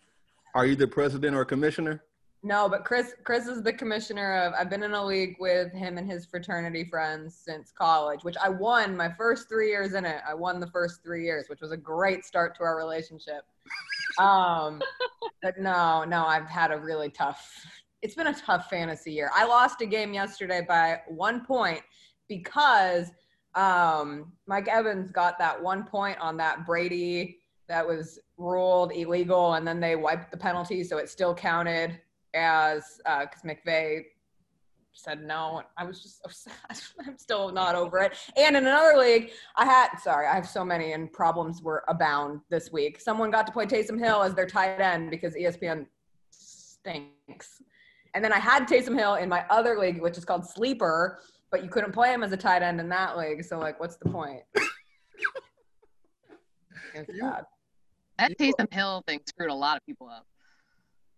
Are 0.56 0.66
you 0.66 0.76
the 0.76 0.88
president 0.88 1.36
or 1.36 1.46
commissioner? 1.46 2.04
No, 2.46 2.68
but 2.68 2.84
Chris 2.84 3.14
Chris 3.24 3.48
is 3.48 3.64
the 3.64 3.72
commissioner 3.72 4.36
of 4.36 4.54
I've 4.60 4.70
been 4.70 4.84
in 4.84 4.94
a 4.94 5.06
league 5.06 5.38
with 5.40 5.72
him 5.72 5.98
and 5.98 6.10
his 6.10 6.26
fraternity 6.26 6.84
friends 6.84 7.36
since 7.36 7.72
college, 7.72 8.24
which 8.24 8.36
I 8.44 8.50
won 8.50 8.98
my 8.98 9.10
first 9.14 9.48
3 9.48 9.70
years 9.70 9.94
in 9.94 10.04
it. 10.04 10.22
I 10.28 10.34
won 10.34 10.60
the 10.60 10.68
first 10.68 11.02
3 11.04 11.24
years, 11.24 11.46
which 11.48 11.62
was 11.62 11.72
a 11.72 11.78
great 11.78 12.26
start 12.26 12.56
to 12.58 12.64
our 12.64 12.76
relationship. 12.76 13.44
Um 14.20 14.82
but 15.42 15.58
no, 15.58 16.04
no, 16.04 16.26
I've 16.26 16.50
had 16.50 16.72
a 16.72 16.78
really 16.78 17.10
tough 17.10 17.50
it's 18.02 18.16
been 18.16 18.28
a 18.28 18.34
tough 18.34 18.70
fantasy 18.70 19.14
year. 19.14 19.32
I 19.34 19.46
lost 19.46 19.80
a 19.80 19.86
game 19.86 20.14
yesterday 20.14 20.66
by 20.68 21.00
1 21.08 21.46
point 21.46 21.82
because 22.28 23.10
um 23.56 24.34
Mike 24.48 24.68
Evans 24.68 25.12
got 25.12 25.40
that 25.40 25.64
1 25.64 25.86
point 25.86 26.20
on 26.20 26.36
that 26.38 26.66
Brady 26.66 27.40
that 27.68 27.88
was 27.88 28.20
ruled 28.38 28.92
illegal 28.94 29.54
and 29.54 29.68
then 29.68 29.80
they 29.80 29.96
wiped 29.96 30.32
the 30.32 30.38
penalty 30.38 30.84
so 30.84 30.98
it 30.98 31.10
still 31.10 31.34
counted 31.34 32.00
as 32.34 33.00
because 33.06 33.44
uh, 33.44 33.48
McVay 33.48 34.04
said 34.94 35.24
no. 35.24 35.64
I 35.78 35.84
was 35.84 36.02
just 36.02 36.48
I'm 37.06 37.18
still 37.18 37.52
not 37.52 37.76
over 37.76 38.00
it. 38.00 38.14
And 38.38 38.56
in 38.56 38.66
another 38.66 38.98
league, 38.98 39.32
I 39.56 39.66
had 39.66 39.90
sorry, 39.98 40.28
I 40.28 40.36
have 40.36 40.48
so 40.48 40.64
many 40.64 40.94
and 40.94 41.12
problems 41.12 41.62
were 41.62 41.84
abound 41.88 42.42
this 42.50 42.72
week. 42.72 43.02
Someone 43.02 43.32
got 43.32 43.46
to 43.48 43.54
play 43.54 43.66
Taysom 43.66 44.00
Hill 44.00 44.24
as 44.24 44.34
their 44.34 44.46
tight 44.46 44.80
end 44.80 45.10
because 45.10 45.36
ESPN 45.36 45.88
stinks. 46.30 47.62
And 48.14 48.24
then 48.24 48.32
I 48.32 48.40
had 48.40 48.68
Taysom 48.68 48.98
Hill 48.98 49.16
in 49.16 49.28
my 49.28 49.44
other 49.50 49.80
league, 49.80 50.00
which 50.02 50.18
is 50.18 50.26
called 50.26 50.46
Sleeper, 50.48 51.20
but 51.50 51.64
you 51.64 51.70
couldn't 51.70 51.92
play 51.92 52.14
him 52.14 52.24
as 52.24 52.32
a 52.32 52.38
tight 52.38 52.62
end 52.62 52.80
in 52.80 52.88
that 52.90 53.18
league. 53.18 53.44
So 53.44 53.58
like, 53.58 53.80
what's 53.80 53.96
the 53.96 54.10
point? 54.10 54.44
that 58.18 58.38
Taysom 58.38 58.72
Hill 58.72 59.04
thing 59.08 59.20
screwed 59.28 59.50
a 59.50 59.56
lot 59.56 59.78
of 59.78 59.86
people 59.86 60.08
up. 60.08 60.26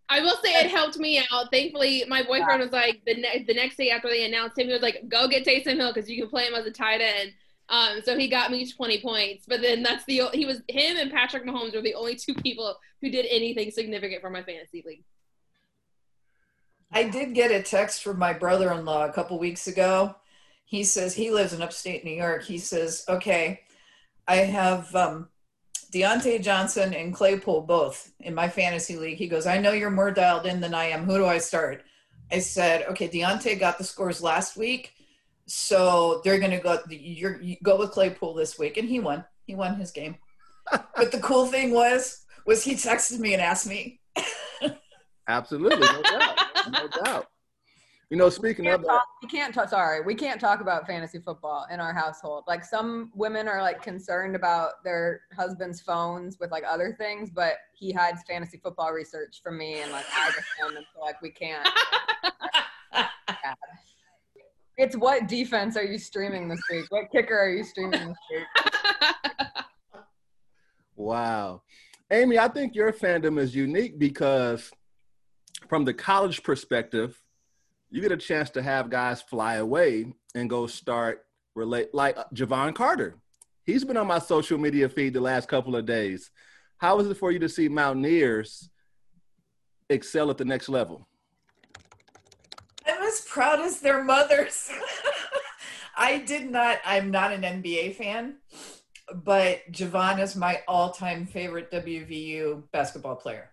I 0.08 0.22
will 0.22 0.38
say 0.44 0.54
it 0.54 0.70
helped 0.70 0.98
me 0.98 1.20
out. 1.32 1.52
Thankfully, 1.52 2.04
my 2.08 2.22
boyfriend 2.22 2.62
was 2.62 2.72
like 2.72 3.02
the 3.06 3.16
ne- 3.16 3.44
the 3.48 3.54
next 3.54 3.76
day 3.76 3.90
after 3.90 4.08
they 4.08 4.26
announced 4.26 4.58
him, 4.58 4.68
he 4.68 4.74
was 4.74 4.82
like, 4.82 5.10
"Go 5.10 5.28
get 5.28 5.46
Taysom 5.46 5.78
Hill 5.78 5.94
because 5.94 6.10
you 6.10 6.22
can 6.22 6.30
play 6.30 6.46
him 6.46 6.54
as 6.54 6.66
a 6.66 6.72
tight 6.72 7.02
end." 7.02 7.34
Um, 7.70 8.02
so 8.04 8.18
he 8.18 8.28
got 8.28 8.52
me 8.52 8.70
20 8.70 9.02
points. 9.02 9.46
But 9.48 9.62
then 9.62 9.82
that's 9.82 10.06
the 10.06 10.24
he 10.34 10.46
was 10.46 10.62
him 10.68 10.98
and 10.98 11.12
Patrick 11.12 11.46
Mahomes 11.46 11.74
were 11.74 11.82
the 11.82 11.96
only 11.96 12.16
two 12.16 12.36
people 12.36 12.78
who 13.02 13.10
did 13.10 13.26
anything 13.30 13.72
significant 13.72 14.22
for 14.22 14.30
my 14.30 14.44
fantasy 14.44 14.84
league. 14.86 15.04
I 16.92 17.10
did 17.10 17.34
get 17.34 17.52
a 17.52 17.64
text 17.64 18.04
from 18.04 18.20
my 18.20 18.32
brother-in-law 18.34 19.06
a 19.06 19.12
couple 19.14 19.40
weeks 19.40 19.68
ago. 19.68 20.16
He 20.66 20.84
says 20.84 21.16
he 21.16 21.32
lives 21.32 21.54
in 21.54 21.62
upstate 21.62 22.06
New 22.06 22.14
York. 22.14 22.44
He 22.44 22.58
says, 22.58 23.04
"Okay, 23.10 23.62
I 24.28 24.38
have 24.38 24.96
um, 24.96 25.30
Diontae 25.96 26.42
Johnson 26.42 26.94
and 26.94 27.14
Claypool 27.14 27.62
both 27.62 28.12
in 28.20 28.36
my 28.36 28.50
fantasy 28.50 28.98
league. 28.98 29.18
He 29.18 29.30
goes, 29.30 29.48
I 29.48 29.60
know 29.60 29.72
you're 29.72 29.90
more 29.90 30.12
dialed 30.12 30.46
in 30.46 30.60
than 30.60 30.74
I 30.74 30.86
am. 30.86 31.06
Who 31.06 31.18
do 31.18 31.26
I 31.26 31.38
start? 31.38 31.84
I 32.30 32.40
said, 32.40 32.86
okay, 32.90 33.08
Diontae 33.08 33.58
got 33.58 33.78
the 33.78 33.86
scores 33.86 34.22
last 34.22 34.58
week. 34.58 34.92
So 35.48 36.20
they're 36.26 36.40
going 36.40 36.52
to 36.52 36.60
go, 36.60 36.80
you're, 36.90 37.42
you 37.42 37.56
go 37.64 37.78
with 37.78 37.92
Claypool 37.92 38.34
this 38.34 38.60
week. 38.60 38.76
And 38.76 38.90
he 38.90 39.00
won. 39.00 39.24
He 39.46 39.56
won 39.56 39.76
his 39.76 39.92
game. 39.92 40.18
but 40.72 41.14
the 41.14 41.20
cool 41.20 41.46
thing 41.46 41.72
was, 41.72 42.26
was 42.46 42.62
he 42.62 42.74
texted 42.74 43.20
me 43.20 43.32
and 43.32 43.42
asked 43.42 43.68
me. 43.68 44.02
Absolutely. 45.30 45.80
No 45.80 46.02
doubt. 46.02 46.40
No 46.72 46.88
doubt. 47.06 47.28
You 48.12 48.18
know, 48.18 48.30
speaking 48.30 48.66
we 48.66 48.72
of 48.72 48.82
uh, 48.82 48.88
talk, 48.88 49.08
we 49.24 49.28
can't 49.28 49.54
talk. 49.54 49.70
Sorry, 49.70 50.02
we 50.02 50.14
can't 50.14 50.40
talk 50.40 50.62
about 50.62 50.86
fantasy 50.86 51.18
football 51.18 51.66
in 51.72 51.80
our 51.80 51.94
household. 51.94 52.44
Like 52.48 52.64
some 52.64 53.12
women 53.16 53.48
are 53.48 53.62
like 53.62 53.82
concerned 53.82 54.36
about 54.36 54.84
their 54.84 55.22
husband's 55.36 55.82
phones 55.82 56.38
with 56.40 56.52
like 56.52 56.64
other 56.70 56.96
things, 57.00 57.32
but 57.32 57.56
he 57.74 57.92
hides 57.92 58.22
fantasy 58.28 58.60
football 58.62 58.92
research 58.92 59.42
from 59.44 59.58
me, 59.58 59.82
and 59.82 59.92
like 59.92 60.06
I 60.16 60.28
just 60.28 60.46
and 60.62 60.86
so 60.94 61.02
like 61.02 61.20
we 61.24 61.32
can't. 61.32 61.68
it's 64.78 64.96
what 64.96 65.28
defense 65.28 65.76
are 65.76 65.84
you 65.84 65.98
streaming 65.98 66.48
this 66.48 66.62
week? 66.70 66.86
What 66.90 67.06
kicker 67.12 67.38
are 67.38 67.50
you 67.50 67.64
streaming 67.64 68.08
this 68.08 68.18
week? 68.32 68.46
wow, 70.96 71.64
Amy, 72.12 72.38
I 72.38 72.50
think 72.50 72.76
your 72.76 72.94
fandom 72.94 73.40
is 73.40 73.56
unique 73.56 73.98
because, 73.98 74.70
from 75.68 75.86
the 75.86 75.94
college 75.94 76.44
perspective 76.44 77.20
you 77.96 78.02
get 78.02 78.12
a 78.12 78.18
chance 78.18 78.50
to 78.50 78.62
have 78.62 78.90
guys 78.90 79.22
fly 79.22 79.56
away 79.56 80.06
and 80.36 80.50
go 80.50 80.68
start 80.68 81.26
relate 81.56 81.94
like 81.94 82.18
Jevon 82.34 82.76
Carter. 82.76 83.16
He's 83.64 83.86
been 83.86 83.96
on 83.96 84.06
my 84.06 84.20
social 84.20 84.58
media 84.58 84.90
feed 84.90 85.14
the 85.14 85.22
last 85.22 85.48
couple 85.48 85.78
of 85.78 85.86
days. 85.86 86.30
How 86.78 87.00
is 87.00 87.08
it 87.08 87.16
for 87.16 87.32
you 87.32 87.40
to 87.40 87.48
see 87.48 87.70
Mountaineers 87.70 88.70
excel 89.90 90.30
at 90.30 90.38
the 90.38 90.44
next 90.44 90.68
level? 90.68 91.08
I'm 92.86 93.02
as 93.02 93.22
proud 93.22 93.62
as 93.62 93.80
their 93.80 94.04
mothers. 94.04 94.70
I 95.96 96.18
did 96.18 96.52
not. 96.52 96.80
I'm 96.86 97.12
not 97.12 97.32
an 97.32 97.44
NBA 97.44 97.96
fan, 97.96 98.40
but 99.24 99.62
Javon 99.72 100.20
is 100.20 100.36
my 100.36 100.62
all-time 100.68 101.26
favorite 101.26 101.72
WVU 101.72 102.64
basketball 102.74 103.16
player. 103.16 103.52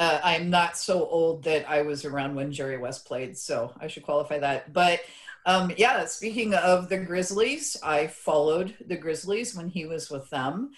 Uh, 0.00 0.18
I'm 0.24 0.48
not 0.48 0.78
so 0.78 1.06
old 1.06 1.44
that 1.44 1.68
I 1.68 1.82
was 1.82 2.06
around 2.06 2.34
when 2.34 2.50
Jerry 2.50 2.78
West 2.78 3.04
played, 3.04 3.36
so 3.36 3.74
I 3.78 3.86
should 3.86 4.02
qualify 4.02 4.38
that. 4.38 4.72
But 4.72 5.00
um, 5.44 5.70
yeah, 5.76 6.06
speaking 6.06 6.54
of 6.54 6.88
the 6.88 6.96
Grizzlies, 6.96 7.76
I 7.82 8.06
followed 8.06 8.74
the 8.86 8.96
Grizzlies 8.96 9.54
when 9.54 9.68
he 9.68 9.84
was 9.84 10.10
with 10.10 10.28
them. 10.30 10.70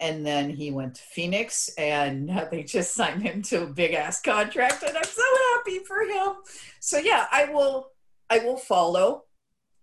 And 0.00 0.24
then 0.24 0.48
he 0.48 0.70
went 0.70 0.94
to 0.94 1.02
Phoenix 1.02 1.70
and 1.76 2.28
they 2.52 2.62
just 2.62 2.94
signed 2.94 3.20
him 3.20 3.42
to 3.42 3.64
a 3.64 3.66
big 3.66 3.94
ass 3.94 4.22
contract. 4.22 4.84
And 4.84 4.96
I'm 4.96 5.02
so 5.02 5.22
happy 5.54 5.80
for 5.80 6.02
him. 6.02 6.34
So 6.78 6.98
yeah, 6.98 7.26
I 7.32 7.46
will 7.46 7.90
I 8.30 8.38
will 8.38 8.56
follow 8.56 9.24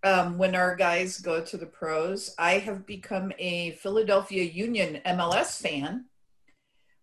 um, 0.04 0.38
when 0.38 0.54
our 0.54 0.74
guys 0.74 1.20
go 1.20 1.42
to 1.42 1.58
the 1.58 1.66
pros. 1.66 2.34
I 2.38 2.52
have 2.58 2.86
become 2.86 3.30
a 3.38 3.72
Philadelphia 3.72 4.44
Union 4.44 5.02
MLS 5.04 5.60
fan 5.60 6.06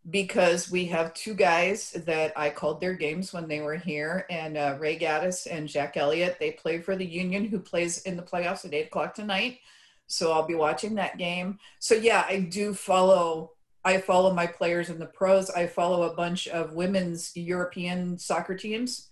because 0.09 0.69
we 0.69 0.85
have 0.85 1.13
two 1.13 1.33
guys 1.33 1.91
that 1.91 2.33
I 2.35 2.49
called 2.49 2.81
their 2.81 2.93
games 2.93 3.31
when 3.31 3.47
they 3.47 3.61
were 3.61 3.77
here, 3.77 4.25
and 4.29 4.57
uh, 4.57 4.75
Ray 4.79 4.99
Gaddis 4.99 5.47
and 5.49 5.67
Jack 5.67 5.95
Elliott. 5.95 6.37
They 6.39 6.51
play 6.51 6.79
for 6.79 6.95
the 6.95 7.05
Union, 7.05 7.45
who 7.45 7.59
plays 7.59 8.01
in 8.03 8.17
the 8.17 8.23
playoffs 8.23 8.65
at 8.65 8.73
eight 8.73 8.87
o'clock 8.87 9.15
tonight. 9.15 9.59
So 10.07 10.31
I'll 10.31 10.45
be 10.45 10.55
watching 10.55 10.95
that 10.95 11.17
game. 11.17 11.59
So 11.79 11.95
yeah, 11.95 12.25
I 12.27 12.39
do 12.39 12.73
follow. 12.73 13.51
I 13.85 13.99
follow 13.99 14.33
my 14.33 14.47
players 14.47 14.89
in 14.89 14.99
the 14.99 15.05
pros. 15.05 15.49
I 15.49 15.67
follow 15.67 16.03
a 16.03 16.15
bunch 16.15 16.47
of 16.47 16.73
women's 16.73 17.35
European 17.35 18.17
soccer 18.17 18.55
teams 18.55 19.09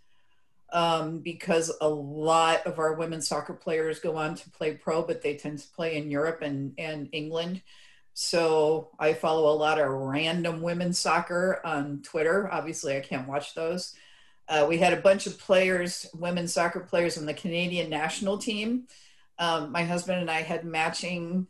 um, 0.72 1.20
because 1.20 1.72
a 1.82 1.90
lot 1.90 2.66
of 2.66 2.80
our 2.80 2.94
women's 2.94 3.28
soccer 3.28 3.54
players 3.54 4.00
go 4.00 4.16
on 4.16 4.36
to 4.36 4.50
play 4.52 4.74
pro, 4.76 5.04
but 5.04 5.22
they 5.22 5.36
tend 5.36 5.60
to 5.60 5.68
play 5.70 5.98
in 5.98 6.10
Europe 6.10 6.42
and, 6.42 6.74
and 6.78 7.10
England. 7.12 7.62
So 8.14 8.90
I 9.00 9.14
follow 9.14 9.52
a 9.52 9.56
lot 9.56 9.80
of 9.80 9.90
random 9.90 10.62
women's 10.62 11.00
soccer 11.00 11.62
on 11.64 12.02
Twitter. 12.04 12.50
Obviously, 12.52 12.98
I 12.98 13.00
can't 13.00 13.28
watch 13.28 13.54
those. 13.54 13.96
Uh, 14.48 14.66
we 14.68 14.78
had 14.78 14.94
a 14.94 15.02
bunch 15.02 15.28
of 15.28 15.40
players, 15.40 16.06
women's 16.14 16.54
soccer 16.54 16.82
players 16.82 17.18
on 17.18 17.26
the 17.26 17.34
Canadian 17.34 17.90
national 17.90 18.38
team. 18.38 18.88
Um, 19.40 19.72
my 19.72 19.84
husband 19.84 20.20
and 20.20 20.30
I 20.30 20.42
had 20.42 20.66
matching 20.66 21.48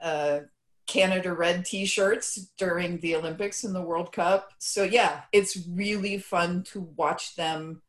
uh, 0.00 0.40
Canada 0.86 1.34
red 1.34 1.64
t 1.64 1.84
shirts 1.84 2.50
during 2.56 2.98
the 3.00 3.14
Olympics 3.14 3.62
and 3.64 3.74
the 3.74 3.82
World 3.82 4.10
Cup. 4.10 4.52
So, 4.58 4.84
yeah, 4.84 5.22
it's 5.32 5.58
really 5.68 6.18
fun 6.18 6.62
to 6.64 6.80
watch 6.96 7.36
them 7.36 7.82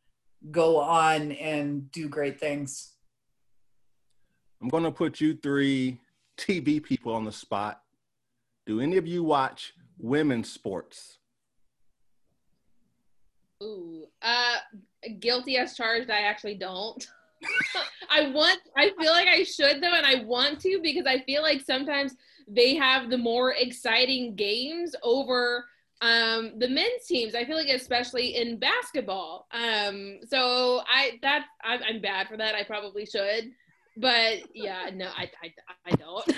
go 0.50 0.78
on 0.78 1.32
and 1.32 1.90
do 1.90 2.08
great 2.08 2.38
things. 2.38 2.92
I'm 4.60 4.68
going 4.68 4.84
to 4.84 4.92
put 4.92 5.20
you 5.20 5.34
three 5.34 5.98
TV 6.36 6.82
people 6.82 7.14
on 7.14 7.24
the 7.24 7.32
spot 7.32 7.81
do 8.66 8.80
any 8.80 8.96
of 8.96 9.06
you 9.06 9.24
watch 9.24 9.74
women's 9.98 10.50
sports? 10.50 11.18
Ooh, 13.62 14.06
uh, 14.20 14.56
guilty 15.20 15.56
as 15.56 15.76
charged. 15.76 16.10
I 16.10 16.22
actually 16.22 16.54
don't. 16.54 17.06
I 18.10 18.30
want. 18.30 18.60
I 18.76 18.90
feel 18.98 19.12
like 19.12 19.28
I 19.28 19.44
should 19.44 19.82
though, 19.82 19.94
and 19.94 20.06
I 20.06 20.24
want 20.24 20.60
to 20.60 20.80
because 20.82 21.06
I 21.06 21.20
feel 21.20 21.42
like 21.42 21.60
sometimes 21.60 22.14
they 22.48 22.74
have 22.74 23.10
the 23.10 23.18
more 23.18 23.52
exciting 23.52 24.34
games 24.34 24.94
over 25.02 25.64
um, 26.00 26.52
the 26.58 26.68
men's 26.68 27.06
teams. 27.06 27.34
I 27.34 27.44
feel 27.44 27.56
like 27.56 27.68
especially 27.68 28.36
in 28.36 28.58
basketball. 28.58 29.46
Um, 29.52 30.18
so 30.28 30.82
I 30.92 31.18
that 31.22 31.46
I'm, 31.62 31.80
I'm 31.82 32.00
bad 32.00 32.28
for 32.28 32.36
that. 32.36 32.54
I 32.54 32.64
probably 32.64 33.06
should, 33.06 33.52
but 33.96 34.38
yeah, 34.54 34.90
no, 34.92 35.06
I 35.16 35.30
I, 35.42 35.52
I 35.86 35.90
don't. 35.92 36.28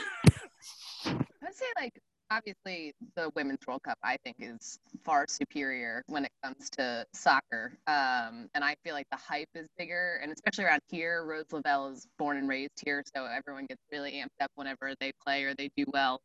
I'd 1.06 1.54
say 1.54 1.66
like 1.76 2.00
obviously 2.34 2.92
the 3.16 3.30
women's 3.36 3.60
World 3.66 3.82
Cup 3.84 3.98
I 4.02 4.16
think 4.24 4.36
is 4.40 4.78
far 5.04 5.26
superior 5.28 6.02
when 6.06 6.24
it 6.24 6.32
comes 6.42 6.68
to 6.70 7.06
soccer. 7.14 7.78
Um, 7.86 8.48
and 8.54 8.64
I 8.64 8.74
feel 8.82 8.94
like 8.94 9.06
the 9.10 9.18
hype 9.18 9.48
is 9.54 9.68
bigger, 9.78 10.18
and 10.22 10.32
especially 10.32 10.64
around 10.64 10.80
here, 10.88 11.24
Rose 11.24 11.46
Lavelle 11.52 11.88
is 11.88 12.06
born 12.18 12.36
and 12.36 12.48
raised 12.48 12.80
here, 12.84 13.02
so 13.14 13.26
everyone 13.26 13.66
gets 13.66 13.82
really 13.92 14.12
amped 14.12 14.42
up 14.42 14.50
whenever 14.56 14.94
they 15.00 15.12
play 15.24 15.44
or 15.44 15.54
they 15.54 15.70
do 15.76 15.84
well, 15.92 16.20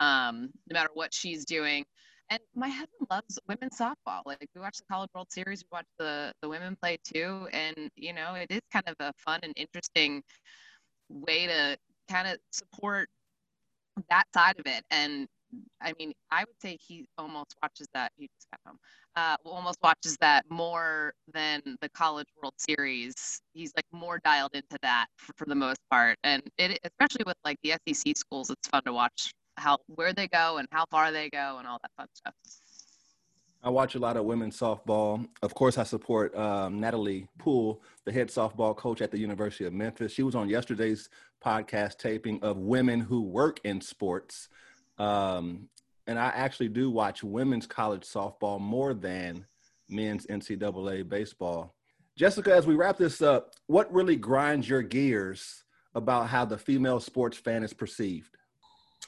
um, 0.00 0.50
no 0.70 0.74
matter 0.74 0.90
what 0.94 1.14
she's 1.14 1.44
doing. 1.44 1.84
And 2.30 2.40
my 2.54 2.68
husband 2.68 3.06
loves 3.10 3.38
women's 3.48 3.78
softball. 3.78 4.22
Like 4.24 4.48
we 4.54 4.60
watch 4.60 4.78
the 4.78 4.84
College 4.90 5.10
World 5.14 5.30
Series, 5.30 5.62
we 5.62 5.76
watch 5.76 5.86
the 5.98 6.32
the 6.42 6.48
women 6.48 6.76
play 6.80 6.98
too, 7.04 7.48
and 7.52 7.90
you 7.96 8.12
know 8.12 8.34
it 8.34 8.46
is 8.50 8.60
kind 8.72 8.84
of 8.88 8.96
a 9.00 9.12
fun 9.18 9.40
and 9.42 9.52
interesting 9.56 10.22
way 11.10 11.46
to 11.46 11.76
kind 12.10 12.26
of 12.28 12.38
support 12.50 13.08
that 14.10 14.24
side 14.34 14.58
of 14.58 14.66
it. 14.66 14.84
And 14.90 15.28
I 15.80 15.92
mean, 15.98 16.12
I 16.30 16.40
would 16.40 16.60
say 16.60 16.78
he 16.80 17.06
almost 17.18 17.54
watches 17.62 17.86
that. 17.94 18.12
He 18.16 18.28
just 18.36 18.48
got 18.50 18.60
home. 18.66 18.78
Uh, 19.16 19.36
almost 19.44 19.78
watches 19.82 20.16
that 20.20 20.44
more 20.50 21.14
than 21.32 21.62
the 21.80 21.88
College 21.90 22.28
World 22.40 22.54
Series. 22.56 23.40
He's 23.52 23.72
like 23.76 23.86
more 23.92 24.20
dialed 24.24 24.54
into 24.54 24.78
that 24.82 25.06
for, 25.16 25.32
for 25.36 25.44
the 25.46 25.54
most 25.54 25.80
part, 25.90 26.18
and 26.24 26.42
it 26.58 26.78
especially 26.84 27.24
with 27.26 27.36
like 27.44 27.58
the 27.62 27.74
SEC 27.86 28.16
schools, 28.16 28.50
it's 28.50 28.68
fun 28.68 28.82
to 28.84 28.92
watch 28.92 29.32
how 29.56 29.78
where 29.86 30.12
they 30.12 30.28
go 30.28 30.58
and 30.58 30.68
how 30.72 30.84
far 30.90 31.12
they 31.12 31.30
go 31.30 31.56
and 31.58 31.66
all 31.68 31.78
that 31.82 31.90
fun 31.96 32.08
stuff. 32.14 32.34
I 33.64 33.70
watch 33.70 33.94
a 33.94 33.98
lot 33.98 34.18
of 34.18 34.26
women's 34.26 34.58
softball. 34.58 35.26
Of 35.42 35.54
course, 35.54 35.78
I 35.78 35.84
support 35.84 36.36
um, 36.36 36.80
Natalie 36.80 37.26
Poole, 37.38 37.82
the 38.04 38.12
head 38.12 38.28
softball 38.28 38.76
coach 38.76 39.00
at 39.00 39.10
the 39.10 39.18
University 39.18 39.64
of 39.64 39.72
Memphis. 39.72 40.12
She 40.12 40.22
was 40.22 40.34
on 40.34 40.50
yesterday's 40.50 41.08
podcast 41.42 41.96
taping 41.96 42.42
of 42.42 42.58
women 42.58 43.00
who 43.00 43.22
work 43.22 43.60
in 43.64 43.80
sports. 43.80 44.50
Um, 44.98 45.68
and 46.06 46.18
I 46.18 46.26
actually 46.26 46.68
do 46.68 46.90
watch 46.90 47.24
women's 47.24 47.66
college 47.66 48.02
softball 48.02 48.60
more 48.60 48.94
than 48.94 49.46
men's 49.88 50.26
NCAA 50.26 51.08
baseball. 51.08 51.74
Jessica, 52.16 52.54
as 52.54 52.66
we 52.66 52.74
wrap 52.74 52.96
this 52.96 53.22
up, 53.22 53.54
what 53.66 53.92
really 53.92 54.16
grinds 54.16 54.68
your 54.68 54.82
gears 54.82 55.64
about 55.94 56.28
how 56.28 56.44
the 56.44 56.58
female 56.58 57.00
sports 57.00 57.36
fan 57.36 57.64
is 57.64 57.72
perceived? 57.72 58.36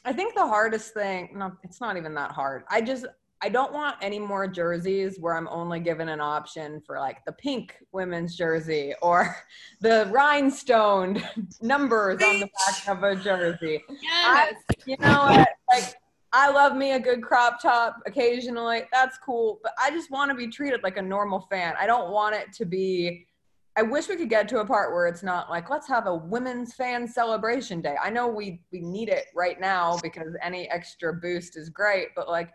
I 0.05 0.13
think 0.13 0.35
the 0.35 0.47
hardest 0.47 0.95
thing, 0.95 1.31
no, 1.35 1.53
it's 1.63 1.81
not 1.81 1.97
even 1.97 2.15
that 2.15 2.33
hard. 2.33 2.65
I 2.69 2.81
just, 2.81 3.07
I 3.43 3.51
don't 3.51 3.73
want 3.73 3.97
any 4.01 4.19
more 4.19 4.49
jerseys 4.49 5.19
where 5.21 5.37
I'm 5.37 5.49
only 5.49 5.79
given 5.79 6.09
an 6.09 6.21
option 6.21 6.81
for 6.87 6.99
like 6.99 7.25
the 7.27 7.33
pink 7.33 7.77
women's 7.93 8.35
jersey 8.35 8.95
or 9.03 9.37
the 9.81 10.09
rhinestone 10.11 11.23
numbers 11.61 12.23
on 12.23 12.41
the 12.41 12.49
back 12.67 12.89
of 12.89 13.03
a 13.03 13.15
jersey. 13.17 13.83
Yes. 14.03 14.55
I, 14.71 14.75
you 14.87 14.97
know 14.99 15.25
what? 15.25 15.49
Like, 15.71 15.95
I 16.33 16.51
love 16.51 16.77
me 16.77 16.93
a 16.93 17.01
good 17.01 17.23
crop 17.23 17.61
top 17.61 17.97
occasionally. 18.07 18.83
That's 18.93 19.19
cool. 19.19 19.61
But 19.63 19.73
I 19.81 19.91
just 19.91 20.11
want 20.11 20.31
to 20.31 20.37
be 20.37 20.49
treated 20.49 20.83
like 20.83 20.97
a 20.97 21.03
normal 21.03 21.41
fan. 21.51 21.75
I 21.79 21.87
don't 21.87 22.11
want 22.11 22.35
it 22.35 22.53
to 22.55 22.65
be. 22.65 23.27
I 23.79 23.83
wish 23.83 24.09
we 24.09 24.17
could 24.17 24.31
get 24.31 24.49
to 24.49 24.61
a 24.61 24.65
part 24.65 24.93
where 24.93 25.07
it's 25.07 25.23
not 25.23 25.51
like 25.51 25.69
let's 25.69 25.87
have 25.89 26.07
a 26.07 26.15
women's 26.15 26.73
fan 26.75 27.07
celebration 27.07 27.83
day. 27.83 27.97
I 28.03 28.09
know 28.09 28.27
we 28.27 28.63
we 28.73 28.81
need 28.81 29.11
it 29.11 29.27
right 29.35 29.61
now 29.61 29.99
because 30.03 30.35
any 30.43 30.69
extra 30.71 31.13
boost 31.13 31.59
is 31.59 31.69
great, 31.69 32.09
but 32.17 32.29
like 32.29 32.51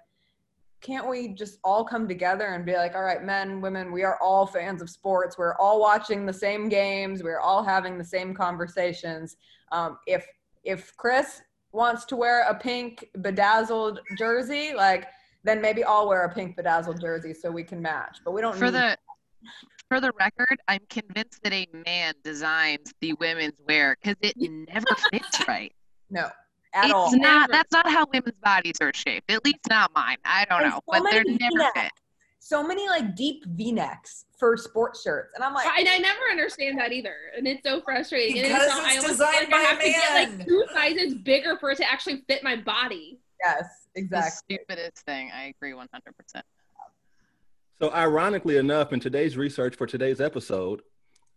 can't 0.82 1.08
we 1.08 1.30
just 1.30 1.60
all 1.64 1.86
come 1.86 2.08
together 2.08 2.48
and 2.48 2.66
be 2.66 2.74
like, 2.74 2.96
all 2.96 3.04
right, 3.04 3.24
men, 3.24 3.62
women, 3.62 3.92
we 3.92 4.04
are 4.04 4.18
all 4.22 4.48
fans 4.48 4.82
of 4.82 4.90
sports. 4.90 5.38
We're 5.38 5.56
all 5.58 5.80
watching 5.80 6.26
the 6.26 6.34
same 6.34 6.70
games. 6.70 7.24
We're 7.24 7.40
all 7.40 7.64
having 7.64 7.98
the 7.98 8.04
same 8.04 8.34
conversations. 8.34 9.38
Um, 9.72 9.98
if 10.08 10.26
if 10.64 10.96
Chris 10.98 11.42
wants 11.72 12.06
to 12.06 12.16
wear 12.16 12.44
a 12.50 12.56
pink 12.56 13.10
bedazzled 13.22 14.00
jersey, 14.18 14.74
like 14.76 15.08
then 15.44 15.62
maybe 15.62 15.84
I'll 15.84 16.08
wear 16.08 16.24
a 16.26 16.34
pink 16.34 16.56
bedazzled 16.56 17.00
jersey 17.00 17.34
so 17.34 17.50
we 17.52 17.64
can 17.64 17.82
match. 17.82 18.18
But 18.26 18.32
we 18.32 18.42
don't 18.42 18.56
for 18.58 18.66
need- 18.66 18.74
the 18.74 18.98
for 19.88 20.00
the 20.00 20.12
record. 20.20 20.60
I'm 20.68 20.82
convinced 20.90 21.44
that 21.44 21.54
a 21.54 21.68
man 21.86 22.14
designs 22.24 22.94
the 23.02 23.14
women's 23.14 23.54
wear 23.68 23.98
because 24.02 24.16
it 24.22 24.36
never 24.38 24.86
fits 25.12 25.48
right. 25.48 25.74
no 26.10 26.30
at 26.74 26.86
it's 26.86 26.94
all. 26.94 27.12
not. 27.18 27.50
Never. 27.50 27.52
That's 27.52 27.72
not 27.72 27.90
how 27.90 28.06
women's 28.14 28.38
bodies 28.44 28.76
are 28.82 28.92
shaped. 28.94 29.30
At 29.32 29.44
least 29.46 29.60
not 29.70 29.92
mine. 29.96 30.18
I 30.26 30.46
don't 30.46 30.62
There's 30.62 30.74
know, 30.74 30.78
so 30.78 30.84
but 31.04 31.12
they're 31.12 31.24
many 31.26 31.38
never 31.40 31.52
V-necks. 31.58 31.82
fit. 31.82 31.92
So 32.40 32.64
many 32.66 32.88
like 32.90 33.16
deep 33.16 33.44
V-necks 33.46 34.26
for 34.40 34.58
sports 34.58 35.04
shirts, 35.04 35.34
and 35.36 35.44
I'm 35.44 35.54
like, 35.54 35.68
And 35.78 35.88
I 35.88 35.98
never 36.00 36.20
understand 36.32 36.80
that 36.80 36.92
either, 36.92 37.14
and 37.38 37.48
it's 37.48 37.62
so 37.64 37.82
frustrating. 37.82 38.40
and 38.40 38.48
Because 38.48 38.68
not- 38.68 38.80
I 38.84 38.94
it's 38.96 39.04
almost 39.04 39.08
designed 39.20 39.36
like 39.36 39.48
I 39.48 39.52
by 39.52 39.62
a 39.62 39.66
have 39.66 39.80
to 39.80 39.86
get 39.86 40.30
man. 40.30 40.38
like 40.40 40.48
two 40.48 40.66
sizes 40.74 41.14
bigger 41.16 41.58
for 41.60 41.70
it 41.72 41.78
to 41.78 41.90
actually 41.92 42.24
fit 42.28 42.44
my 42.44 42.56
body. 42.56 43.20
yes, 43.44 43.88
The 43.96 44.02
exactly. 44.02 44.58
stupidest 44.58 44.98
thing. 45.06 45.32
I 45.34 45.46
agree 45.56 45.74
100%. 45.74 46.42
So, 47.80 47.92
ironically 47.94 48.58
enough, 48.58 48.94
in 48.94 49.00
today's 49.00 49.38
research 49.38 49.76
for 49.76 49.88
today's 49.88 50.22
episode, 50.22 50.82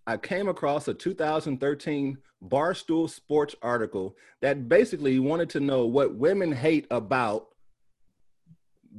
I 0.06 0.16
came 0.18 0.48
across 0.48 0.86
a 0.88 0.94
2013 0.94 2.18
Barstool 2.42 3.08
Sports 3.08 3.54
article 3.62 4.16
that 4.42 4.68
basically 4.68 5.18
wanted 5.18 5.48
to 5.50 5.60
know 5.60 5.86
what 5.86 6.14
women 6.14 6.52
hate 6.52 6.86
about 6.90 7.46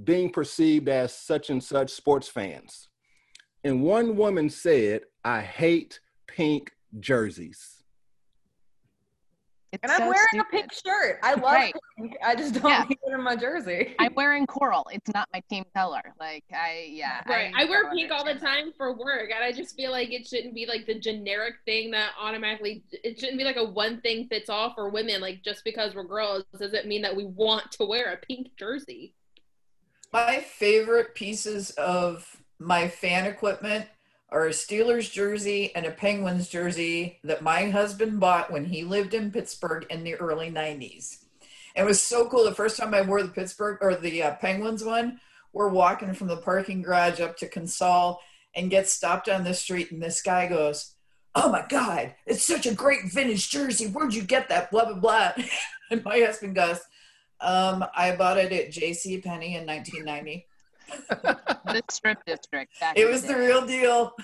being 0.04 0.32
perceived 0.32 0.90
as 0.90 1.14
such 1.14 1.50
and 1.50 1.64
such 1.64 1.92
sports 1.92 2.28
fans. 2.28 2.90
And 3.64 3.84
one 3.84 4.16
woman 4.16 4.50
said, 4.50 5.02
I 5.24 5.42
hate 5.42 6.00
pink 6.28 6.72
jerseys. 7.00 7.75
It's 9.76 9.84
And 9.84 9.92
I'm 9.92 9.98
so 10.00 10.06
wearing 10.06 10.28
stupid. 10.32 10.48
a 10.48 10.52
pink 10.52 10.74
shirt. 10.74 11.20
I 11.22 11.34
love 11.34 11.44
Right. 11.44 11.76
pink. 11.98 12.16
I 12.24 12.34
just 12.36 12.54
don't 12.54 12.70
Yeah. 12.72 12.86
need 12.88 12.98
it 13.06 13.14
in 13.14 13.22
my 13.22 13.36
jersey. 13.36 13.94
I'm 14.00 14.14
wearing 14.16 14.48
coral. 14.48 14.88
It's 14.92 15.14
not 15.14 15.28
my 15.34 15.42
team 15.50 15.66
color. 15.76 16.02
Like 16.20 16.46
I, 16.54 16.88
yeah. 16.92 17.22
Right. 17.28 17.52
I, 17.56 17.66
wear 17.66 17.92
pink 17.92 18.12
all 18.12 18.24
the 18.24 18.36
time 18.36 18.72
for 18.78 18.94
work, 18.94 19.32
and 19.34 19.44
I 19.44 19.52
just 19.52 19.76
feel 19.76 19.92
like 19.92 20.14
it 20.14 20.26
shouldn't 20.28 20.56
be 20.56 20.66
like 20.66 20.86
the 20.86 20.98
generic 20.98 21.56
thing 21.66 21.92
that 21.92 22.12
automatically. 22.20 22.84
It 23.04 23.20
shouldn't 23.20 23.38
be 23.38 23.44
like 23.44 23.58
a 23.58 23.64
one 23.66 24.00
thing 24.02 24.28
fits 24.28 24.50
all 24.50 24.74
for 24.74 24.90
women. 24.90 25.20
Like 25.20 25.44
just 25.44 25.64
because 25.66 25.94
we're 25.94 26.04
girls 26.06 26.44
doesn't 26.58 26.88
mean 26.88 27.02
that 27.02 27.16
we 27.16 27.26
want 27.26 27.72
to 27.74 27.86
wear 27.86 28.14
a 28.14 28.18
pink 28.18 28.48
jersey. 28.58 29.14
My 30.14 30.40
favorite 30.40 31.14
pieces 31.16 31.72
of 31.72 32.42
my 32.60 32.88
fan 32.88 33.26
equipment 33.26 33.86
are 34.30 34.48
a 34.48 34.52
Steelers 34.52 35.12
jersey 35.12 35.74
and 35.76 35.86
a 35.86 35.92
Penguins 35.92 36.50
jersey 36.50 37.20
that 37.24 37.42
my 37.42 37.70
husband 37.70 38.20
bought 38.20 38.52
when 38.52 38.66
he 38.66 38.84
lived 38.84 39.14
in 39.14 39.32
Pittsburgh 39.32 39.86
in 39.90 40.04
the 40.04 40.16
early 40.16 40.52
90s. 40.52 41.24
It 41.76 41.84
was 41.84 42.02
so 42.02 42.28
cool. 42.28 42.44
The 42.44 42.56
first 42.56 42.78
time 42.78 42.94
I 42.94 43.02
wore 43.02 43.22
the 43.22 43.30
Pittsburgh 43.30 43.78
or 43.82 43.96
the 43.96 44.24
uh, 44.24 44.36
Penguins 44.36 44.84
one, 44.84 45.20
we're 45.54 45.70
walking 45.70 46.14
from 46.14 46.28
the 46.28 46.38
parking 46.38 46.82
garage 46.82 47.20
up 47.20 47.38
to 47.38 47.50
Consol 47.50 48.18
and 48.56 48.70
get 48.70 48.88
stopped 48.88 49.30
on 49.30 49.44
the 49.44 49.54
street, 49.54 49.92
and 49.92 50.02
this 50.02 50.22
guy 50.22 50.48
goes, 50.48 50.94
Oh 51.38 51.52
my 51.52 51.66
God, 51.68 52.16
it's 52.26 52.46
such 52.46 52.66
a 52.66 52.74
great 52.74 53.12
vintage 53.12 53.50
jersey. 53.50 53.88
Where'd 53.88 54.14
you 54.14 54.24
get 54.24 54.48
that? 54.48 54.72
Blah, 54.72 54.86
blah, 54.86 55.00
blah. 55.00 55.34
and 55.92 56.04
my 56.04 56.20
husband 56.20 56.56
goes, 56.56 56.80
um, 57.42 57.86
I 57.94 58.16
bought 58.16 58.38
it 58.38 58.54
at 58.54 58.72
J.C. 58.72 59.20
Penney 59.20 59.56
in 59.56 59.66
1990. 59.66 60.48
the 61.10 61.84
strip 61.90 62.24
district. 62.26 62.80
Back 62.80 62.98
It 62.98 63.06
was 63.06 63.24
the 63.24 63.34
day. 63.34 63.48
real 63.48 63.66
deal. 63.66 64.16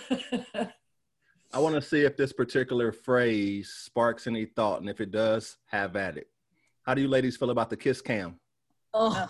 I 1.53 1.59
want 1.59 1.75
to 1.75 1.81
see 1.81 2.01
if 2.01 2.15
this 2.15 2.31
particular 2.31 2.91
phrase 2.91 3.69
sparks 3.69 4.27
any 4.27 4.45
thought, 4.45 4.79
and 4.79 4.89
if 4.89 5.01
it 5.01 5.11
does, 5.11 5.57
have 5.67 5.95
at 5.95 6.17
it. 6.17 6.27
How 6.83 6.93
do 6.93 7.01
you 7.01 7.07
ladies 7.07 7.37
feel 7.37 7.49
about 7.49 7.69
the 7.69 7.77
kiss 7.77 8.01
cam? 8.01 8.39
Ugh. 8.93 9.29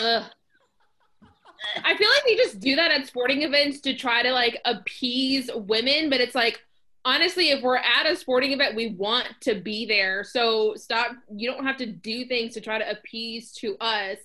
Ugh. 0.00 0.24
I 1.84 1.96
feel 1.96 2.08
like 2.08 2.24
they 2.26 2.36
just 2.36 2.60
do 2.60 2.76
that 2.76 2.90
at 2.90 3.06
sporting 3.06 3.42
events 3.42 3.80
to 3.80 3.94
try 3.94 4.22
to 4.22 4.30
like 4.30 4.60
appease 4.64 5.50
women, 5.54 6.10
but 6.10 6.20
it's 6.20 6.34
like 6.34 6.60
honestly, 7.06 7.50
if 7.50 7.62
we're 7.62 7.76
at 7.76 8.04
a 8.04 8.14
sporting 8.16 8.52
event, 8.52 8.74
we 8.74 8.88
want 8.90 9.28
to 9.40 9.54
be 9.54 9.86
there. 9.86 10.22
So 10.24 10.74
stop. 10.74 11.12
You 11.34 11.50
don't 11.50 11.64
have 11.64 11.78
to 11.78 11.86
do 11.86 12.26
things 12.26 12.52
to 12.54 12.60
try 12.60 12.78
to 12.78 12.90
appease 12.90 13.52
to 13.52 13.76
us. 13.80 14.18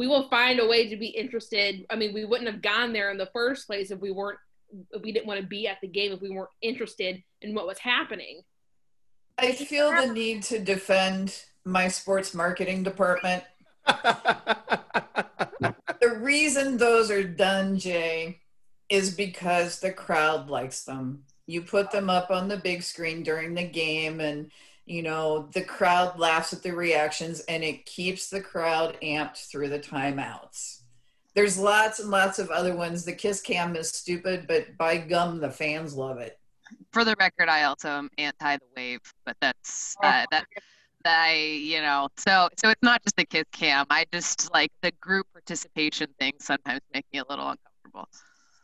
We 0.00 0.06
will 0.06 0.30
find 0.30 0.58
a 0.60 0.66
way 0.66 0.88
to 0.88 0.96
be 0.96 1.08
interested. 1.08 1.84
I 1.90 1.94
mean, 1.94 2.14
we 2.14 2.24
wouldn't 2.24 2.48
have 2.50 2.62
gone 2.62 2.94
there 2.94 3.10
in 3.10 3.18
the 3.18 3.28
first 3.34 3.66
place 3.66 3.90
if 3.90 4.00
we 4.00 4.10
weren't. 4.10 4.38
If 4.92 5.02
we 5.02 5.12
didn't 5.12 5.26
want 5.26 5.42
to 5.42 5.46
be 5.46 5.68
at 5.68 5.76
the 5.82 5.88
game 5.88 6.10
if 6.10 6.22
we 6.22 6.30
weren't 6.30 6.48
interested 6.62 7.22
in 7.42 7.54
what 7.54 7.66
was 7.66 7.78
happening. 7.78 8.40
I 9.36 9.52
feel 9.52 9.90
the 9.90 10.10
need 10.10 10.42
to 10.44 10.58
defend 10.58 11.44
my 11.66 11.88
sports 11.88 12.32
marketing 12.32 12.82
department. 12.82 13.44
The 16.00 16.16
reason 16.18 16.78
those 16.78 17.10
are 17.10 17.22
done, 17.22 17.78
Jay, 17.78 18.40
is 18.88 19.14
because 19.14 19.80
the 19.80 19.92
crowd 19.92 20.48
likes 20.48 20.84
them. 20.84 21.24
You 21.46 21.60
put 21.60 21.90
them 21.90 22.08
up 22.08 22.30
on 22.30 22.48
the 22.48 22.56
big 22.56 22.82
screen 22.82 23.22
during 23.22 23.52
the 23.54 23.68
game, 23.68 24.20
and 24.20 24.50
you 24.90 25.02
know 25.02 25.48
the 25.52 25.62
crowd 25.62 26.18
laughs 26.18 26.52
at 26.52 26.62
the 26.62 26.72
reactions, 26.72 27.40
and 27.40 27.62
it 27.62 27.86
keeps 27.86 28.28
the 28.28 28.40
crowd 28.40 28.96
amped 29.02 29.48
through 29.48 29.68
the 29.68 29.78
timeouts. 29.78 30.82
There's 31.34 31.56
lots 31.56 32.00
and 32.00 32.10
lots 32.10 32.40
of 32.40 32.50
other 32.50 32.74
ones. 32.74 33.04
The 33.04 33.12
kiss 33.12 33.40
cam 33.40 33.76
is 33.76 33.88
stupid, 33.88 34.46
but 34.48 34.76
by 34.76 34.96
gum, 34.96 35.38
the 35.38 35.50
fans 35.50 35.94
love 35.94 36.18
it. 36.18 36.40
For 36.92 37.04
the 37.04 37.14
record, 37.20 37.48
I 37.48 37.62
also 37.62 37.88
am 37.88 38.10
anti 38.18 38.56
the 38.56 38.64
wave, 38.76 39.00
but 39.24 39.36
that's 39.40 39.94
uh, 40.02 40.26
that. 40.32 40.46
that 41.04 41.24
I, 41.28 41.34
you 41.34 41.80
know, 41.80 42.08
so 42.16 42.48
so 42.56 42.68
it's 42.68 42.82
not 42.82 43.02
just 43.02 43.16
the 43.16 43.24
kiss 43.24 43.44
cam. 43.52 43.86
I 43.90 44.04
just 44.12 44.52
like 44.52 44.72
the 44.82 44.92
group 45.00 45.26
participation 45.32 46.08
thing 46.18 46.32
sometimes 46.40 46.80
make 46.92 47.06
me 47.12 47.20
a 47.20 47.24
little 47.30 47.48
uncomfortable. 47.48 48.08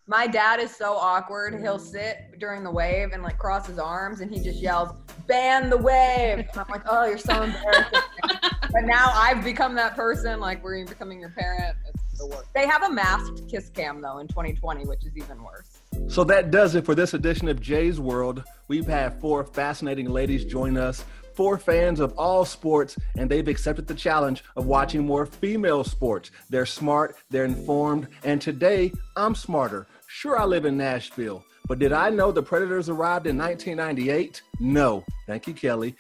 My 0.08 0.28
dad 0.28 0.60
is 0.60 0.74
so 0.74 0.94
awkward. 0.94 1.60
He'll 1.60 1.78
mm. 1.78 1.80
sit 1.80 2.38
during 2.38 2.62
the 2.62 2.70
wave 2.70 3.10
and 3.12 3.24
like 3.24 3.38
cross 3.38 3.66
his 3.66 3.78
arms 3.78 4.20
and 4.20 4.30
he 4.30 4.40
just 4.40 4.60
yells, 4.60 4.90
ban 5.26 5.68
the 5.68 5.76
wave. 5.76 6.38
And 6.38 6.48
I'm 6.54 6.66
like, 6.68 6.82
oh, 6.88 7.06
you're 7.06 7.18
so 7.18 7.42
embarrassing. 7.42 8.00
but 8.72 8.84
now 8.84 9.10
I've 9.12 9.42
become 9.42 9.74
that 9.74 9.96
person. 9.96 10.38
Like, 10.38 10.62
we're 10.62 10.84
becoming 10.86 11.18
your 11.18 11.30
parent. 11.30 11.76
It's 11.88 12.20
the 12.20 12.26
worst. 12.28 12.54
They 12.54 12.66
have 12.68 12.84
a 12.84 12.90
masked 12.90 13.48
kiss 13.48 13.68
cam 13.70 14.00
though 14.00 14.18
in 14.18 14.28
2020, 14.28 14.84
which 14.84 15.04
is 15.04 15.16
even 15.16 15.42
worse. 15.42 15.80
So 16.08 16.22
that 16.24 16.52
does 16.52 16.76
it 16.76 16.84
for 16.84 16.94
this 16.94 17.14
edition 17.14 17.48
of 17.48 17.60
Jay's 17.60 17.98
World. 17.98 18.44
We've 18.68 18.86
had 18.86 19.20
four 19.20 19.42
fascinating 19.42 20.08
ladies 20.08 20.44
join 20.44 20.76
us, 20.76 21.04
four 21.34 21.58
fans 21.58 21.98
of 22.00 22.12
all 22.12 22.44
sports, 22.44 22.96
and 23.16 23.28
they've 23.28 23.48
accepted 23.48 23.86
the 23.86 23.94
challenge 23.94 24.44
of 24.56 24.66
watching 24.66 25.04
more 25.04 25.26
female 25.26 25.82
sports. 25.84 26.30
They're 26.48 26.66
smart, 26.66 27.16
they're 27.30 27.44
informed, 27.44 28.08
and 28.24 28.40
today 28.40 28.92
I'm 29.16 29.34
smarter. 29.34 29.86
Sure, 30.18 30.38
I 30.40 30.46
live 30.46 30.64
in 30.64 30.78
Nashville, 30.78 31.44
but 31.68 31.78
did 31.78 31.92
I 31.92 32.08
know 32.08 32.32
the 32.32 32.42
Predators 32.42 32.88
arrived 32.88 33.26
in 33.26 33.36
1998? 33.36 34.40
No. 34.60 35.04
Thank 35.26 35.46
you, 35.46 35.52
Kelly. 35.52 35.94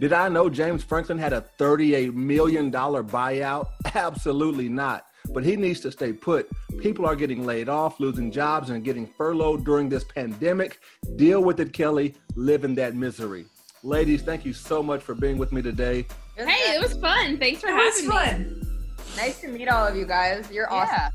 Did 0.00 0.12
I 0.12 0.28
know 0.28 0.50
James 0.50 0.82
Franklin 0.82 1.16
had 1.16 1.32
a 1.32 1.44
$38 1.56 2.12
million 2.12 2.72
buyout? 2.72 3.68
Absolutely 3.94 4.68
not. 4.68 5.06
But 5.32 5.44
he 5.44 5.54
needs 5.54 5.78
to 5.82 5.92
stay 5.92 6.12
put. 6.12 6.50
People 6.80 7.06
are 7.06 7.14
getting 7.14 7.46
laid 7.46 7.68
off, 7.68 8.00
losing 8.00 8.32
jobs, 8.32 8.70
and 8.70 8.82
getting 8.82 9.06
furloughed 9.06 9.64
during 9.64 9.88
this 9.88 10.02
pandemic. 10.02 10.80
Deal 11.14 11.40
with 11.40 11.60
it, 11.60 11.72
Kelly. 11.72 12.16
Live 12.34 12.64
in 12.64 12.74
that 12.74 12.96
misery. 12.96 13.46
Ladies, 13.84 14.22
thank 14.22 14.44
you 14.44 14.52
so 14.54 14.82
much 14.82 15.02
for 15.02 15.14
being 15.14 15.38
with 15.38 15.52
me 15.52 15.62
today. 15.62 16.04
Hey, 16.36 16.74
it 16.74 16.82
was 16.82 16.94
fun. 16.94 17.38
Thanks 17.38 17.60
for 17.60 17.68
It 17.68 17.74
was 17.74 17.94
having 18.04 18.08
me. 18.08 18.16
fun. 18.16 18.86
Nice 19.16 19.40
to 19.42 19.48
meet 19.48 19.68
all 19.68 19.86
of 19.86 19.94
you 19.94 20.04
guys. 20.04 20.50
You're 20.50 20.68
awesome. 20.68 21.12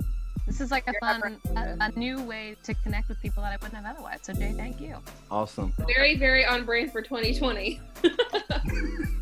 Yeah, 0.52 0.58
this 0.58 0.62
is 0.62 0.72
like 0.72 0.88
a 0.88 0.94
fun, 1.00 1.40
a, 1.56 1.78
a 1.80 1.92
new 2.00 2.22
way 2.22 2.56
to 2.64 2.74
connect 2.74 3.08
with 3.10 3.22
people 3.22 3.42
that 3.44 3.54
I 3.54 3.58
wouldn't 3.64 3.84
have 3.84 3.96
otherwise. 3.96 4.20
So 4.24 4.34
Jay, 4.34 4.54
thank 4.56 4.82
you. 4.82 4.96
Awesome. 5.30 5.74
Very, 5.88 6.18
very 6.18 6.46
on 6.46 6.66
brand 6.66 6.92
for 6.92 7.02
2020. 7.02 7.80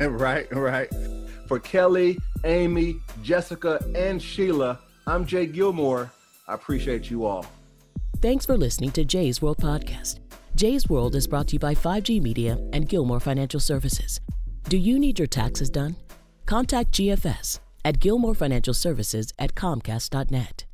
right, 0.00 0.52
right. 0.52 0.92
For 1.46 1.60
Kelly, 1.60 2.18
Amy, 2.44 2.96
Jessica, 3.22 3.84
and 3.94 4.20
Sheila, 4.20 4.80
I'm 5.06 5.24
Jay 5.24 5.46
Gilmore. 5.46 6.10
I 6.48 6.54
appreciate 6.54 7.10
you 7.10 7.24
all. 7.24 7.46
Thanks 8.20 8.44
for 8.44 8.56
listening 8.56 8.90
to 8.92 9.04
Jay's 9.04 9.40
World 9.40 9.58
Podcast. 9.58 10.18
Jay's 10.56 10.88
World 10.88 11.14
is 11.14 11.26
brought 11.26 11.48
to 11.48 11.52
you 11.54 11.58
by 11.58 11.74
5G 11.74 12.20
Media 12.20 12.58
and 12.72 12.88
Gilmore 12.88 13.20
Financial 13.20 13.60
Services. 13.60 14.20
Do 14.68 14.76
you 14.76 14.98
need 14.98 15.18
your 15.18 15.28
taxes 15.28 15.70
done? 15.70 15.96
Contact 16.44 16.90
GFS 16.92 17.60
at 17.84 18.00
Gilmore 18.00 18.34
Financial 18.34 18.74
Services 18.74 19.32
at 19.38 19.54
Comcast.net. 19.54 20.64